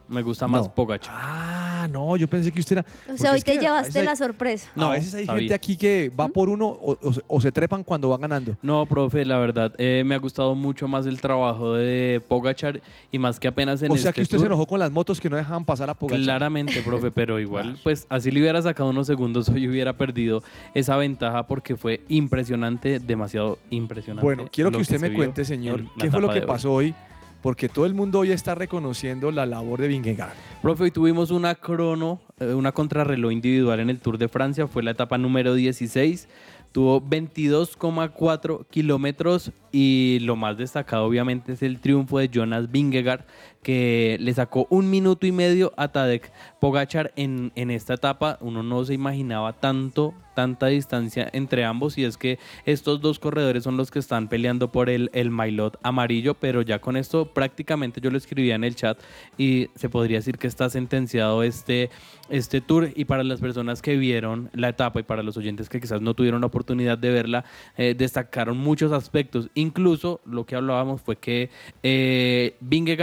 me 0.09 0.21
gusta 0.23 0.47
más 0.47 0.65
No. 0.67 0.75
Pogacar. 0.75 1.11
Ah, 1.11 1.58
no, 1.89 2.17
yo 2.17 2.29
pensé 2.29 2.53
que 2.53 2.61
usted 2.61 2.79
era... 2.79 2.83
O 2.83 3.07
porque 3.07 3.19
sea, 3.19 3.33
hoy 3.33 3.41
te 3.41 3.53
que 3.53 3.59
a 3.59 3.61
llevaste 3.63 3.99
hay- 3.99 4.05
la 4.05 4.17
sorpresa. 4.17 4.69
a 4.75 4.79
No, 4.81 4.91
veces 4.91 5.15
hay 5.15 5.27
sabía. 5.27 5.41
gente 5.41 5.55
aquí 5.55 5.77
que 5.77 6.11
va 6.11 6.29
por 6.29 6.49
uno 6.49 6.67
o, 6.69 6.97
o 7.03 7.13
se- 7.13 7.23
o 7.27 7.41
se 7.41 7.51
trepan 7.53 7.83
cuando 7.85 8.09
van 8.09 8.21
ganando. 8.21 8.57
No, 8.63 8.85
profe, 8.87 9.25
la 9.25 9.39
verdad, 9.39 9.73
eh, 9.79 10.03
me 10.07 10.15
ha 10.15 10.19
gustado 10.19 10.55
mucho 10.55 10.87
más 10.89 11.07
el 11.07 11.21
trabajo 11.21 11.75
de 11.75 12.21
Pogachar 12.29 12.81
y 13.11 13.19
más 13.19 13.41
que 13.41 13.49
apenas 13.49 13.83
en 13.83 13.91
o 13.93 13.97
sea 13.97 14.11
este 14.11 14.21
que 14.21 14.23
usted 14.23 14.39
se 14.39 14.47
enojó 14.47 14.67
con 14.67 14.79
las 14.79 14.91
motos 14.93 15.21
que 15.21 15.29
no 15.31 15.37
dejaban 15.37 15.65
pasar 15.65 15.91
a 15.91 15.95
Pogacar. 15.95 16.23
Claramente, 16.23 16.81
profe, 16.83 17.11
pero 17.11 17.39
igual, 17.41 17.79
pues 17.83 18.07
así 18.09 18.31
le 18.31 18.41
hubiera 18.41 18.61
sacado 18.63 18.91
unos 18.91 19.07
segundos, 19.07 19.49
hoy 19.49 19.69
hubiera 19.69 19.93
perdido 19.97 20.43
esa 20.75 20.97
ventaja 20.97 21.47
porque 21.47 21.77
fue 21.77 22.01
impresionante, 22.09 22.99
demasiado 23.01 23.59
impresionante. 23.71 24.25
Bueno, 24.25 24.49
quiero 24.53 24.71
que 24.71 24.79
usted 24.79 25.01
me 25.01 25.13
cuente, 25.13 25.45
señor, 25.45 25.85
qué 25.99 26.11
fue 26.11 26.21
lo 26.21 26.29
que 26.31 26.41
hoy. 26.41 26.47
pasó 26.47 26.73
hoy, 26.73 26.95
porque 27.49 27.71
todo 27.71 27.87
el 27.87 27.95
mundo 27.95 28.19
hoy 28.19 28.31
está 28.31 28.55
reconociendo 28.55 29.31
la 29.31 29.47
labor 29.47 29.81
de 29.81 29.89
Vingegaard. 29.89 30.35
Profe, 30.61 30.83
hoy 30.83 30.91
tuvimos 30.91 31.31
una 31.31 31.55
crono, 31.55 32.21
eh, 32.39 32.53
una 32.53 32.73
contrarreloj 32.73 33.33
individual 33.33 33.81
en 33.81 33.89
el 33.89 34.01
Tour 34.01 34.19
de 34.19 34.29
Francia, 34.29 34.67
fue 34.67 34.83
la 34.83 34.91
etapa 34.91 35.17
número 35.17 35.55
16, 35.55 36.29
tuvo 36.73 37.01
22,4 37.01 38.67
kilómetros 38.69 39.53
y 39.73 40.19
lo 40.23 40.37
más 40.37 40.57
destacado 40.57 41.05
obviamente 41.05 41.53
es 41.53 41.63
el 41.63 41.81
triunfo 41.81 42.19
de 42.19 42.29
Jonas 42.29 42.71
Vingegaard 42.71 43.25
que 43.63 44.17
le 44.21 44.33
sacó 44.33 44.67
un 44.71 44.89
minuto 44.89 45.27
y 45.27 45.33
medio 45.33 45.73
a 45.77 45.89
Tadej 45.89 46.31
Pogachar 46.61 47.13
en, 47.17 47.53
en 47.55 47.71
esta 47.71 47.95
etapa. 47.95 48.39
Uno 48.41 48.63
no 48.63 48.85
se 48.85 48.95
imaginaba 48.95 49.53
tanto, 49.53 50.15
tanta 50.35 50.69
distancia 50.69 51.29
entre 51.33 51.65
ambos 51.65 51.99
y 51.99 52.05
es 52.05 52.17
que 52.17 52.39
estos 52.65 53.01
dos 53.01 53.19
corredores 53.19 53.65
son 53.65 53.77
los 53.77 53.91
que 53.91 53.99
están 53.99 54.29
peleando 54.29 54.71
por 54.71 54.89
el, 54.89 55.11
el 55.13 55.31
maillot 55.31 55.79
amarillo, 55.83 56.35
pero 56.35 56.63
ya 56.63 56.79
con 56.79 56.97
esto 56.97 57.27
prácticamente 57.27 58.01
yo 58.01 58.11
lo 58.11 58.19
escribía 58.19 58.55
en 58.55 58.65
el 58.65 58.75
chat 58.75 58.99
y 59.37 59.69
se 59.75 59.89
podría 59.89 60.19
decir 60.19 60.39
que 60.39 60.47
está 60.47 60.71
sentenciado 60.71 61.43
este, 61.43 61.91
este 62.31 62.61
tour 62.61 62.91
y 62.95 63.05
para 63.05 63.25
las 63.25 63.41
personas 63.41 63.83
que 63.83 63.97
vieron 63.97 64.51
la 64.53 64.71
etapa 64.71 65.01
y 65.01 65.03
para 65.03 65.23
los 65.23 65.37
oyentes 65.37 65.69
que 65.69 65.81
quizás 65.81 66.01
no 66.01 66.15
tuvieron 66.15 66.41
la 66.41 66.47
oportunidad 66.47 66.97
de 66.97 67.11
verla, 67.11 67.45
eh, 67.77 67.95
destacaron 67.97 68.57
muchos 68.57 68.93
aspectos. 68.93 69.51
Incluso 69.59 70.21
lo 70.25 70.47
que 70.47 70.55
hablábamos 70.55 71.01
fue 71.01 71.17
que 71.17 71.51
eh, 71.83 72.57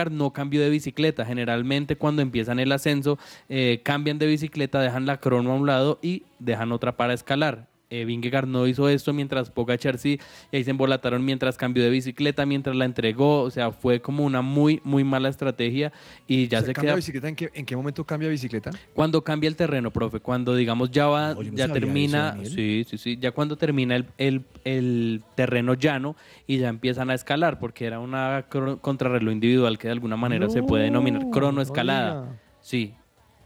no 0.09 0.31
cambió 0.31 0.61
de 0.61 0.69
bicicleta. 0.69 1.25
Generalmente 1.25 1.97
cuando 1.97 2.21
empiezan 2.21 2.59
el 2.59 2.71
ascenso 2.71 3.19
eh, 3.49 3.81
cambian 3.83 4.19
de 4.19 4.27
bicicleta, 4.27 4.79
dejan 4.79 5.05
la 5.05 5.17
crono 5.17 5.51
a 5.51 5.55
un 5.55 5.67
lado 5.67 5.99
y 6.01 6.23
dejan 6.39 6.71
otra 6.71 6.95
para 6.95 7.13
escalar. 7.13 7.67
Eh, 7.95 8.03
Vingegaard 8.05 8.47
no 8.47 8.67
hizo 8.67 8.89
esto 8.89 9.13
mientras 9.13 9.49
Pogacar 9.49 9.97
sí, 9.97 10.19
y 10.51 10.57
ahí 10.57 10.63
se 10.65 10.71
embolataron 10.71 11.23
mientras 11.23 11.55
cambió 11.57 11.81
de 11.83 11.89
bicicleta, 11.89 12.45
mientras 12.45 12.75
la 12.75 12.83
entregó, 12.85 13.41
o 13.43 13.49
sea, 13.49 13.71
fue 13.71 14.01
como 14.01 14.25
una 14.25 14.41
muy, 14.41 14.81
muy 14.83 15.03
mala 15.05 15.29
estrategia 15.29 15.93
y 16.27 16.47
ya 16.49 16.57
O 16.57 16.61
sea, 16.61 16.67
se 16.67 16.73
¿cambia 16.73 16.89
queda 16.89 16.95
bicicleta? 16.97 17.29
¿En 17.29 17.35
qué, 17.35 17.49
en 17.53 17.65
qué 17.65 17.75
momento 17.75 18.03
cambia 18.05 18.27
bicicleta? 18.27 18.71
cuando 18.93 19.23
cambia 19.23 19.47
el 19.47 19.55
terreno, 19.55 19.91
profe, 19.91 20.19
cuando 20.19 20.55
digamos 20.55 20.91
ya 20.91 21.07
va, 21.07 21.33
No, 21.35 21.41
ya 21.41 21.71
termina, 21.71 22.35
eso, 22.41 22.53
sí, 22.55 22.85
sí, 22.89 22.97
sí, 22.97 23.17
ya 23.17 23.31
cuando 23.31 23.57
termina 23.57 23.95
el, 23.95 24.05
el- 24.17 24.43
el 24.65 25.23
terreno 25.35 25.73
llano 25.75 26.15
y 26.47 26.57
ya 26.57 26.67
empiezan 26.69 27.09
a 27.09 27.13
escalar, 27.13 27.59
porque 27.59 27.85
era 27.85 27.99
una 27.99 28.45
contrarreloj 28.81 29.31
individual 29.33 29.77
que 29.77 29.87
de 29.87 29.93
alguna 29.93 30.17
manera 30.17 30.49
se 30.49 30.63
puede 30.63 30.83
denominar 30.85 31.23
No, 31.23 31.31
cronoescalada. 31.31 32.25
no. 32.25 32.35
Sí. 32.61 32.93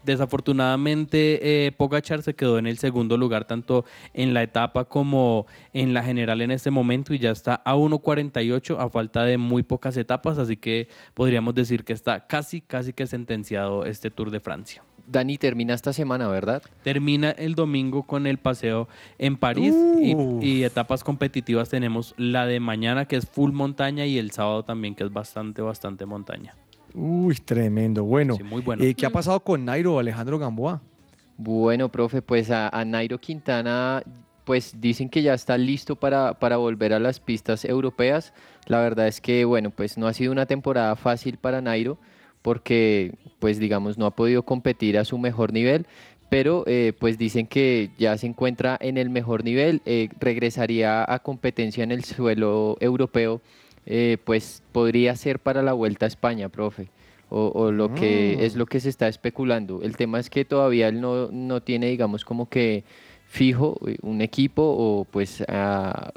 Desafortunadamente, 0.03 1.65
eh, 1.67 1.71
Pogachar 1.71 2.21
se 2.23 2.33
quedó 2.33 2.57
en 2.57 2.67
el 2.67 2.77
segundo 2.77 3.17
lugar, 3.17 3.45
tanto 3.45 3.85
en 4.13 4.33
la 4.33 4.43
etapa 4.43 4.85
como 4.85 5.45
en 5.73 5.93
la 5.93 6.03
general 6.03 6.41
en 6.41 6.51
este 6.51 6.71
momento, 6.71 7.13
y 7.13 7.19
ya 7.19 7.31
está 7.31 7.61
a 7.65 7.75
1.48 7.75 8.79
a 8.79 8.89
falta 8.89 9.23
de 9.23 9.37
muy 9.37 9.63
pocas 9.63 9.97
etapas, 9.97 10.37
así 10.37 10.57
que 10.57 10.87
podríamos 11.13 11.53
decir 11.55 11.83
que 11.83 11.93
está 11.93 12.27
casi, 12.27 12.61
casi 12.61 12.93
que 12.93 13.07
sentenciado 13.07 13.85
este 13.85 14.09
Tour 14.11 14.31
de 14.31 14.39
Francia. 14.39 14.83
Dani 15.07 15.37
termina 15.39 15.73
esta 15.73 15.91
semana, 15.91 16.27
¿verdad? 16.27 16.61
Termina 16.83 17.31
el 17.31 17.55
domingo 17.55 18.03
con 18.03 18.27
el 18.27 18.37
paseo 18.37 18.87
en 19.17 19.37
París 19.37 19.73
y- 20.41 20.63
etapas 20.63 21.03
competitivas 21.03 21.69
tenemos 21.69 22.13
la 22.17 22.45
de 22.45 22.59
mañana 22.59 23.05
que 23.05 23.15
es 23.15 23.27
full 23.27 23.51
montaña 23.51 24.05
y 24.05 24.19
el 24.19 24.29
sábado 24.31 24.63
también 24.63 24.93
que 24.93 25.03
es 25.03 25.11
bastante, 25.11 25.61
bastante 25.63 26.05
montaña. 26.05 26.55
Uy, 26.93 27.35
tremendo. 27.35 28.03
Bueno, 28.03 28.35
Sí, 28.35 28.43
muy 28.43 28.61
bueno. 28.61 28.83
eh, 28.83 28.95
¿qué 28.95 29.05
ha 29.05 29.09
pasado 29.09 29.39
con 29.41 29.65
Nairo 29.65 29.99
Alejandro 29.99 30.39
Gamboa? 30.39 30.81
Bueno, 31.37 31.89
profe, 31.89 32.21
pues 32.21 32.51
a, 32.51 32.67
a 32.69 32.83
Nairo 32.85 33.19
Quintana, 33.19 34.03
pues 34.43 34.75
dicen 34.81 35.09
que 35.09 35.21
ya 35.21 35.33
está 35.33 35.57
listo 35.57 35.95
para, 35.95 36.33
para 36.39 36.57
volver 36.57 36.93
a 36.93 36.99
las 36.99 37.19
pistas 37.19 37.63
europeas. 37.65 38.33
La 38.65 38.81
verdad 38.81 39.07
es 39.07 39.21
que, 39.21 39.45
bueno, 39.45 39.69
pues 39.69 39.97
no 39.97 40.07
ha 40.07 40.13
sido 40.13 40.31
una 40.31 40.45
temporada 40.47 40.95
fácil 40.95 41.37
para 41.37 41.61
Nairo 41.61 41.97
porque, 42.41 43.13
pues 43.39 43.59
digamos, 43.59 43.97
no 43.97 44.05
ha 44.05 44.15
podido 44.15 44.43
competir 44.43 44.97
a 44.97 45.05
su 45.05 45.17
mejor 45.17 45.53
nivel. 45.53 45.85
pero 46.29 46.63
eh, 46.67 46.93
pues 46.99 47.17
dicen 47.17 47.47
que 47.47 47.89
ya 47.97 48.15
se 48.17 48.27
encuentra 48.27 48.77
en 48.79 48.97
el 48.99 49.09
mejor 49.09 49.43
nivel, 49.43 49.81
eh, 49.85 50.09
regresaría 50.19 51.03
a 51.11 51.19
competencia 51.19 51.83
en 51.83 51.91
el 51.91 52.03
suelo 52.03 52.77
europeo, 52.81 53.41
eh, 53.85 54.17
pues 54.23 54.61
podría 54.71 55.15
ser 55.15 55.39
para 55.39 55.61
la 55.61 55.73
vuelta 55.73 56.05
a 56.05 56.07
España, 56.07 56.49
profe. 56.49 56.89
O, 57.31 57.51
o 57.53 57.71
lo 57.71 57.93
que 57.93 58.35
Mm. 58.39 58.43
es 58.43 58.55
lo 58.55 58.65
que 58.65 58.79
se 58.79 58.89
está 58.89 59.07
especulando. 59.07 59.81
El 59.83 59.95
tema 59.95 60.19
es 60.19 60.29
que 60.31 60.45
todavía 60.45 60.87
él 60.87 60.99
no, 60.99 61.29
no 61.31 61.61
tiene, 61.61 61.85
digamos, 61.87 62.25
como 62.25 62.49
que 62.49 62.83
fijo 63.27 63.77
eh, 63.87 63.97
un 64.01 64.21
equipo 64.21 64.63
o 64.63 65.05
pues 65.05 65.43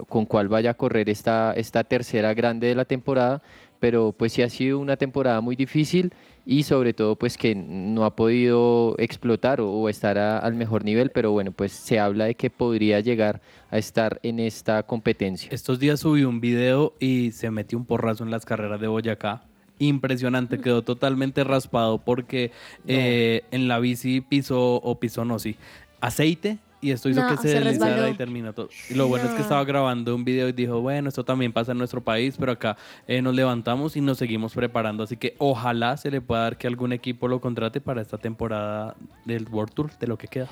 con 0.08 0.24
cuál 0.24 0.48
vaya 0.48 0.70
a 0.70 0.74
correr 0.74 1.10
esta, 1.10 1.52
esta 1.54 1.84
tercera 1.84 2.32
grande 2.32 2.68
de 2.68 2.74
la 2.74 2.86
temporada, 2.86 3.42
pero 3.78 4.12
pues 4.16 4.32
sí 4.32 4.40
ha 4.40 4.48
sido 4.48 4.78
una 4.78 4.96
temporada 4.96 5.42
muy 5.42 5.54
difícil 5.54 6.14
y 6.44 6.64
sobre 6.64 6.92
todo 6.92 7.16
pues 7.16 7.36
que 7.38 7.54
no 7.54 8.04
ha 8.04 8.16
podido 8.16 8.94
explotar 8.98 9.60
o, 9.60 9.70
o 9.70 9.88
estar 9.88 10.18
a- 10.18 10.38
al 10.38 10.54
mejor 10.54 10.84
nivel, 10.84 11.10
pero 11.10 11.30
bueno, 11.32 11.52
pues 11.52 11.72
se 11.72 12.00
habla 12.00 12.24
de 12.24 12.34
que 12.34 12.50
podría 12.50 13.00
llegar 13.00 13.40
a 13.70 13.78
estar 13.78 14.18
en 14.22 14.40
esta 14.40 14.82
competencia. 14.82 15.48
Estos 15.52 15.78
días 15.78 16.00
subí 16.00 16.24
un 16.24 16.40
video 16.40 16.94
y 16.98 17.30
se 17.32 17.50
metió 17.50 17.78
un 17.78 17.84
porrazo 17.84 18.24
en 18.24 18.30
las 18.30 18.44
carreras 18.44 18.80
de 18.80 18.88
Boyacá. 18.88 19.44
Impresionante, 19.78 20.60
quedó 20.60 20.82
totalmente 20.82 21.42
raspado 21.44 21.98
porque 21.98 22.50
eh, 22.86 23.42
en 23.50 23.68
la 23.68 23.78
bici 23.80 24.20
pisó, 24.20 24.74
o 24.76 24.98
pisó 25.00 25.24
no, 25.24 25.38
sí, 25.38 25.56
aceite 26.00 26.58
y 26.82 26.90
esto 26.90 27.08
hizo 27.08 27.22
No, 27.22 27.28
que 27.30 27.36
se, 27.36 27.48
se 27.48 27.60
deslizara 27.60 27.92
resbaló. 27.94 28.12
y 28.12 28.16
terminó 28.16 28.52
todo. 28.52 28.68
Y 28.90 28.94
lo 28.94 29.08
bueno 29.08 29.24
es 29.26 29.30
que 29.34 29.40
estaba 29.42 29.64
grabando 29.64 30.14
un 30.14 30.24
video 30.24 30.48
y 30.48 30.52
dijo, 30.52 30.80
bueno, 30.82 31.08
esto 31.08 31.24
también 31.24 31.52
pasa 31.52 31.72
en 31.72 31.78
nuestro 31.78 32.02
país, 32.02 32.34
pero 32.38 32.52
acá 32.52 32.76
eh, 33.06 33.22
nos 33.22 33.34
levantamos 33.34 33.96
y 33.96 34.00
nos 34.00 34.18
seguimos 34.18 34.52
preparando. 34.52 35.04
Así 35.04 35.16
que 35.16 35.34
ojalá 35.38 35.96
se 35.96 36.10
le 36.10 36.20
pueda 36.20 36.42
dar 36.42 36.58
que 36.58 36.66
algún 36.66 36.92
equipo 36.92 37.28
lo 37.28 37.40
contrate 37.40 37.80
para 37.80 38.02
esta 38.02 38.18
temporada 38.18 38.96
del 39.24 39.48
World 39.48 39.72
Tour, 39.72 39.90
de 39.98 40.06
lo 40.06 40.18
que 40.18 40.26
queda. 40.28 40.48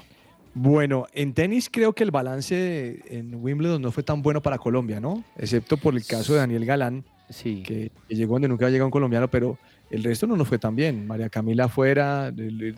Bueno, 0.54 1.06
en 1.12 1.32
tenis 1.34 1.68
creo 1.70 1.92
que 1.92 2.02
el 2.02 2.10
balance 2.10 3.00
en 3.06 3.34
Wimbledon 3.36 3.82
no 3.82 3.92
fue 3.92 4.02
tan 4.02 4.22
bueno 4.22 4.40
para 4.40 4.58
Colombia, 4.58 4.98
¿no? 5.00 5.22
Excepto 5.36 5.76
por 5.76 5.94
el 5.94 6.04
caso 6.06 6.32
de 6.32 6.38
Daniel 6.40 6.64
Galán, 6.64 7.04
Sí. 7.28 7.62
que, 7.62 7.92
que 8.08 8.14
llegó 8.16 8.32
donde 8.34 8.48
nunca 8.48 8.68
llegado 8.68 8.86
un 8.86 8.90
colombiano, 8.90 9.28
pero 9.30 9.58
el 9.90 10.02
resto 10.02 10.26
no 10.26 10.36
nos 10.36 10.48
fue 10.48 10.58
tan 10.58 10.74
bien. 10.74 11.06
María 11.06 11.28
Camila 11.28 11.66
afuera, 11.66 12.28
el- 12.28 12.74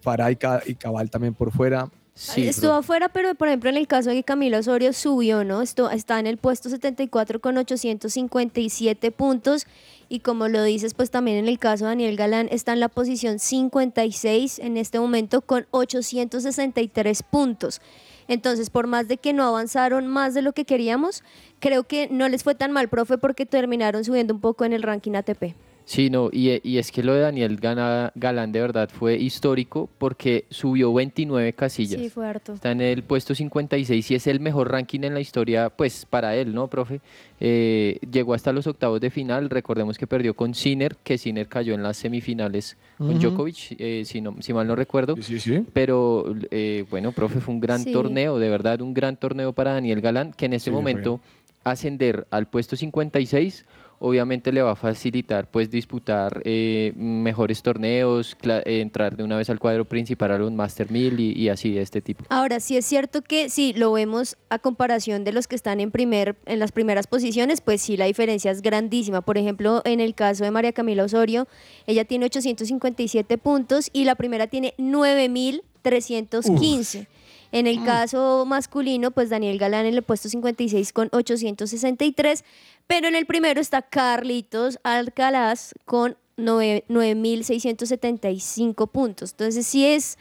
Farah 0.00 0.30
y 0.30 0.36
Cabal 0.76 1.10
también 1.10 1.34
por 1.34 1.52
fuera. 1.52 1.90
Sí, 2.14 2.46
Estuvo 2.46 2.70
profe. 2.72 2.80
afuera, 2.80 3.08
pero 3.08 3.34
por 3.34 3.48
ejemplo 3.48 3.70
en 3.70 3.76
el 3.76 3.86
caso 3.86 4.10
de 4.10 4.16
que 4.16 4.24
Camilo 4.24 4.58
Osorio 4.58 4.92
subió, 4.92 5.42
¿no? 5.44 5.62
Esto, 5.62 5.90
está 5.90 6.18
en 6.18 6.26
el 6.26 6.36
puesto 6.36 6.68
74 6.68 7.40
con 7.40 7.56
857 7.56 9.10
puntos 9.10 9.66
y 10.08 10.20
como 10.20 10.48
lo 10.48 10.62
dices, 10.64 10.94
pues 10.94 11.10
también 11.10 11.38
en 11.38 11.48
el 11.48 11.58
caso 11.58 11.84
de 11.84 11.90
Daniel 11.90 12.16
Galán 12.16 12.48
está 12.50 12.72
en 12.72 12.80
la 12.80 12.88
posición 12.88 13.38
56 13.38 14.58
en 14.58 14.76
este 14.76 14.98
momento 14.98 15.40
con 15.40 15.66
863 15.70 17.22
puntos. 17.22 17.80
Entonces, 18.28 18.70
por 18.70 18.86
más 18.86 19.08
de 19.08 19.16
que 19.16 19.32
no 19.32 19.44
avanzaron 19.44 20.06
más 20.06 20.34
de 20.34 20.42
lo 20.42 20.52
que 20.52 20.64
queríamos, 20.64 21.24
creo 21.58 21.84
que 21.84 22.08
no 22.10 22.28
les 22.28 22.44
fue 22.44 22.54
tan 22.54 22.70
mal, 22.70 22.88
profe, 22.88 23.18
porque 23.18 23.44
terminaron 23.46 24.04
subiendo 24.04 24.34
un 24.34 24.40
poco 24.40 24.64
en 24.64 24.72
el 24.72 24.82
ranking 24.82 25.14
ATP. 25.14 25.54
Sí, 25.84 26.08
no, 26.08 26.30
y, 26.32 26.60
y 26.68 26.78
es 26.78 26.92
que 26.92 27.02
lo 27.02 27.14
de 27.14 27.20
Daniel 27.20 27.56
Gana- 27.58 28.12
Galán 28.14 28.52
de 28.52 28.60
verdad 28.60 28.88
fue 28.92 29.16
histórico 29.16 29.88
porque 29.98 30.44
subió 30.50 30.92
29 30.94 31.52
casillas. 31.52 32.00
Sí, 32.00 32.08
fue 32.10 32.26
harto. 32.28 32.54
Está 32.54 32.70
en 32.70 32.80
el 32.80 33.02
puesto 33.02 33.34
56 33.34 34.10
y 34.10 34.14
es 34.14 34.26
el 34.28 34.38
mejor 34.38 34.70
ranking 34.70 35.00
en 35.02 35.14
la 35.14 35.20
historia, 35.20 35.68
pues 35.70 36.06
para 36.08 36.36
él, 36.36 36.54
¿no, 36.54 36.68
profe? 36.68 37.00
Eh, 37.40 37.98
llegó 38.12 38.34
hasta 38.34 38.52
los 38.52 38.66
octavos 38.66 39.00
de 39.00 39.10
final, 39.10 39.50
recordemos 39.50 39.98
que 39.98 40.06
perdió 40.06 40.34
con 40.34 40.54
Sinner, 40.54 40.94
que 41.02 41.18
Sinner 41.18 41.48
cayó 41.48 41.74
en 41.74 41.82
las 41.82 41.96
semifinales 41.96 42.76
con. 42.98 43.18
Djokovic, 43.18 43.76
eh, 43.78 44.02
si, 44.04 44.20
no, 44.20 44.36
si 44.40 44.52
mal 44.52 44.66
no 44.66 44.76
recuerdo. 44.76 45.16
Sí, 45.16 45.22
sí, 45.22 45.40
sí. 45.40 45.64
Pero 45.72 46.34
eh, 46.50 46.84
bueno, 46.90 47.12
profe, 47.12 47.40
fue 47.40 47.54
un 47.54 47.60
gran 47.60 47.80
Sí. 47.82 47.92
torneo, 47.92 48.38
de 48.38 48.48
verdad, 48.48 48.80
un 48.80 48.94
gran 48.94 49.16
torneo 49.16 49.52
para 49.52 49.72
Daniel 49.72 50.00
Galán, 50.00 50.32
que 50.34 50.46
en 50.46 50.52
este 50.52 50.70
momento 50.70 51.20
ascender 51.64 52.26
al 52.30 52.46
puesto 52.46 52.76
56 52.76 53.64
obviamente 54.00 54.50
le 54.50 54.62
va 54.62 54.72
a 54.72 54.76
facilitar 54.76 55.48
pues 55.50 55.70
disputar 55.70 56.42
eh, 56.44 56.92
mejores 56.96 57.62
torneos, 57.62 58.36
eh, 58.42 58.80
entrar 58.80 59.16
de 59.16 59.22
una 59.22 59.36
vez 59.36 59.48
al 59.50 59.60
cuadro 59.60 59.84
principal 59.84 60.32
a 60.32 60.38
los 60.38 60.50
Master 60.50 60.90
1000 60.90 61.20
y, 61.20 61.32
y 61.32 61.48
así 61.50 61.72
de 61.72 61.82
este 61.82 62.00
tipo. 62.00 62.24
Ahora, 62.30 62.58
sí 62.60 62.76
es 62.76 62.86
cierto 62.86 63.22
que 63.22 63.50
si 63.50 63.74
lo 63.74 63.92
vemos 63.92 64.38
a 64.48 64.58
comparación 64.58 65.22
de 65.22 65.32
los 65.32 65.46
que 65.46 65.54
están 65.54 65.80
en, 65.80 65.90
primer, 65.90 66.36
en 66.46 66.58
las 66.58 66.72
primeras 66.72 67.06
posiciones, 67.06 67.60
pues 67.60 67.82
sí 67.82 67.98
la 67.98 68.06
diferencia 68.06 68.50
es 68.50 68.62
grandísima. 68.62 69.20
Por 69.20 69.36
ejemplo, 69.36 69.82
en 69.84 70.00
el 70.00 70.14
caso 70.14 70.44
de 70.44 70.50
María 70.50 70.72
Camila 70.72 71.04
Osorio, 71.04 71.46
ella 71.86 72.06
tiene 72.06 72.24
857 72.24 73.36
puntos 73.38 73.90
y 73.92 74.04
la 74.04 74.14
primera 74.14 74.46
tiene 74.46 74.72
9315. 74.78 77.06
En 77.52 77.66
el 77.66 77.84
caso 77.84 78.44
masculino, 78.46 79.10
pues 79.10 79.28
Daniel 79.28 79.58
Galán 79.58 79.86
en 79.86 79.94
el 79.94 80.02
puesto 80.02 80.28
56 80.28 80.92
con 80.92 81.08
863, 81.10 82.44
pero 82.90 83.06
en 83.06 83.14
el 83.14 83.24
primero 83.24 83.60
está 83.60 83.82
Carlitos 83.82 84.80
Alcalaz 84.82 85.74
con 85.84 86.16
nueve- 86.36 86.82
9675 86.88 88.88
puntos. 88.88 89.30
Entonces 89.30 89.64
sí 89.64 89.86
es 89.86 90.18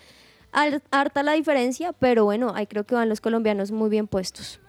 harta 0.91 1.23
la 1.23 1.31
diferencia, 1.31 1.93
pero 1.93 2.25
bueno, 2.25 2.51
ahí 2.53 2.67
creo 2.67 2.85
que 2.85 2.93
van 2.93 3.09
los 3.09 3.21
colombianos 3.21 3.71
muy 3.71 3.89
bien 3.89 4.05
puestos. 4.05 4.59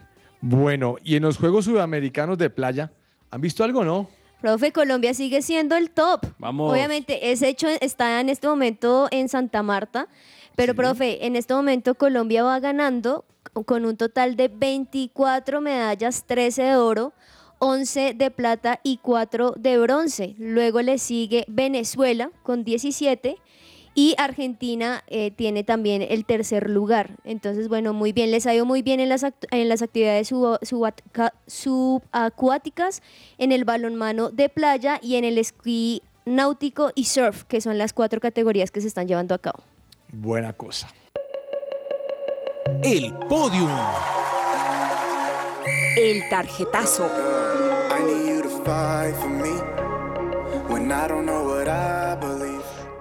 Bueno, 0.40 0.96
y 1.04 1.16
en 1.16 1.24
los 1.24 1.36
Juegos 1.36 1.66
Sudamericanos 1.66 2.38
de 2.38 2.48
Playa, 2.48 2.90
¿han 3.30 3.42
visto 3.42 3.64
algo, 3.64 3.84
no? 3.84 4.08
Profe, 4.40 4.72
Colombia 4.72 5.12
sigue 5.12 5.42
siendo 5.42 5.76
el 5.76 5.90
top. 5.90 6.24
Vamos. 6.38 6.72
Obviamente, 6.72 7.30
ese 7.30 7.48
hecho 7.48 7.68
está 7.82 8.18
en 8.22 8.30
este 8.30 8.48
momento 8.48 9.08
en 9.10 9.28
Santa 9.28 9.62
Marta, 9.62 10.08
pero 10.56 10.74
profe, 10.74 11.26
en 11.26 11.36
este 11.36 11.52
momento 11.52 11.94
Colombia 11.94 12.44
va 12.44 12.60
ganando 12.60 13.26
con 13.66 13.84
un 13.84 13.98
total 13.98 14.36
de 14.36 14.48
24 14.48 15.60
medallas, 15.60 16.24
13 16.26 16.62
de 16.62 16.76
oro, 16.76 17.12
11 17.60 18.14
de 18.14 18.30
plata 18.30 18.80
y 18.82 18.96
4 18.98 19.54
de 19.56 19.78
bronce. 19.78 20.34
Luego 20.38 20.82
le 20.82 20.98
sigue 20.98 21.44
Venezuela 21.46 22.30
con 22.42 22.64
17 22.64 23.36
y 23.94 24.14
Argentina 24.18 25.02
eh, 25.08 25.30
tiene 25.30 25.62
también 25.64 26.00
el 26.02 26.24
tercer 26.24 26.70
lugar. 26.70 27.16
Entonces, 27.24 27.68
bueno, 27.68 27.92
muy 27.92 28.12
bien, 28.12 28.30
les 28.30 28.46
ha 28.46 28.54
ido 28.54 28.64
muy 28.64 28.82
bien 28.82 28.98
en 29.00 29.08
las, 29.08 29.24
act- 29.24 29.46
en 29.50 29.68
las 29.68 29.82
actividades 29.82 30.28
subaca- 30.30 31.34
subacuáticas, 31.46 33.02
en 33.38 33.52
el 33.52 33.64
balonmano 33.64 34.30
de 34.30 34.48
playa 34.48 34.98
y 35.02 35.16
en 35.16 35.24
el 35.24 35.38
esquí 35.38 36.02
náutico 36.24 36.92
y 36.94 37.04
surf, 37.06 37.44
que 37.44 37.60
son 37.60 37.78
las 37.78 37.92
cuatro 37.92 38.20
categorías 38.20 38.70
que 38.70 38.80
se 38.80 38.88
están 38.88 39.08
llevando 39.08 39.34
a 39.34 39.38
cabo. 39.38 39.62
Buena 40.12 40.52
cosa. 40.52 40.88
El 42.84 43.12
podium. 43.28 43.70
El 45.96 46.28
tarjetazo. 46.30 47.10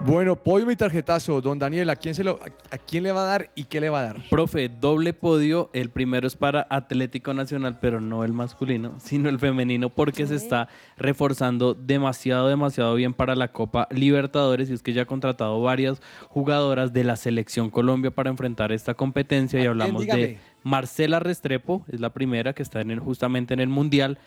Bueno, 0.10 0.36
podio 0.36 0.72
y 0.72 0.76
tarjetazo. 0.76 1.40
Don 1.40 1.60
Daniel, 1.60 1.90
¿a 1.90 1.96
quién, 1.96 2.16
se 2.16 2.24
lo, 2.24 2.40
a, 2.42 2.76
a 2.76 2.78
quién 2.80 3.04
le 3.04 3.12
va 3.12 3.22
a 3.22 3.26
dar 3.26 3.52
y 3.54 3.66
qué 3.66 3.80
le 3.80 3.90
va 3.90 4.00
a 4.00 4.04
dar? 4.04 4.30
Profe, 4.30 4.68
doble 4.68 5.14
podio. 5.14 5.70
El 5.72 5.92
primero 5.92 6.26
es 6.26 6.36
para 6.36 6.66
Atlético 6.70 7.34
Nacional, 7.34 7.80
pero 7.80 8.02
no 8.02 8.24
el 8.24 8.34
masculino, 8.34 8.96
sino 9.00 9.30
el 9.30 9.38
femenino, 9.38 9.90
porque 9.90 10.26
se 10.26 10.36
está 10.36 10.68
reforzando 10.98 11.76
demasiado, 11.76 12.48
demasiado 12.48 12.96
bien 12.96 13.14
para 13.14 13.36
la 13.36 13.50
Copa 13.50 13.88
Libertadores. 13.92 14.70
Y 14.70 14.74
es 14.74 14.82
que 14.82 14.94
ya 14.94 15.04
ha 15.04 15.06
contratado 15.06 15.62
varias 15.62 16.02
jugadoras 16.30 16.92
de 16.92 17.04
la 17.04 17.16
Selección 17.16 17.70
Colombia 17.70 18.10
para 18.10 18.32
enfrentar 18.32 18.72
esta 18.72 18.96
competencia. 18.96 19.62
Y 19.62 19.68
hablamos 19.68 20.08
de. 20.08 20.40
Marcela 20.64 21.20
Restrepo, 21.20 21.86
es 21.88 22.00
la 22.00 22.12
primera 22.12 22.54
que 22.54 22.64
está 22.64 22.82
en 22.82 22.92
el, 22.92 23.00
justamente 23.00 23.54
en 23.54 23.60
el 23.60 23.70
Mundial. 23.70 24.18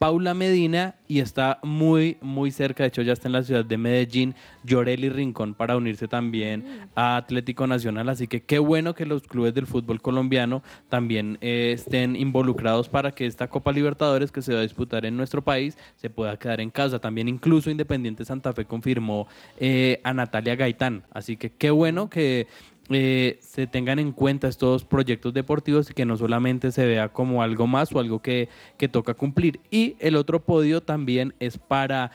Paula 0.00 0.32
Medina 0.32 0.94
y 1.08 1.20
está 1.20 1.58
muy, 1.62 2.16
muy 2.22 2.52
cerca, 2.52 2.84
de 2.84 2.88
hecho 2.88 3.02
ya 3.02 3.12
está 3.12 3.28
en 3.28 3.32
la 3.32 3.42
ciudad 3.42 3.66
de 3.66 3.76
Medellín, 3.76 4.34
Llorelli 4.64 5.10
Rincón 5.10 5.52
para 5.52 5.76
unirse 5.76 6.08
también 6.08 6.88
a 6.94 7.18
Atlético 7.18 7.66
Nacional, 7.66 8.08
así 8.08 8.26
que 8.26 8.42
qué 8.42 8.58
bueno 8.58 8.94
que 8.94 9.04
los 9.04 9.24
clubes 9.24 9.52
del 9.52 9.66
fútbol 9.66 10.00
colombiano 10.00 10.62
también 10.88 11.36
eh, 11.42 11.72
estén 11.74 12.16
involucrados 12.16 12.88
para 12.88 13.10
que 13.10 13.26
esta 13.26 13.48
Copa 13.48 13.72
Libertadores 13.72 14.32
que 14.32 14.40
se 14.40 14.54
va 14.54 14.60
a 14.60 14.62
disputar 14.62 15.04
en 15.04 15.18
nuestro 15.18 15.42
país 15.42 15.76
se 15.96 16.08
pueda 16.08 16.38
quedar 16.38 16.62
en 16.62 16.70
casa. 16.70 16.98
También 16.98 17.28
incluso 17.28 17.70
Independiente 17.70 18.24
Santa 18.24 18.54
Fe 18.54 18.64
confirmó 18.64 19.28
eh, 19.58 20.00
a 20.02 20.14
Natalia 20.14 20.56
Gaitán, 20.56 21.02
así 21.10 21.36
que 21.36 21.50
qué 21.50 21.70
bueno 21.70 22.08
que 22.08 22.46
eh, 22.90 23.38
se 23.40 23.66
tengan 23.66 23.98
en 23.98 24.12
cuenta 24.12 24.48
estos 24.48 24.84
proyectos 24.84 25.32
deportivos 25.32 25.90
y 25.90 25.94
que 25.94 26.04
no 26.04 26.16
solamente 26.16 26.72
se 26.72 26.86
vea 26.86 27.08
como 27.08 27.42
algo 27.42 27.66
más 27.66 27.92
o 27.92 28.00
algo 28.00 28.20
que, 28.20 28.48
que 28.76 28.88
toca 28.88 29.14
cumplir. 29.14 29.60
Y 29.70 29.96
el 30.00 30.16
otro 30.16 30.40
podio 30.40 30.82
también 30.82 31.34
es 31.38 31.56
para 31.56 32.10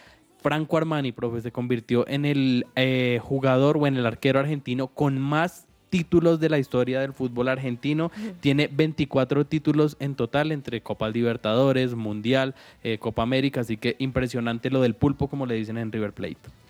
Franco 0.45 0.77
Armani, 0.77 1.11
profe, 1.11 1.41
se 1.41 1.51
convirtió 1.51 2.07
en 2.07 2.23
el 2.23 2.67
eh, 2.75 3.19
jugador 3.23 3.77
o 3.77 3.87
en 3.87 3.97
el 3.97 4.05
arquero 4.05 4.39
argentino 4.39 4.87
con 4.87 5.19
más 5.19 5.65
títulos 5.89 6.39
de 6.39 6.49
la 6.49 6.59
historia 6.59 6.99
del 6.99 7.13
fútbol 7.13 7.47
argentino. 7.47 8.11
Tiene 8.41 8.67
24 8.71 9.47
títulos 9.47 9.97
en 9.99 10.13
total 10.13 10.51
entre 10.51 10.81
Copa 10.81 11.09
Libertadores, 11.09 11.95
Mundial, 11.95 12.53
eh, 12.83 12.97
Copa 12.99 13.23
América, 13.23 13.61
así 13.61 13.77
que 13.77 13.95
impresionante 13.97 14.69
lo 14.69 14.81
del 14.81 14.93
pulpo, 14.93 15.29
como 15.29 15.45
le 15.45 15.55
dicen 15.55 15.77
en 15.77 15.91
River 15.91 16.13
Plate. 16.13 16.64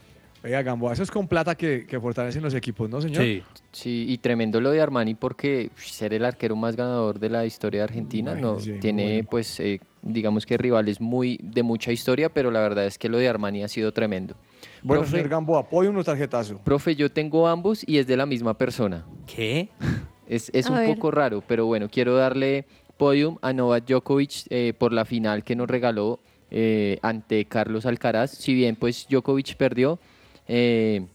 Oiga, 0.45 0.61
Gamboa, 0.61 0.93
eso 0.93 1.01
es 1.01 1.09
con 1.09 1.27
plata 1.27 1.55
que, 1.55 1.87
que 1.87 1.99
fortalecen 1.99 2.43
los 2.43 2.53
equipos, 2.53 2.87
¿no, 2.87 3.01
señor? 3.01 3.23
Sí, 3.71 4.05
y 4.07 4.17
tremendo 4.19 4.61
lo 4.61 4.69
de 4.69 4.79
Armani 4.79 5.15
porque 5.15 5.71
ser 5.75 6.13
el 6.13 6.23
arquero 6.23 6.55
más 6.55 6.75
ganador 6.75 7.19
de 7.19 7.29
la 7.29 7.45
historia 7.47 7.79
de 7.79 7.83
Argentina, 7.85 8.35
no 8.35 8.57
tiene 8.57 9.13
bueno. 9.15 9.27
pues 9.31 9.59
eh, 9.59 9.79
digamos 10.03 10.45
que 10.45 10.55
rivales 10.57 11.01
muy 11.01 11.39
de 11.41 11.63
mucha 11.63 11.91
historia, 11.91 12.29
pero 12.29 12.51
la 12.51 12.59
verdad 12.59 12.85
es 12.85 12.99
que 12.99 13.09
lo 13.09 13.17
de 13.17 13.27
Armani 13.27 13.63
ha 13.63 13.67
sido 13.67 13.91
tremendo. 13.91 14.35
Bueno, 14.83 15.01
Profe, 15.01 15.17
señor 15.17 15.29
Gamboa, 15.29 15.61
apoyo 15.61 15.89
unos 15.89 16.05
tarjetazo. 16.05 16.59
profe, 16.59 16.95
yo 16.95 17.11
tengo 17.11 17.47
ambos 17.47 17.83
y 17.87 17.97
es 17.97 18.05
de 18.05 18.15
la 18.15 18.27
misma 18.27 18.55
persona. 18.57 19.03
¿Qué? 19.27 19.69
Es, 20.27 20.49
es 20.55 20.65
A 20.65 20.71
un 20.71 20.77
ver. 20.77 20.95
poco 20.95 21.11
raro, 21.11 21.43
pero 21.47 21.67
bueno, 21.67 21.87
quiero 21.87 22.15
darle 22.15 22.65
podium 22.97 23.37
a 23.43 23.53
Novak 23.53 23.85
Djokovic 23.85 24.47
eh, 24.49 24.73
por 24.75 24.91
la 24.91 25.05
final 25.05 25.43
que 25.43 25.55
nos 25.55 25.67
regaló 25.67 26.19
eh, 26.49 26.97
ante 27.03 27.45
Carlos 27.45 27.85
Alcaraz. 27.85 28.31
Si 28.31 28.55
bien 28.55 28.75
pues 28.75 29.05
Djokovic 29.07 29.55
perdió, 29.55 29.99
eh, 30.47 31.05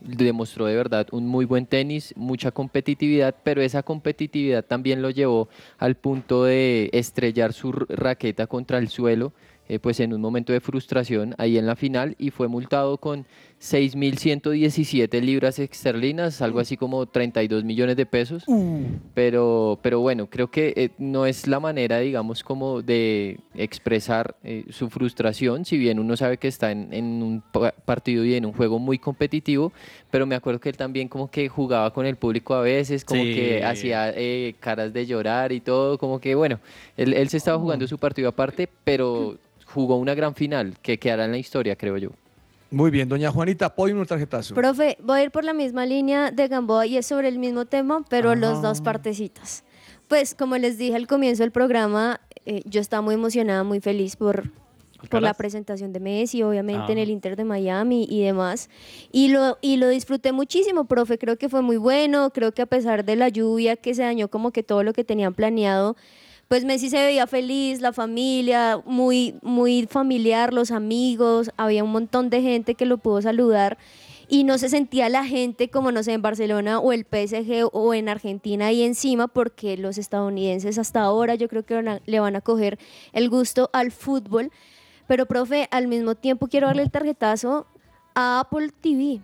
demostró 0.00 0.66
de 0.66 0.76
verdad 0.76 1.06
un 1.12 1.26
muy 1.26 1.44
buen 1.44 1.66
tenis, 1.66 2.12
mucha 2.16 2.50
competitividad, 2.50 3.34
pero 3.42 3.62
esa 3.62 3.82
competitividad 3.82 4.64
también 4.64 5.02
lo 5.02 5.10
llevó 5.10 5.48
al 5.78 5.94
punto 5.94 6.44
de 6.44 6.90
estrellar 6.92 7.52
su 7.52 7.72
raqueta 7.72 8.46
contra 8.46 8.78
el 8.78 8.88
suelo, 8.88 9.32
eh, 9.68 9.78
pues 9.78 10.00
en 10.00 10.12
un 10.12 10.20
momento 10.20 10.52
de 10.52 10.60
frustración 10.60 11.34
ahí 11.38 11.56
en 11.58 11.66
la 11.66 11.76
final 11.76 12.14
y 12.18 12.30
fue 12.30 12.48
multado 12.48 12.98
con 12.98 13.24
6.117 13.60 15.20
libras 15.20 15.58
esterlinas, 15.58 16.42
algo 16.42 16.58
así 16.58 16.76
como 16.76 17.06
32 17.06 17.64
millones 17.64 17.96
de 17.96 18.06
pesos. 18.06 18.44
Pero, 19.14 19.78
pero 19.82 20.00
bueno, 20.00 20.26
creo 20.28 20.50
que 20.50 20.72
eh, 20.76 20.90
no 20.98 21.26
es 21.26 21.46
la 21.46 21.60
manera, 21.60 21.98
digamos, 22.00 22.42
como 22.42 22.82
de 22.82 23.38
expresar 23.54 24.34
eh, 24.42 24.64
su 24.70 24.88
frustración, 24.90 25.64
si 25.64 25.78
bien 25.78 25.98
uno 25.98 26.16
sabe 26.16 26.38
que 26.38 26.48
está 26.48 26.72
en, 26.72 26.92
en 26.92 27.22
un 27.22 27.40
pa- 27.52 27.72
partido 27.84 28.24
y 28.24 28.34
en 28.34 28.46
un 28.46 28.52
juego 28.52 28.78
muy 28.78 28.98
competitivo, 28.98 29.72
pero 30.10 30.26
me 30.26 30.34
acuerdo 30.34 30.60
que 30.60 30.68
él 30.70 30.76
también 30.76 31.08
como 31.08 31.30
que 31.30 31.48
jugaba 31.48 31.92
con 31.92 32.04
el 32.06 32.16
público 32.16 32.54
a 32.54 32.62
veces, 32.62 33.04
como 33.04 33.22
Sí. 33.24 33.32
que 33.34 33.64
hacía 33.64 34.12
eh, 34.14 34.54
caras 34.60 34.92
de 34.92 35.06
llorar 35.06 35.52
y 35.52 35.60
todo, 35.60 35.98
como 35.98 36.18
que 36.20 36.34
bueno, 36.34 36.58
él, 36.96 37.12
él 37.14 37.28
se 37.28 37.36
estaba 37.36 37.58
jugando 37.58 37.86
su 37.86 37.98
partido 37.98 38.28
aparte, 38.28 38.68
pero 38.84 39.36
jugó 39.72 39.96
una 39.96 40.14
gran 40.14 40.34
final 40.34 40.76
que 40.82 40.98
quedará 40.98 41.24
en 41.24 41.32
la 41.32 41.38
historia, 41.38 41.76
creo 41.76 41.96
yo. 41.96 42.10
Muy 42.70 42.90
bien, 42.90 43.08
doña 43.08 43.30
Juanita, 43.30 43.66
apoyo 43.66 43.94
unos 43.94 44.08
tarjetazo. 44.08 44.54
Profe, 44.54 44.96
voy 45.02 45.20
a 45.20 45.22
ir 45.24 45.30
por 45.30 45.44
la 45.44 45.52
misma 45.52 45.84
línea 45.84 46.30
de 46.30 46.48
Gamboa 46.48 46.86
y 46.86 46.96
es 46.96 47.06
sobre 47.06 47.28
el 47.28 47.38
mismo 47.38 47.66
tema, 47.66 48.02
pero 48.08 48.34
los 48.34 48.62
dos 48.62 48.80
partecitas. 48.80 49.62
Pues 50.08 50.34
como 50.34 50.56
les 50.56 50.78
dije 50.78 50.96
al 50.96 51.06
comienzo 51.06 51.42
del 51.42 51.52
programa, 51.52 52.20
eh, 52.46 52.62
yo 52.64 52.80
estaba 52.80 53.02
muy 53.02 53.14
emocionada, 53.14 53.62
muy 53.62 53.80
feliz 53.80 54.16
por, 54.16 54.50
por 55.10 55.20
la 55.20 55.34
presentación 55.34 55.92
de 55.92 56.00
Messi, 56.00 56.42
obviamente 56.42 56.92
en 56.92 56.98
Ah. 56.98 57.02
el 57.02 57.10
Inter 57.10 57.36
de 57.36 57.44
Miami 57.44 58.06
y 58.08 58.22
demás. 58.22 58.70
Y 59.10 59.28
lo, 59.28 59.58
y 59.60 59.76
lo 59.76 59.88
disfruté 59.90 60.32
muchísimo, 60.32 60.84
profe, 60.86 61.18
creo 61.18 61.36
que 61.36 61.48
fue 61.50 61.60
muy 61.60 61.76
bueno, 61.76 62.30
creo 62.30 62.52
que 62.52 62.62
a 62.62 62.66
pesar 62.66 63.04
de 63.04 63.16
la 63.16 63.28
lluvia 63.28 63.76
que 63.76 63.94
se 63.94 64.02
dañó 64.02 64.28
como 64.28 64.50
que 64.50 64.62
todo 64.62 64.82
lo 64.82 64.92
que 64.94 65.04
tenían 65.04 65.34
planeado, 65.34 65.96
pues 66.52 66.66
Messi 66.66 66.90
se 66.90 67.02
veía 67.02 67.26
feliz, 67.26 67.80
la 67.80 67.94
familia, 67.94 68.78
muy, 68.84 69.36
muy 69.40 69.86
familiar, 69.86 70.52
los 70.52 70.70
amigos, 70.70 71.50
había 71.56 71.82
un 71.82 71.90
montón 71.92 72.28
de 72.28 72.42
gente 72.42 72.74
que 72.74 72.84
lo 72.84 72.98
pudo 72.98 73.22
saludar 73.22 73.78
y 74.28 74.44
no 74.44 74.58
se 74.58 74.68
sentía 74.68 75.08
la 75.08 75.24
gente 75.24 75.70
como, 75.70 75.92
no 75.92 76.02
sé, 76.02 76.12
en 76.12 76.20
Barcelona 76.20 76.78
o 76.78 76.92
el 76.92 77.06
PSG 77.06 77.70
o 77.72 77.94
en 77.94 78.10
Argentina 78.10 78.66
ahí 78.66 78.82
encima, 78.82 79.28
porque 79.28 79.78
los 79.78 79.96
estadounidenses 79.96 80.76
hasta 80.76 81.00
ahora 81.00 81.36
yo 81.36 81.48
creo 81.48 81.64
que 81.64 81.72
van 81.72 81.88
a- 81.88 82.00
le 82.04 82.20
van 82.20 82.36
a 82.36 82.42
coger 82.42 82.78
el 83.14 83.30
gusto 83.30 83.70
al 83.72 83.90
fútbol. 83.90 84.50
Pero, 85.06 85.24
profe, 85.24 85.68
al 85.70 85.88
mismo 85.88 86.16
tiempo 86.16 86.48
quiero 86.48 86.66
darle 86.66 86.82
el 86.82 86.90
tarjetazo 86.90 87.66
a 88.14 88.40
Apple 88.40 88.72
TV. 88.78 89.20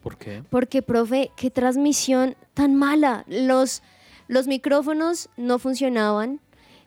¿Por 0.00 0.16
qué? 0.16 0.44
Porque, 0.48 0.82
profe, 0.82 1.32
qué 1.36 1.50
transmisión 1.50 2.36
tan 2.54 2.76
mala. 2.76 3.24
Los, 3.26 3.82
los 4.28 4.46
micrófonos 4.46 5.28
no 5.36 5.58
funcionaban. 5.58 6.38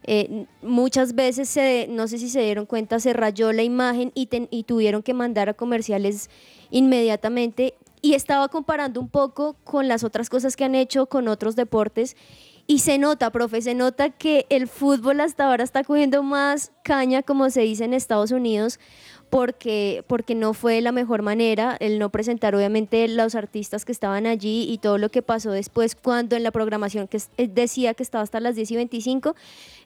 Eh, 0.03 0.45
muchas 0.61 1.13
veces, 1.13 1.47
se, 1.49 1.87
no 1.89 2.07
sé 2.07 2.17
si 2.17 2.29
se 2.29 2.41
dieron 2.41 2.65
cuenta, 2.65 2.99
se 2.99 3.13
rayó 3.13 3.53
la 3.53 3.63
imagen 3.63 4.11
y, 4.15 4.25
ten- 4.27 4.47
y 4.51 4.63
tuvieron 4.63 5.03
que 5.03 5.13
mandar 5.13 5.49
a 5.49 5.53
comerciales 5.53 6.29
inmediatamente. 6.71 7.75
Y 8.01 8.15
estaba 8.15 8.47
comparando 8.47 8.99
un 8.99 9.09
poco 9.09 9.55
con 9.63 9.87
las 9.87 10.03
otras 10.03 10.29
cosas 10.29 10.55
que 10.55 10.63
han 10.63 10.73
hecho 10.73 11.05
con 11.05 11.27
otros 11.27 11.55
deportes. 11.55 12.15
Y 12.67 12.79
se 12.79 12.97
nota, 12.97 13.31
profe, 13.31 13.61
se 13.61 13.75
nota 13.75 14.09
que 14.11 14.45
el 14.49 14.67
fútbol 14.67 15.19
hasta 15.19 15.45
ahora 15.45 15.63
está 15.63 15.83
cogiendo 15.83 16.23
más 16.23 16.71
caña, 16.83 17.21
como 17.21 17.49
se 17.49 17.61
dice 17.61 17.83
en 17.83 17.93
Estados 17.93 18.31
Unidos, 18.31 18.79
porque, 19.31 20.03
porque 20.07 20.35
no 20.35 20.53
fue 20.53 20.81
la 20.81 20.91
mejor 20.91 21.21
manera 21.21 21.77
el 21.79 21.99
no 21.99 22.09
presentar 22.09 22.53
obviamente 22.53 23.07
los 23.07 23.33
artistas 23.33 23.85
que 23.85 23.93
estaban 23.93 24.27
allí 24.27 24.67
y 24.69 24.77
todo 24.77 24.97
lo 24.97 25.09
que 25.09 25.21
pasó 25.21 25.51
después 25.51 25.95
cuando 25.95 26.35
en 26.35 26.43
la 26.43 26.51
programación 26.51 27.07
que 27.07 27.17
eh, 27.37 27.47
decía 27.47 27.93
que 27.93 28.03
estaba 28.03 28.23
hasta 28.23 28.41
las 28.41 28.55
10 28.55 28.71
y 28.71 28.75
25. 28.75 29.35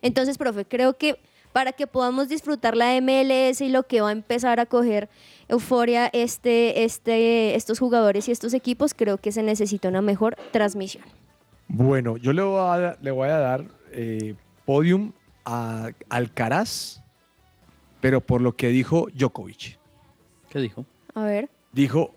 Entonces, 0.02 0.40
profe, 0.40 0.66
creo 0.66 0.98
que 0.98 1.20
para 1.54 1.74
que 1.74 1.86
podamos 1.86 2.28
disfrutar 2.28 2.76
la 2.76 3.00
MLS 3.00 3.62
y 3.62 3.70
lo 3.70 3.84
que 3.84 4.02
va 4.02 4.10
a 4.10 4.14
empezar 4.14 4.60
a 4.60 4.66
coger 4.66 5.10
euforia 5.48 6.10
este, 6.12 6.84
este, 6.84 7.56
estos 7.56 7.78
jugadores 7.78 8.28
y 8.28 8.32
estos 8.32 8.56
equipos, 8.56 8.96
creo 8.96 9.20
que 9.20 9.32
se 9.32 9.44
necesita 9.44 9.90
una 9.90 10.02
mejor 10.02 10.36
transmisión. 10.52 11.04
Bueno, 11.68 12.18
yo 12.18 12.34
le 12.34 12.42
voy 12.42 12.60
a, 12.60 12.98
le 13.00 13.12
voy 13.12 13.30
a 13.30 13.38
dar 13.38 13.64
eh, 13.92 14.34
podium 14.66 15.12
a 15.46 15.92
Alcaraz, 16.10 17.04
pero 18.06 18.22
por 18.22 18.40
lo 18.40 18.56
que 18.56 18.68
dijo 18.68 19.08
Djokovic. 19.16 19.80
¿Qué 20.52 20.60
dijo? 20.60 20.86
A 21.16 21.24
ver. 21.24 21.50
Dijo, 21.72 22.14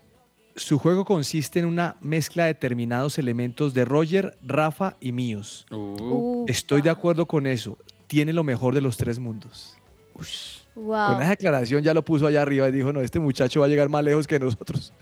su 0.55 0.77
juego 0.77 1.03
consiste 1.03 1.57
en 1.57 1.65
una 1.65 1.95
mezcla 1.99 2.43
de 2.43 2.49
determinados 2.49 3.17
elementos 3.17 3.73
de 3.73 3.85
Roger, 3.85 4.37
Rafa 4.43 4.97
y 4.99 5.13
míos. 5.13 5.65
Uh, 5.71 6.45
Estoy 6.47 6.83
de 6.83 6.91
acuerdo 6.91 7.25
con 7.25 7.47
eso. 7.47 7.75
Tiene 8.05 8.33
lo 8.33 8.43
mejor 8.43 8.75
de 8.75 8.81
los 8.81 8.97
tres 8.97 9.17
mundos. 9.17 9.79
wow. 10.75 11.13
Con 11.13 11.21
esa 11.23 11.31
declaración 11.31 11.81
ya 11.81 11.95
lo 11.95 12.05
puso 12.05 12.27
allá 12.27 12.43
arriba 12.43 12.69
y 12.69 12.71
dijo, 12.71 12.93
no, 12.93 13.01
este 13.01 13.17
muchacho 13.19 13.61
va 13.61 13.65
a 13.65 13.69
llegar 13.69 13.89
más 13.89 14.03
lejos 14.03 14.27
que 14.27 14.37
nosotros. 14.37 14.93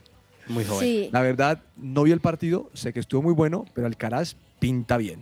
Muy 0.47 0.63
joven. 0.63 0.79
Sí. 0.79 1.09
La 1.11 1.19
verdad, 1.19 1.63
no 1.75 2.03
vi 2.03 2.13
el 2.13 2.21
partido, 2.21 2.69
sé 2.73 2.93
que 2.93 3.01
estuvo 3.01 3.21
muy 3.21 3.33
bueno, 3.33 3.65
pero 3.73 3.87
Alcaraz 3.87 4.37
pinta 4.57 4.95
bien. 4.95 5.21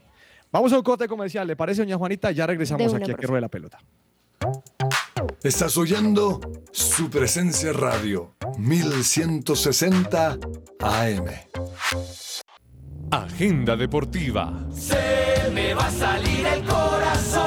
Vamos 0.51 0.71
a 0.73 0.77
un 0.77 0.83
corte 0.83 1.07
comercial, 1.07 1.47
¿le 1.47 1.55
parece, 1.55 1.81
doña 1.81 1.97
Juanita? 1.97 2.29
Ya 2.29 2.45
regresamos 2.45 2.93
una, 2.93 3.01
aquí 3.01 3.11
a 3.11 3.15
que 3.15 3.25
ruede 3.25 3.41
la 3.41 3.49
pelota. 3.49 3.79
Estás 5.43 5.77
oyendo 5.77 6.41
su 6.73 7.09
presencia 7.09 7.71
radio 7.71 8.35
1160 8.57 10.37
AM. 10.81 11.25
Agenda 13.11 13.77
deportiva. 13.77 14.67
Se 14.73 15.49
me 15.53 15.73
va 15.73 15.87
a 15.87 15.91
salir 15.91 16.45
el 16.45 16.65
corazón. 16.65 17.44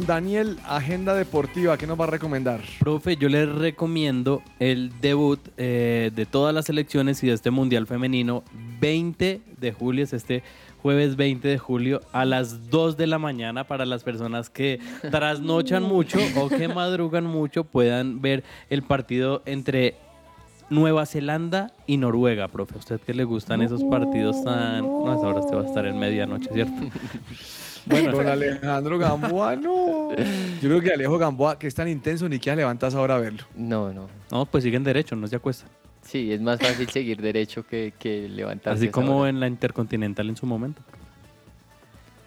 Don 0.00 0.06
Daniel, 0.06 0.56
agenda 0.66 1.14
deportiva, 1.14 1.76
¿qué 1.76 1.86
nos 1.86 2.00
va 2.00 2.04
a 2.04 2.06
recomendar? 2.06 2.62
Profe, 2.78 3.16
yo 3.16 3.28
les 3.28 3.46
recomiendo 3.46 4.42
el 4.58 4.92
debut 5.02 5.40
eh, 5.58 6.10
de 6.14 6.24
todas 6.24 6.54
las 6.54 6.64
selecciones 6.64 7.22
y 7.22 7.26
de 7.26 7.34
este 7.34 7.50
Mundial 7.50 7.86
Femenino 7.86 8.42
20 8.80 9.42
de 9.58 9.72
julio, 9.72 10.04
es 10.04 10.14
este 10.14 10.42
jueves 10.82 11.16
20 11.16 11.46
de 11.46 11.58
julio 11.58 12.00
a 12.12 12.24
las 12.24 12.70
2 12.70 12.96
de 12.96 13.08
la 13.08 13.18
mañana 13.18 13.64
para 13.64 13.84
las 13.84 14.02
personas 14.02 14.48
que 14.48 14.80
trasnochan 15.10 15.82
mucho 15.82 16.18
o 16.36 16.48
que 16.48 16.68
madrugan 16.68 17.26
mucho 17.26 17.64
puedan 17.64 18.22
ver 18.22 18.42
el 18.70 18.82
partido 18.82 19.42
entre 19.44 19.96
Nueva 20.70 21.04
Zelanda 21.04 21.72
y 21.86 21.98
Noruega, 21.98 22.48
profe. 22.48 22.76
¿A 22.76 22.78
usted 22.78 23.00
que 23.00 23.12
le 23.12 23.24
gustan 23.24 23.60
esos 23.60 23.84
partidos 23.84 24.42
tan... 24.44 24.82
No, 24.82 25.12
esa 25.12 25.26
hora 25.26 25.40
usted 25.40 25.56
va 25.56 25.62
a 25.62 25.66
estar 25.66 25.84
en 25.84 25.98
medianoche, 25.98 26.48
¿cierto? 26.54 26.72
Bueno, 27.86 28.12
don 28.12 28.26
Alejandro 28.26 28.98
Gamboa, 28.98 29.56
no. 29.56 30.10
Yo 30.16 30.68
creo 30.68 30.80
que 30.80 30.92
Alejo 30.92 31.18
Gamboa, 31.18 31.58
que 31.58 31.66
es 31.66 31.74
tan 31.74 31.88
intenso, 31.88 32.28
ni 32.28 32.38
que 32.38 32.54
levantas 32.54 32.94
ahora 32.94 33.16
a 33.16 33.18
verlo. 33.18 33.44
No, 33.56 33.92
no. 33.92 34.08
No, 34.30 34.46
pues 34.46 34.64
siguen 34.64 34.84
derecho, 34.84 35.16
no 35.16 35.26
se 35.26 35.36
acuestan. 35.36 35.68
Sí, 36.02 36.32
es 36.32 36.40
más 36.40 36.60
fácil 36.60 36.88
seguir 36.88 37.20
derecho 37.20 37.64
que, 37.66 37.92
que 37.98 38.28
levantarse. 38.28 38.84
Así 38.84 38.90
como 38.90 39.18
hora. 39.20 39.30
en 39.30 39.40
la 39.40 39.46
Intercontinental 39.46 40.28
en 40.28 40.36
su 40.36 40.46
momento. 40.46 40.82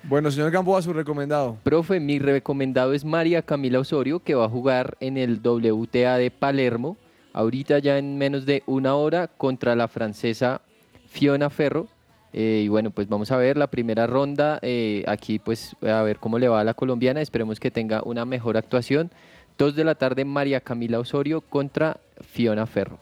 Bueno, 0.03 0.29
señor 0.31 0.51
Gamboa, 0.51 0.81
su 0.81 0.91
recomendado. 0.91 1.57
Profe, 1.63 1.99
mi 1.99 2.19
recomendado 2.19 2.93
es 2.93 3.05
María 3.05 3.41
Camila 3.41 3.79
Osorio, 3.79 4.19
que 4.19 4.35
va 4.35 4.45
a 4.45 4.49
jugar 4.49 4.97
en 4.99 5.17
el 5.17 5.39
WTA 5.39 6.17
de 6.17 6.29
Palermo, 6.29 6.97
ahorita 7.31 7.79
ya 7.79 7.97
en 7.97 8.17
menos 8.17 8.45
de 8.45 8.63
una 8.65 8.95
hora, 8.95 9.27
contra 9.27 9.75
la 9.75 9.87
francesa 9.87 10.61
Fiona 11.07 11.49
Ferro. 11.49 11.87
Eh, 12.33 12.63
y 12.65 12.67
bueno, 12.67 12.89
pues 12.91 13.07
vamos 13.07 13.31
a 13.31 13.37
ver 13.37 13.57
la 13.57 13.67
primera 13.67 14.07
ronda. 14.07 14.59
eh, 14.61 15.03
aquí 15.07 15.39
pues 15.39 15.75
a 15.81 16.01
ver 16.01 16.17
cómo 16.17 16.39
le 16.39 16.47
va 16.47 16.59
a 16.61 16.63
la 16.63 16.73
colombiana. 16.73 17.21
Esperemos 17.21 17.59
que 17.59 17.71
tenga 17.71 18.01
una 18.03 18.25
mejor 18.25 18.57
actuación. 18.57 19.11
Dos 19.57 19.75
de 19.75 19.83
la 19.83 19.95
tarde, 19.95 20.25
María 20.25 20.59
Camila 20.61 20.99
Osorio 20.99 21.41
contra 21.41 21.97
Fiona 22.21 22.65
Ferro. 22.65 22.97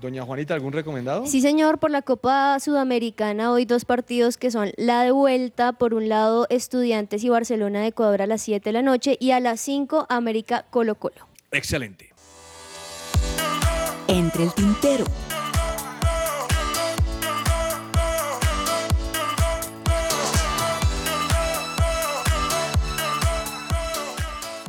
Doña 0.00 0.24
Juanita, 0.24 0.52
¿algún 0.52 0.72
recomendado? 0.72 1.26
Sí, 1.26 1.40
señor, 1.40 1.78
por 1.78 1.90
la 1.90 2.02
Copa 2.02 2.58
Sudamericana 2.60 3.50
hoy 3.50 3.64
dos 3.64 3.86
partidos 3.86 4.36
que 4.36 4.50
son 4.50 4.72
la 4.76 5.02
de 5.04 5.10
vuelta, 5.10 5.72
por 5.72 5.94
un 5.94 6.08
lado 6.08 6.46
Estudiantes 6.50 7.24
y 7.24 7.30
Barcelona 7.30 7.80
de 7.80 7.88
Ecuador 7.88 8.20
a 8.20 8.26
las 8.26 8.42
7 8.42 8.68
de 8.68 8.72
la 8.72 8.82
noche 8.82 9.16
y 9.20 9.30
a 9.30 9.40
las 9.40 9.60
5 9.60 10.06
América 10.10 10.66
Colo 10.68 10.96
Colo. 10.96 11.26
Excelente. 11.50 12.10
Entre 14.08 14.44
el 14.44 14.52
tintero. 14.52 15.04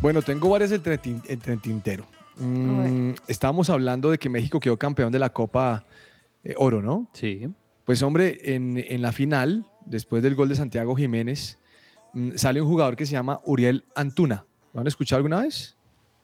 Bueno, 0.07 0.21
tengo 0.21 0.47
varias 0.47 0.71
entre, 0.71 0.93
el 1.03 1.59
tintero. 1.59 2.05
Mm, 2.37 3.11
estábamos 3.27 3.69
hablando 3.69 4.09
de 4.09 4.17
que 4.17 4.29
México 4.29 4.57
quedó 4.57 4.77
campeón 4.77 5.11
de 5.11 5.19
la 5.19 5.31
Copa 5.33 5.83
eh, 6.45 6.53
Oro, 6.55 6.81
¿no? 6.81 7.09
Sí. 7.11 7.49
Pues 7.83 8.01
hombre, 8.03 8.39
en, 8.55 8.77
en 8.87 9.01
la 9.01 9.11
final, 9.11 9.65
después 9.85 10.23
del 10.23 10.33
gol 10.35 10.47
de 10.47 10.55
Santiago 10.55 10.95
Jiménez, 10.95 11.59
mm, 12.13 12.35
sale 12.37 12.61
un 12.61 12.69
jugador 12.69 12.95
que 12.95 13.05
se 13.05 13.11
llama 13.11 13.41
Uriel 13.43 13.83
Antuna. 13.95 14.45
¿Lo 14.73 14.79
han 14.79 14.87
escuchado 14.87 15.17
alguna 15.17 15.41
vez? 15.41 15.75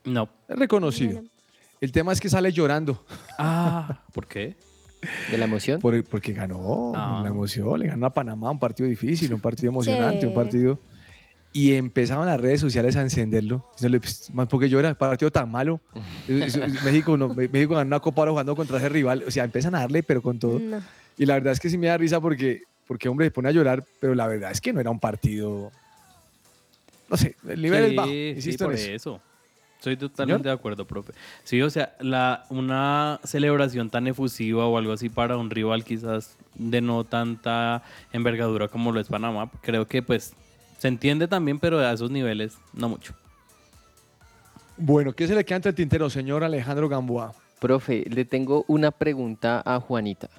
No. 0.06 0.30
Es 0.48 0.58
reconocido. 0.58 1.22
El 1.82 1.92
tema 1.92 2.14
es 2.14 2.22
que 2.22 2.30
sale 2.30 2.54
llorando. 2.54 3.04
Ah, 3.38 4.06
¿por 4.14 4.28
qué? 4.28 4.56
¿De 5.30 5.38
la 5.38 5.44
emoción? 5.44 5.82
Por- 5.82 6.06
porque 6.06 6.32
ganó, 6.32 6.94
Ah. 6.96 7.20
la 7.22 7.28
emoción, 7.28 7.78
le 7.82 7.88
ganó 7.88 8.06
a 8.06 8.14
Panamá, 8.14 8.50
un 8.50 8.60
partido 8.60 8.88
difícil, 8.88 9.34
un 9.34 9.42
partido 9.42 9.72
emocionante, 9.74 10.22
Sí. 10.22 10.28
un 10.28 10.34
partido... 10.34 10.80
Y 11.56 11.74
empezaron 11.76 12.26
las 12.26 12.42
redes 12.42 12.60
sociales 12.60 12.96
a 12.96 13.02
encenderlo. 13.02 13.70
diciéndole, 13.74 14.00
"Pues, 14.00 14.34
más 14.34 14.48
porque 14.48 14.68
llora, 14.70 14.94
partido 14.96 15.30
tan 15.32 15.52
malo. 15.52 15.80
México, 16.84 17.16
no, 17.16 17.30
México 17.34 17.76
ganó 17.76 17.88
una 17.88 18.00
Copa 18.00 18.24
Oro 18.24 18.32
jugando 18.32 18.56
contra 18.56 18.78
ese 18.78 18.90
rival. 18.90 19.24
O 19.28 19.32
sea, 19.32 19.44
empiezan 19.44 19.76
a 19.76 19.80
darle, 19.82 20.02
pero 20.04 20.22
con 20.22 20.40
todo. 20.40 20.58
No. 20.60 20.82
Y 21.18 21.26
la 21.28 21.36
verdad 21.36 21.54
es 21.54 21.60
que 21.60 21.70
sí 21.70 21.78
me 21.78 21.88
da 21.88 21.98
risa 21.98 22.20
porque, 22.20 22.64
porque 22.88 23.08
hombre, 23.08 23.28
se 23.28 23.32
pone 23.32 23.50
a 23.50 23.52
llorar, 23.52 23.86
pero 24.00 24.16
la 24.16 24.28
verdad 24.28 24.52
es 24.52 24.60
que 24.62 24.74
no 24.74 24.80
era 24.80 24.90
un 24.90 25.00
partido. 25.00 25.72
No 27.10 27.18
sé, 27.18 27.36
el 27.48 27.62
nivel 27.62 27.84
sí, 27.86 27.90
es 27.92 27.96
bajo. 27.96 28.10
sí, 28.10 28.34
Insisto 28.36 28.66
por 28.66 28.74
en 28.74 28.80
eso. 28.80 28.92
eso. 28.92 29.22
Soy 29.80 29.98
totalmente 29.98 30.44
Señor. 30.44 30.56
de 30.56 30.60
acuerdo, 30.60 30.86
profe. 30.88 31.12
Sí, 31.44 31.62
o 31.62 31.70
sea, 31.70 31.94
la, 32.00 32.46
una 32.50 33.20
celebración 33.26 33.90
tan 33.90 34.08
efusiva 34.08 34.66
o 34.66 34.78
algo 34.78 34.94
así 34.94 35.10
para 35.10 35.38
un 35.38 35.50
rival 35.50 35.84
quizás 35.84 36.36
de 36.56 36.80
no 36.82 37.04
tanta 37.04 37.84
envergadura 38.14 38.70
como 38.70 38.92
lo 38.94 39.02
es 39.02 39.10
Panamá, 39.10 39.52
creo 39.62 39.86
que 39.86 40.02
pues 40.02 40.34
se 40.84 40.90
entiende 40.90 41.30
también, 41.30 41.60
pero 41.60 41.80
a 41.80 41.94
esos 41.94 42.12
niveles 42.12 42.58
no 42.74 42.90
mucho. 42.90 43.14
Bueno, 44.76 45.14
¿qué 45.14 45.28
se 45.28 45.34
le 45.34 45.46
queda 45.46 45.56
entre 45.56 45.70
el 45.70 45.76
tintero, 45.76 46.10
señor 46.10 46.44
Alejandro 46.44 46.90
Gamboa? 46.90 47.34
Profe, 47.62 48.04
le 48.10 48.26
tengo 48.26 48.66
una 48.68 48.92
pregunta 48.92 49.64
a 49.66 49.80
Juanita. 49.80 50.30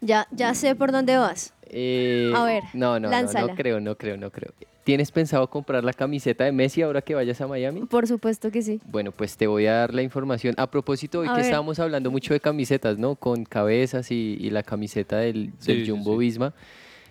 Ya, 0.00 0.26
ya 0.30 0.54
sé 0.54 0.74
por 0.74 0.90
dónde 0.90 1.18
vas. 1.18 1.52
Eh, 1.66 2.32
A 2.34 2.44
ver, 2.46 2.62
no, 2.72 2.94
no, 2.94 3.00
no, 3.00 3.10
lánzala. 3.10 3.48
no 3.48 3.54
creo, 3.56 3.78
no 3.78 3.94
creo, 3.96 4.16
no 4.16 4.30
creo. 4.30 4.54
¿Tienes 4.84 5.10
pensado 5.12 5.46
comprar 5.50 5.84
la 5.84 5.92
camiseta 5.92 6.44
de 6.44 6.52
Messi 6.52 6.80
ahora 6.80 7.02
que 7.02 7.14
vayas 7.14 7.38
a 7.42 7.46
Miami? 7.46 7.82
Por 7.84 8.06
supuesto 8.06 8.50
que 8.50 8.62
sí. 8.62 8.80
Bueno, 8.86 9.12
pues 9.12 9.36
te 9.36 9.46
voy 9.46 9.66
a 9.66 9.74
dar 9.74 9.92
la 9.92 10.00
información. 10.00 10.54
A 10.56 10.66
propósito, 10.70 11.20
hoy 11.20 11.26
A 11.28 11.32
que 11.32 11.36
ver. 11.36 11.44
estábamos 11.44 11.78
hablando 11.78 12.10
mucho 12.10 12.32
de 12.32 12.40
camisetas, 12.40 12.96
¿no? 12.96 13.16
Con 13.16 13.44
cabezas 13.44 14.10
y, 14.12 14.38
y 14.40 14.48
la 14.48 14.62
camiseta 14.62 15.18
del, 15.18 15.52
Sí, 15.58 15.74
del 15.74 15.90
Jumbo 15.90 16.12
sí. 16.14 16.18
Visma. 16.20 16.54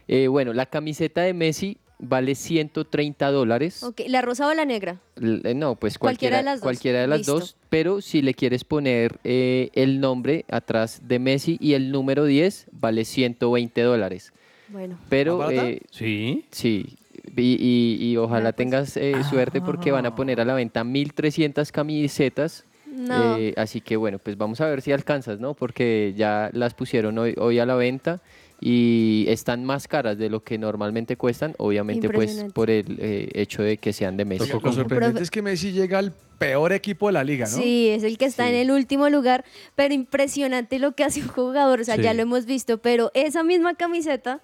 Eh, 0.08 0.28
bueno, 0.28 0.54
la 0.54 0.66
camiseta 0.66 1.22
de 1.22 1.36
Messi 1.36 1.78
vale 2.00 2.36
130 2.36 3.32
dólares. 3.32 3.84
Ok, 3.84 4.02
¿La 4.08 4.22
rosa 4.22 4.48
o 4.48 4.54
la 4.54 4.66
negra? 4.66 5.00
L- 5.16 5.42
eh, 5.44 5.54
No, 5.54 5.76
pues 5.76 5.98
Cualquiera 5.98 6.38
cualquiera, 6.38 6.38
de 6.38 6.44
las 6.44 6.60
dos. 6.60 6.64
cualquiera 6.64 7.02
de 7.02 7.08
las 7.08 7.18
Listo. 7.20 7.40
dos, 7.40 7.56
pero 7.70 8.02
si 8.02 8.22
le 8.22 8.34
quieres 8.34 8.64
poner 8.64 9.20
eh, 9.24 9.70
el 9.74 10.00
nombre 10.00 10.46
atrás 10.50 11.02
de 11.08 11.20
Messi 11.20 11.58
y 11.60 11.74
el 11.74 11.92
número 11.92 12.26
10, 12.26 12.68
vale 12.72 13.06
120 13.06 13.82
dólares. 13.82 14.32
Bueno. 14.70 14.98
Pero 15.10 15.50
eh, 15.50 15.82
Sí. 15.92 16.46
sí, 16.52 16.98
y, 17.36 17.42
y- 17.42 17.98
y 18.12 18.18
ojalá 18.18 18.52
pues. 18.52 18.56
tengas 18.56 18.98
eh, 18.98 19.16
suerte 19.30 19.62
porque 19.62 19.92
van 19.92 20.06
a 20.06 20.14
poner 20.16 20.40
a 20.42 20.46
la 20.46 20.54
venta 20.54 20.84
1300 20.84 21.72
camisetas. 21.72 22.66
No. 22.90 23.38
eh, 23.38 23.54
así 23.58 23.82
que 23.82 23.98
bueno, 23.98 24.18
pues 24.20 24.38
vamos 24.38 24.62
a 24.62 24.68
ver 24.68 24.82
si 24.82 24.92
alcanzas, 24.92 25.40
¿no? 25.40 25.54
Porque 25.54 26.14
ya 26.16 26.50
las 26.54 26.74
pusieron 26.74 27.18
hoy, 27.18 27.36
hoy 27.38 27.60
a 27.60 27.66
la 27.66 27.76
venta 27.76 28.22
y 28.60 29.26
están 29.28 29.66
más 29.66 29.88
caras 29.88 30.18
de 30.18 30.30
lo 30.30 30.44
que 30.44 30.58
normalmente 30.58 31.16
cuestan, 31.16 31.54
obviamente 31.60 32.10
pues 32.10 32.46
por 32.54 32.70
el 32.72 32.98
eh, 33.00 33.30
hecho 33.34 33.62
de 33.62 33.78
que 33.78 33.94
sean 33.94 34.18
de 34.18 34.26
Messi. 34.26 34.50
Lo 34.52 34.74
sorprendente 34.74 35.22
es 35.22 35.30
que 35.30 35.42
Messi 35.44 35.72
llega 35.74 36.00
al 36.00 36.12
peor 36.40 36.72
equipo 36.74 37.08
de 37.08 37.14
la 37.14 37.24
liga, 37.24 37.46
¿no? 37.46 37.56
Sí, 37.58 37.90
es 37.90 38.04
el 38.04 38.18
que 38.18 38.26
está 38.26 38.44
Sí. 38.46 38.50
en 38.50 38.56
el 38.56 38.72
último 38.72 39.10
lugar, 39.10 39.44
pero 39.76 39.94
impresionante 39.94 40.80
lo 40.80 40.94
que 40.94 41.04
hace 41.04 41.22
un 41.22 41.28
jugador, 41.28 41.82
o 41.82 41.84
sea, 41.84 41.98
Sí. 41.98 42.02
ya 42.02 42.14
lo 42.16 42.22
hemos 42.24 42.46
visto, 42.46 42.80
pero 42.80 43.12
esa 43.14 43.44
misma 43.44 43.76
camiseta, 43.76 44.42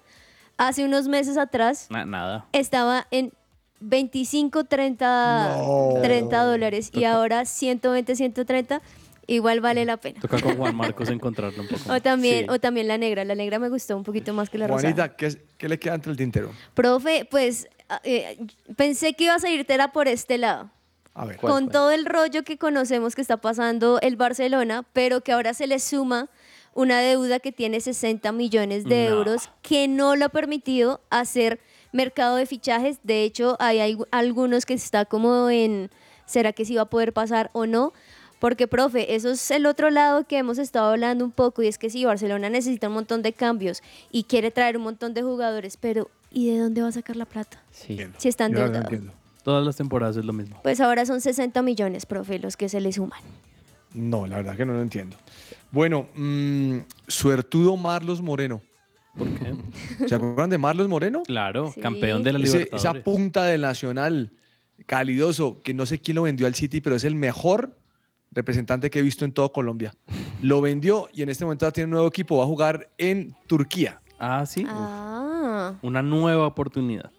hace 0.58 0.84
unos 0.84 1.08
meses 1.08 1.36
atrás, 1.36 1.88
Na- 1.90 2.04
nada. 2.04 2.46
estaba 2.52 3.06
en 3.10 3.32
25, 3.88 4.64
30, 4.64 5.56
No. 5.58 5.94
30 6.02 6.42
dólares 6.44 6.90
y 6.92 7.04
ahora 7.04 7.44
120, 7.44 8.16
130, 8.16 8.82
igual 9.26 9.60
vale 9.60 9.84
la 9.84 9.96
pena. 9.98 10.20
Toca 10.20 10.40
con 10.40 10.56
Juan 10.56 10.74
Marcos 10.74 11.08
encontrarlo 11.10 11.62
un 11.62 11.68
poco. 11.68 11.82
O 11.86 11.88
más. 11.88 12.02
también, 12.02 12.44
Sí. 12.44 12.50
o 12.50 12.58
también 12.58 12.88
la 12.88 12.98
negra, 12.98 13.24
la 13.24 13.34
negra 13.34 13.58
me 13.58 13.68
gustó 13.68 13.96
un 13.96 14.02
poquito 14.04 14.32
más 14.34 14.50
que 14.50 14.58
la 14.58 14.66
rosa. 14.66 14.80
Juanita, 14.80 15.16
¿qué, 15.16 15.26
es- 15.26 15.38
qué 15.58 15.68
le 15.68 15.78
queda 15.78 15.94
entre 15.94 16.10
el 16.12 16.16
tintero? 16.16 16.50
Profe, 16.74 17.26
pues 17.30 17.68
ah, 17.88 18.00
eh, 18.04 18.38
pensé 18.76 19.12
que 19.14 19.24
iba 19.24 19.34
a 19.34 19.38
salir 19.38 19.64
tela 19.66 19.92
por 19.92 20.08
este 20.08 20.38
lado. 20.38 20.70
A 21.14 21.26
ver. 21.26 21.36
¿Cuál, 21.36 21.52
con 21.52 21.62
cuál? 21.64 21.72
todo 21.72 21.90
el 21.92 22.06
rollo 22.06 22.42
que 22.42 22.58
conocemos 22.58 23.14
que 23.14 23.20
está 23.20 23.36
pasando 23.36 24.00
el 24.00 24.16
Barcelona, 24.16 24.84
pero 24.92 25.20
que 25.20 25.32
ahora 25.32 25.54
se 25.54 25.66
le 25.66 25.78
suma 25.78 26.28
una 26.74 26.98
deuda 27.00 27.38
que 27.38 27.52
tiene 27.52 27.80
60 27.80 28.32
millones 28.32 28.84
de 28.84 29.08
No. 29.08 29.18
euros 29.18 29.48
que 29.62 29.86
no 29.86 30.16
lo 30.16 30.24
ha 30.24 30.28
permitido 30.30 31.00
hacer 31.10 31.60
mercado 31.94 32.36
de 32.36 32.44
fichajes. 32.44 32.98
De 33.02 33.22
hecho, 33.24 33.56
hay, 33.60 33.80
hay 33.80 33.96
algunos 34.10 34.66
que 34.66 34.74
está 34.74 35.06
como 35.06 35.48
en, 35.48 35.90
¿será 36.26 36.52
que 36.52 36.64
sí 36.64 36.74
va 36.74 36.82
a 36.82 36.90
poder 36.90 37.12
pasar 37.12 37.50
o 37.54 37.66
no? 37.66 37.92
Porque, 38.40 38.68
profe, 38.68 39.14
eso 39.14 39.30
es 39.30 39.50
el 39.50 39.64
otro 39.64 39.88
lado 39.88 40.26
que 40.26 40.36
hemos 40.36 40.58
estado 40.58 40.90
hablando 40.90 41.24
un 41.24 41.30
poco 41.30 41.62
y 41.62 41.68
es 41.68 41.78
que 41.78 41.88
sí, 41.88 42.04
Barcelona 42.04 42.50
necesita 42.50 42.88
un 42.88 42.94
montón 42.94 43.22
de 43.22 43.32
cambios 43.32 43.82
y 44.10 44.24
quiere 44.24 44.50
traer 44.50 44.76
un 44.76 44.82
montón 44.82 45.14
de 45.14 45.22
jugadores, 45.22 45.78
pero 45.78 46.10
¿y 46.30 46.50
de 46.50 46.58
dónde 46.58 46.82
va 46.82 46.88
a 46.88 46.92
sacar 46.92 47.16
la 47.16 47.24
plata? 47.24 47.62
Sí. 47.70 47.98
Si 48.18 48.28
está 48.28 48.48
Yo 48.48 48.54
la 48.54 48.60
verdad 48.60 48.76
endeudado. 48.76 48.94
entiendo. 48.96 49.12
Todas 49.44 49.64
las 49.64 49.76
temporadas 49.76 50.16
es 50.16 50.24
lo 50.24 50.32
mismo. 50.32 50.58
Pues 50.62 50.80
ahora 50.80 51.06
son 51.06 51.20
60 51.20 51.62
millones, 51.62 52.06
profe, 52.06 52.38
los 52.38 52.56
que 52.56 52.68
se 52.68 52.80
le 52.80 52.92
suman. 52.92 53.20
No, 53.94 54.26
la 54.26 54.36
verdad 54.36 54.56
que 54.56 54.66
no 54.66 54.72
lo 54.72 54.82
entiendo. 54.82 55.16
Bueno, 55.70 56.08
mm, 56.14 56.78
suertudo 57.08 57.76
Marlos 57.76 58.20
Moreno. 58.20 58.60
¿Por 59.16 59.28
qué? 59.28 59.54
¿Se 60.08 60.14
acuerdan 60.14 60.50
de 60.50 60.58
Marlos 60.58 60.88
Moreno? 60.88 61.22
Claro, 61.24 61.70
Sí. 61.72 61.80
campeón 61.80 62.22
de 62.22 62.32
la 62.32 62.38
Ese- 62.40 62.58
Libertadores. 62.58 62.84
esa 62.84 63.04
punta 63.04 63.44
del 63.44 63.60
Nacional, 63.62 64.32
calidoso, 64.86 65.62
que 65.62 65.72
no 65.74 65.86
sé 65.86 66.00
quién 66.00 66.16
lo 66.16 66.22
vendió 66.22 66.46
al 66.46 66.54
City, 66.54 66.80
pero 66.80 66.96
es 66.96 67.04
el 67.04 67.14
mejor 67.14 67.78
representante 68.32 68.90
que 68.90 68.98
he 68.98 69.02
visto 69.02 69.24
en 69.24 69.32
todo 69.32 69.52
Colombia. 69.52 69.94
Lo 70.42 70.60
vendió 70.60 71.08
y 71.12 71.22
en 71.22 71.28
este 71.28 71.44
momento 71.44 71.70
tiene 71.72 71.86
un 71.86 71.90
nuevo 71.92 72.08
equipo, 72.08 72.38
va 72.38 72.44
a 72.44 72.46
jugar 72.48 72.90
en 72.98 73.34
Turquía. 73.46 74.00
Ah, 74.18 74.44
sí. 74.46 74.64
Ah. 74.68 75.74
Una 75.82 76.02
nueva 76.02 76.46
oportunidad. 76.46 77.10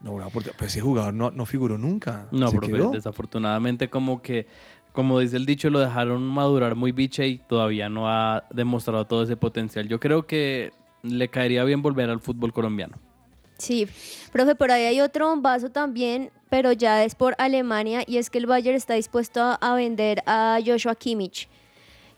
No, 0.00 0.12
una 0.12 0.26
oportunidad, 0.28 0.56
pero 0.58 0.68
ese 0.68 0.80
jugador 0.80 1.12
no, 1.12 1.30
no 1.30 1.44
figuró 1.44 1.76
nunca. 1.76 2.26
No, 2.32 2.48
¿Se 2.48 2.56
profe, 2.56 2.72
quedó? 2.72 2.90
desafortunadamente 2.92 3.90
como 3.90 4.22
que, 4.22 4.46
como 4.92 5.18
dice 5.20 5.36
el 5.36 5.44
dicho, 5.44 5.68
lo 5.68 5.78
dejaron 5.78 6.22
madurar 6.22 6.74
muy 6.74 6.92
biche 6.92 7.28
y 7.28 7.38
todavía 7.38 7.90
no 7.90 8.08
ha 8.08 8.44
demostrado 8.50 9.06
todo 9.06 9.22
ese 9.22 9.36
potencial. 9.36 9.86
Yo 9.88 10.00
creo 10.00 10.26
que 10.26 10.72
le 11.02 11.28
caería 11.28 11.64
bien 11.64 11.82
volver 11.82 12.10
al 12.10 12.20
fútbol 12.20 12.52
colombiano. 12.52 12.96
Sí, 13.58 13.86
profe, 14.32 14.54
por 14.54 14.70
ahí 14.70 14.84
hay 14.84 15.00
otro 15.02 15.36
vaso 15.40 15.70
también, 15.70 16.30
pero 16.48 16.72
ya 16.72 17.04
es 17.04 17.14
por 17.14 17.34
Alemania 17.38 18.02
y 18.06 18.16
es 18.16 18.30
que 18.30 18.38
el 18.38 18.46
Bayern 18.46 18.76
está 18.76 18.94
dispuesto 18.94 19.58
a, 19.60 19.74
vender 19.74 20.22
a 20.26 20.58
Joshua 20.64 20.94
Kimmich. 20.94 21.48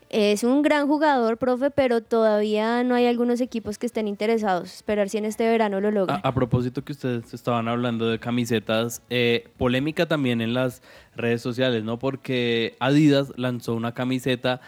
Es 0.09 0.43
un 0.43 0.61
gran 0.61 0.87
jugador, 0.87 1.37
profe, 1.37 1.71
pero 1.71 2.01
todavía 2.01 2.83
no 2.83 2.93
hay 2.93 3.07
algunos 3.07 3.41
equipos 3.41 3.79
que 3.79 3.87
estén 3.87 4.07
interesados. 4.07 4.71
Esperar 4.73 5.09
si 5.09 5.17
en 5.17 5.25
este 5.25 5.47
verano 5.49 5.81
lo 5.81 5.87
A, 5.87 5.91
logran. 5.91 6.21
a 6.23 6.33
propósito 6.33 6.83
que 6.85 6.91
ustedes 6.91 7.33
estaban 7.33 7.67
hablando 7.67 8.07
de 8.07 8.19
camisetas, 8.19 9.01
eh, 9.09 9.49
polémica 9.57 10.05
también 10.05 10.39
en 10.39 10.53
las 10.53 10.83
redes 11.15 11.41
sociales, 11.41 11.83
¿no? 11.83 11.97
Porque 11.97 12.75
Adidas 12.79 13.33
lanzó 13.37 13.73
una 13.73 13.93
camiseta 13.95 14.61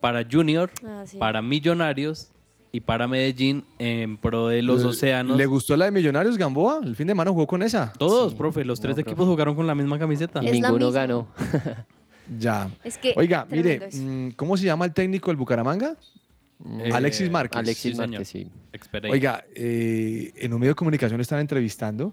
para 0.00 0.24
Junior, 0.28 0.70
Ah, 0.84 1.04
sí. 1.06 1.18
para 1.18 1.42
Millonarios 1.42 2.30
y 2.76 2.80
para 2.80 3.08
Medellín 3.08 3.64
en 3.78 4.18
pro 4.18 4.48
de 4.48 4.60
los 4.62 4.82
¿Le- 4.82 4.88
océanos. 4.88 5.36
¿Le 5.36 5.46
gustó 5.46 5.76
la 5.76 5.86
de 5.86 5.90
Millonarios 5.92 6.36
Gamboa? 6.36 6.80
El 6.84 6.94
fin 6.94 7.06
de 7.06 7.12
semana 7.12 7.30
jugó 7.30 7.46
con 7.46 7.62
esa. 7.62 7.92
Todos, 7.98 8.34
profe, 8.34 8.64
los 8.64 8.80
tres 8.80 8.94
profe. 8.96 9.08
equipos 9.10 9.26
jugaron 9.26 9.54
con 9.54 9.66
la 9.66 9.74
misma 9.74 9.98
camiseta. 9.98 10.40
Es 10.40 10.46
la 10.60 10.68
Ninguno 10.68 10.90
ganó. 10.92 11.28
Ya. 12.38 12.68
Es 12.82 12.98
que 12.98 13.14
Oiga, 13.16 13.46
mire, 13.48 13.86
eso. 13.86 13.98
mm, 14.02 14.30
¿cómo 14.32 14.56
se 14.56 14.64
llama 14.64 14.84
el 14.84 14.92
técnico 14.92 15.30
del 15.30 15.36
Bucaramanga? 15.36 15.94
Eh, 16.80 16.90
Alexis 16.92 17.30
Márquez. 17.30 17.56
Alexis 17.60 17.92
Sí. 17.92 17.96
Márquez, 17.96 18.28
sí. 18.28 18.50
Oiga, 19.08 19.44
eh, 19.54 20.32
en 20.36 20.52
un 20.52 20.58
medio 20.58 20.72
de 20.72 20.74
comunicación 20.74 21.20
están 21.20 21.38
entrevistando 21.38 22.12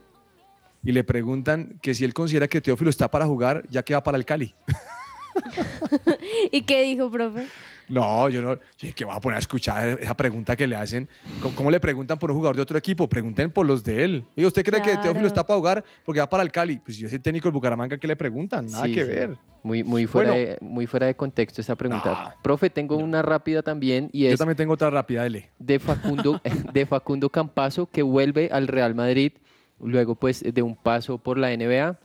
y 0.83 0.91
le 0.91 1.03
preguntan 1.03 1.79
que 1.81 1.95
si 1.95 2.05
él 2.05 2.13
considera 2.13 2.47
que 2.47 2.61
Teófilo 2.61 2.91
está 2.91 3.09
para 3.09 3.25
jugar 3.25 3.63
ya 3.71 3.81
que 3.83 3.95
va 3.95 4.03
para 4.03 4.17
el 4.19 4.23
Cali. 4.25 4.53
¿Y 6.51 6.61
qué 6.61 6.83
dijo, 6.83 7.09
profe? 7.09 7.47
No, 7.89 8.29
yo 8.29 8.41
no. 8.41 8.55
yo 8.77 8.89
¿Qué 8.95 9.05
va 9.05 9.15
a 9.15 9.19
poner 9.19 9.37
a 9.37 9.39
escuchar 9.39 9.99
esa 10.01 10.15
pregunta 10.15 10.55
que 10.55 10.67
le 10.67 10.75
hacen? 10.75 11.07
¿Cómo, 11.41 11.55
cómo 11.55 11.71
le 11.71 11.79
preguntan 11.79 12.17
por 12.17 12.31
un 12.31 12.37
jugador 12.37 12.55
de 12.55 12.61
otro 12.61 12.77
equipo? 12.77 13.07
Pregunten 13.07 13.51
por 13.51 13.65
los 13.65 13.83
de 13.83 14.03
él. 14.03 14.25
Y 14.35 14.45
¿usted 14.45 14.63
cree 14.63 14.81
que. 14.81 14.97
Teófilo 14.97 15.27
está 15.27 15.45
para 15.45 15.57
jugar 15.57 15.83
porque 16.05 16.19
va 16.19 16.29
para 16.29 16.43
el 16.43 16.51
Cali? 16.51 16.77
Pues 16.77 16.97
yo 16.97 17.09
soy 17.09 17.19
técnico 17.19 17.47
del 17.47 17.53
Bucaramanga, 17.53 17.97
¿qué 17.97 18.07
le 18.07 18.15
preguntan? 18.15 18.65
Nada 18.67 18.85
Sí, 18.85 18.93
que 18.93 19.01
sí. 19.05 19.07
ver. 19.11 19.37
Muy, 19.63 19.83
muy, 19.83 20.05
fuera 20.07 20.31
Bueno. 20.31 20.45
de, 20.45 20.57
muy 20.61 20.87
fuera 20.87 21.07
de 21.07 21.15
contexto 21.15 21.61
esta 21.61 21.75
pregunta. 21.75 22.11
No. 22.35 22.41
Profe, 22.43 22.69
tengo 22.69 22.97
una 22.97 23.21
rápida 23.21 23.61
también 23.61 24.09
y 24.11 24.23
Yo 24.23 24.29
es 24.31 24.37
también 24.37 24.57
tengo 24.57 24.73
otra 24.73 24.89
rápida, 24.89 25.23
dele. 25.23 25.49
de 25.59 25.79
Facundo, 25.79 26.41
de 26.73 26.85
Facundo 26.85 27.29
Campazo 27.29 27.85
que 27.89 28.01
vuelve 28.01 28.49
al 28.51 28.67
Real 28.67 28.93
Madrid 28.93 29.31
luego 29.79 30.15
pues 30.15 30.43
de 30.43 30.61
un 30.61 30.75
paso 30.75 31.17
por 31.17 31.37
la 31.37 31.55
NBA. 31.55 31.97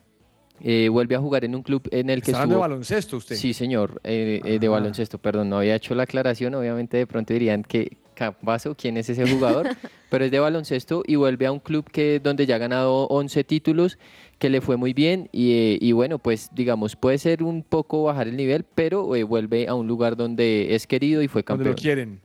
Eh, 0.62 0.88
vuelve 0.88 1.14
a 1.14 1.18
jugar 1.20 1.44
en 1.44 1.54
un 1.54 1.62
club 1.62 1.88
en 1.90 2.10
el 2.10 2.22
que 2.22 2.30
Está 2.32 2.42
hablando 2.42 2.54
de 2.54 2.58
estuvo... 2.58 2.60
baloncesto 2.70 3.16
usted. 3.18 3.36
Sí, 3.36 3.52
señor, 3.54 4.00
eh, 4.04 4.40
eh, 4.44 4.58
de 4.58 4.66
Ah. 4.66 4.70
baloncesto, 4.70 5.18
perdón, 5.18 5.48
no 5.50 5.58
había 5.58 5.74
hecho 5.76 5.94
la 5.94 6.04
aclaración, 6.04 6.54
obviamente 6.54 6.96
de 6.96 7.06
pronto 7.06 7.32
dirían 7.32 7.62
que 7.62 7.96
Campazo, 8.14 8.74
¿quién 8.74 8.96
es 8.96 9.08
ese 9.08 9.28
jugador? 9.32 9.68
Pero 10.10 10.24
es 10.24 10.32
de 10.32 10.40
baloncesto 10.40 11.04
y 11.06 11.14
vuelve 11.14 11.46
a 11.46 11.52
un 11.52 11.60
club 11.60 11.88
que 11.88 12.18
donde 12.18 12.46
ya 12.46 12.56
ha 12.56 12.58
ganado 12.58 13.06
11 13.06 13.44
títulos, 13.44 13.96
que 14.40 14.50
le 14.50 14.60
fue 14.60 14.76
muy 14.76 14.92
bien 14.92 15.28
y, 15.30 15.52
eh, 15.52 15.78
y 15.80 15.92
bueno, 15.92 16.18
pues 16.18 16.48
digamos, 16.52 16.96
puede 16.96 17.18
ser 17.18 17.44
un 17.44 17.62
poco 17.62 18.02
bajar 18.02 18.26
el 18.26 18.36
nivel, 18.36 18.64
pero 18.74 19.14
eh, 19.14 19.22
vuelve 19.22 19.68
a 19.68 19.74
un 19.74 19.86
lugar 19.86 20.16
donde 20.16 20.74
es 20.74 20.88
querido 20.88 21.22
y 21.22 21.28
fue 21.28 21.44
Cuando 21.44 21.62
campeón. 21.62 21.76
lo 21.76 21.80
quieren. 21.80 22.20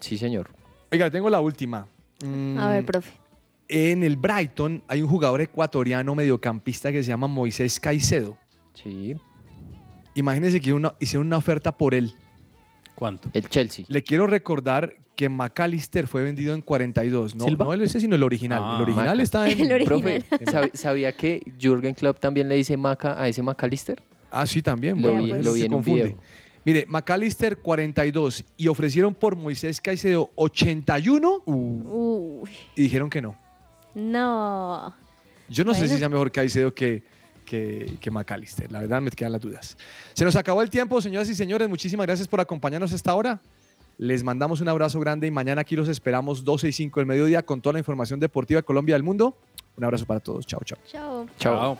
Sí, 0.00 0.16
señor. 0.16 0.48
Oiga, 0.90 1.10
tengo 1.10 1.28
la 1.28 1.40
última. 1.42 1.86
A 2.22 2.24
Mm, 2.24 2.56
ver, 2.70 2.84
profe. 2.86 3.10
En 3.74 4.02
el 4.02 4.16
Brighton 4.16 4.82
hay 4.86 5.00
un 5.00 5.08
jugador 5.08 5.40
ecuatoriano 5.40 6.14
mediocampista 6.14 6.92
que 6.92 7.02
se 7.02 7.08
llama 7.08 7.26
Moisés 7.26 7.80
Caicedo. 7.80 8.36
Sí. 8.74 9.16
Imagínense 10.14 10.60
que 10.60 10.74
una, 10.74 10.94
hicieron 11.00 11.26
una 11.26 11.38
oferta 11.38 11.72
por 11.76 11.94
él. 11.94 12.12
¿Cuánto? 12.94 13.30
El 13.32 13.48
Chelsea. 13.48 13.86
Le 13.88 14.02
quiero 14.02 14.26
recordar 14.26 14.94
que 15.16 15.30
McAllister 15.30 16.06
fue 16.06 16.22
vendido 16.22 16.54
en 16.54 16.60
42. 16.60 17.34
No, 17.34 17.46
¿Silva? 17.46 17.64
no 17.64 17.72
el 17.72 17.80
ese, 17.80 17.98
sino 17.98 18.14
el 18.14 18.22
original. 18.22 18.60
Ah, 18.62 18.74
el 18.76 18.82
original 18.82 19.06
Maca. 19.16 19.22
está 19.22 19.48
en. 19.48 19.60
El 19.60 19.72
original. 19.72 20.24
Profe, 20.28 20.44
¿sab- 20.44 20.74
¿sabía 20.74 21.12
que 21.12 21.40
Jürgen 21.58 21.94
Klopp 21.94 22.20
también 22.20 22.48
le 22.50 22.56
dice 22.56 22.76
Maca 22.76 23.20
a 23.20 23.26
ese 23.28 23.42
McAllister? 23.42 24.02
Ah, 24.30 24.46
sí, 24.46 24.60
también. 24.60 25.00
Lo 25.00 25.08
bueno, 25.12 25.22
vi- 25.24 25.30
pues, 25.30 25.44
lo 25.46 25.52
se 25.52 25.58
vi 25.58 25.64
en 25.64 25.72
un 25.72 25.78
confunde. 25.78 26.02
video. 26.04 26.18
Mire, 26.64 26.86
McAllister 26.88 27.56
42 27.58 28.44
y 28.58 28.68
ofrecieron 28.68 29.14
por 29.14 29.34
Moisés 29.34 29.80
Caicedo 29.80 30.30
81 30.36 31.42
Uy, 31.46 32.50
y 32.76 32.82
dijeron 32.82 33.08
que 33.10 33.20
no. 33.22 33.36
No. 33.94 34.94
Yo 35.48 35.64
no 35.64 35.74
sé 35.74 35.88
si 35.88 35.98
sea 35.98 36.08
mejor 36.08 36.32
Caicedo 36.32 36.72
que, 36.72 37.02
que, 37.44 37.98
que 38.00 38.10
McAllister. 38.10 38.70
La 38.72 38.80
verdad 38.80 39.02
me 39.02 39.10
quedan 39.10 39.32
las 39.32 39.40
dudas. 39.40 39.76
Se 40.14 40.24
nos 40.24 40.36
acabó 40.36 40.62
el 40.62 40.70
tiempo, 40.70 41.00
señoras 41.00 41.28
y 41.28 41.34
señores. 41.34 41.68
Muchísimas 41.68 42.06
gracias 42.06 42.26
por 42.26 42.40
acompañarnos 42.40 42.92
hasta 42.92 43.10
ahora. 43.10 43.40
Les 43.98 44.24
mandamos 44.24 44.60
un 44.60 44.68
abrazo 44.68 44.98
grande 45.00 45.26
y 45.26 45.30
mañana 45.30 45.60
aquí 45.60 45.76
los 45.76 45.88
esperamos 45.88 46.44
12 46.44 46.68
y 46.68 46.72
5 46.72 47.00
del 47.00 47.06
mediodía 47.06 47.42
con 47.42 47.60
toda 47.60 47.74
la 47.74 47.78
información 47.78 48.18
deportiva 48.18 48.58
de 48.58 48.64
Colombia 48.64 48.94
y 48.94 48.96
del 48.96 49.02
mundo. 49.02 49.36
Un 49.76 49.84
abrazo 49.84 50.06
para 50.06 50.20
todos. 50.20 50.46
Chao, 50.46 50.60
chao. 50.64 50.78
Chao. 50.86 51.26
Chao. 51.38 51.78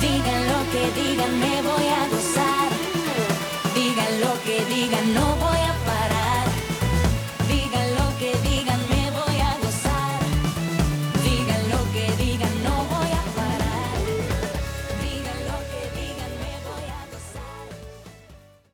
Digan 0.00 0.46
lo 0.48 0.60
que 0.72 1.00
digan, 1.00 1.40
me 1.40 1.62
voy 1.62 1.86
a 1.86 2.23
no 5.12 5.20
one 5.20 5.53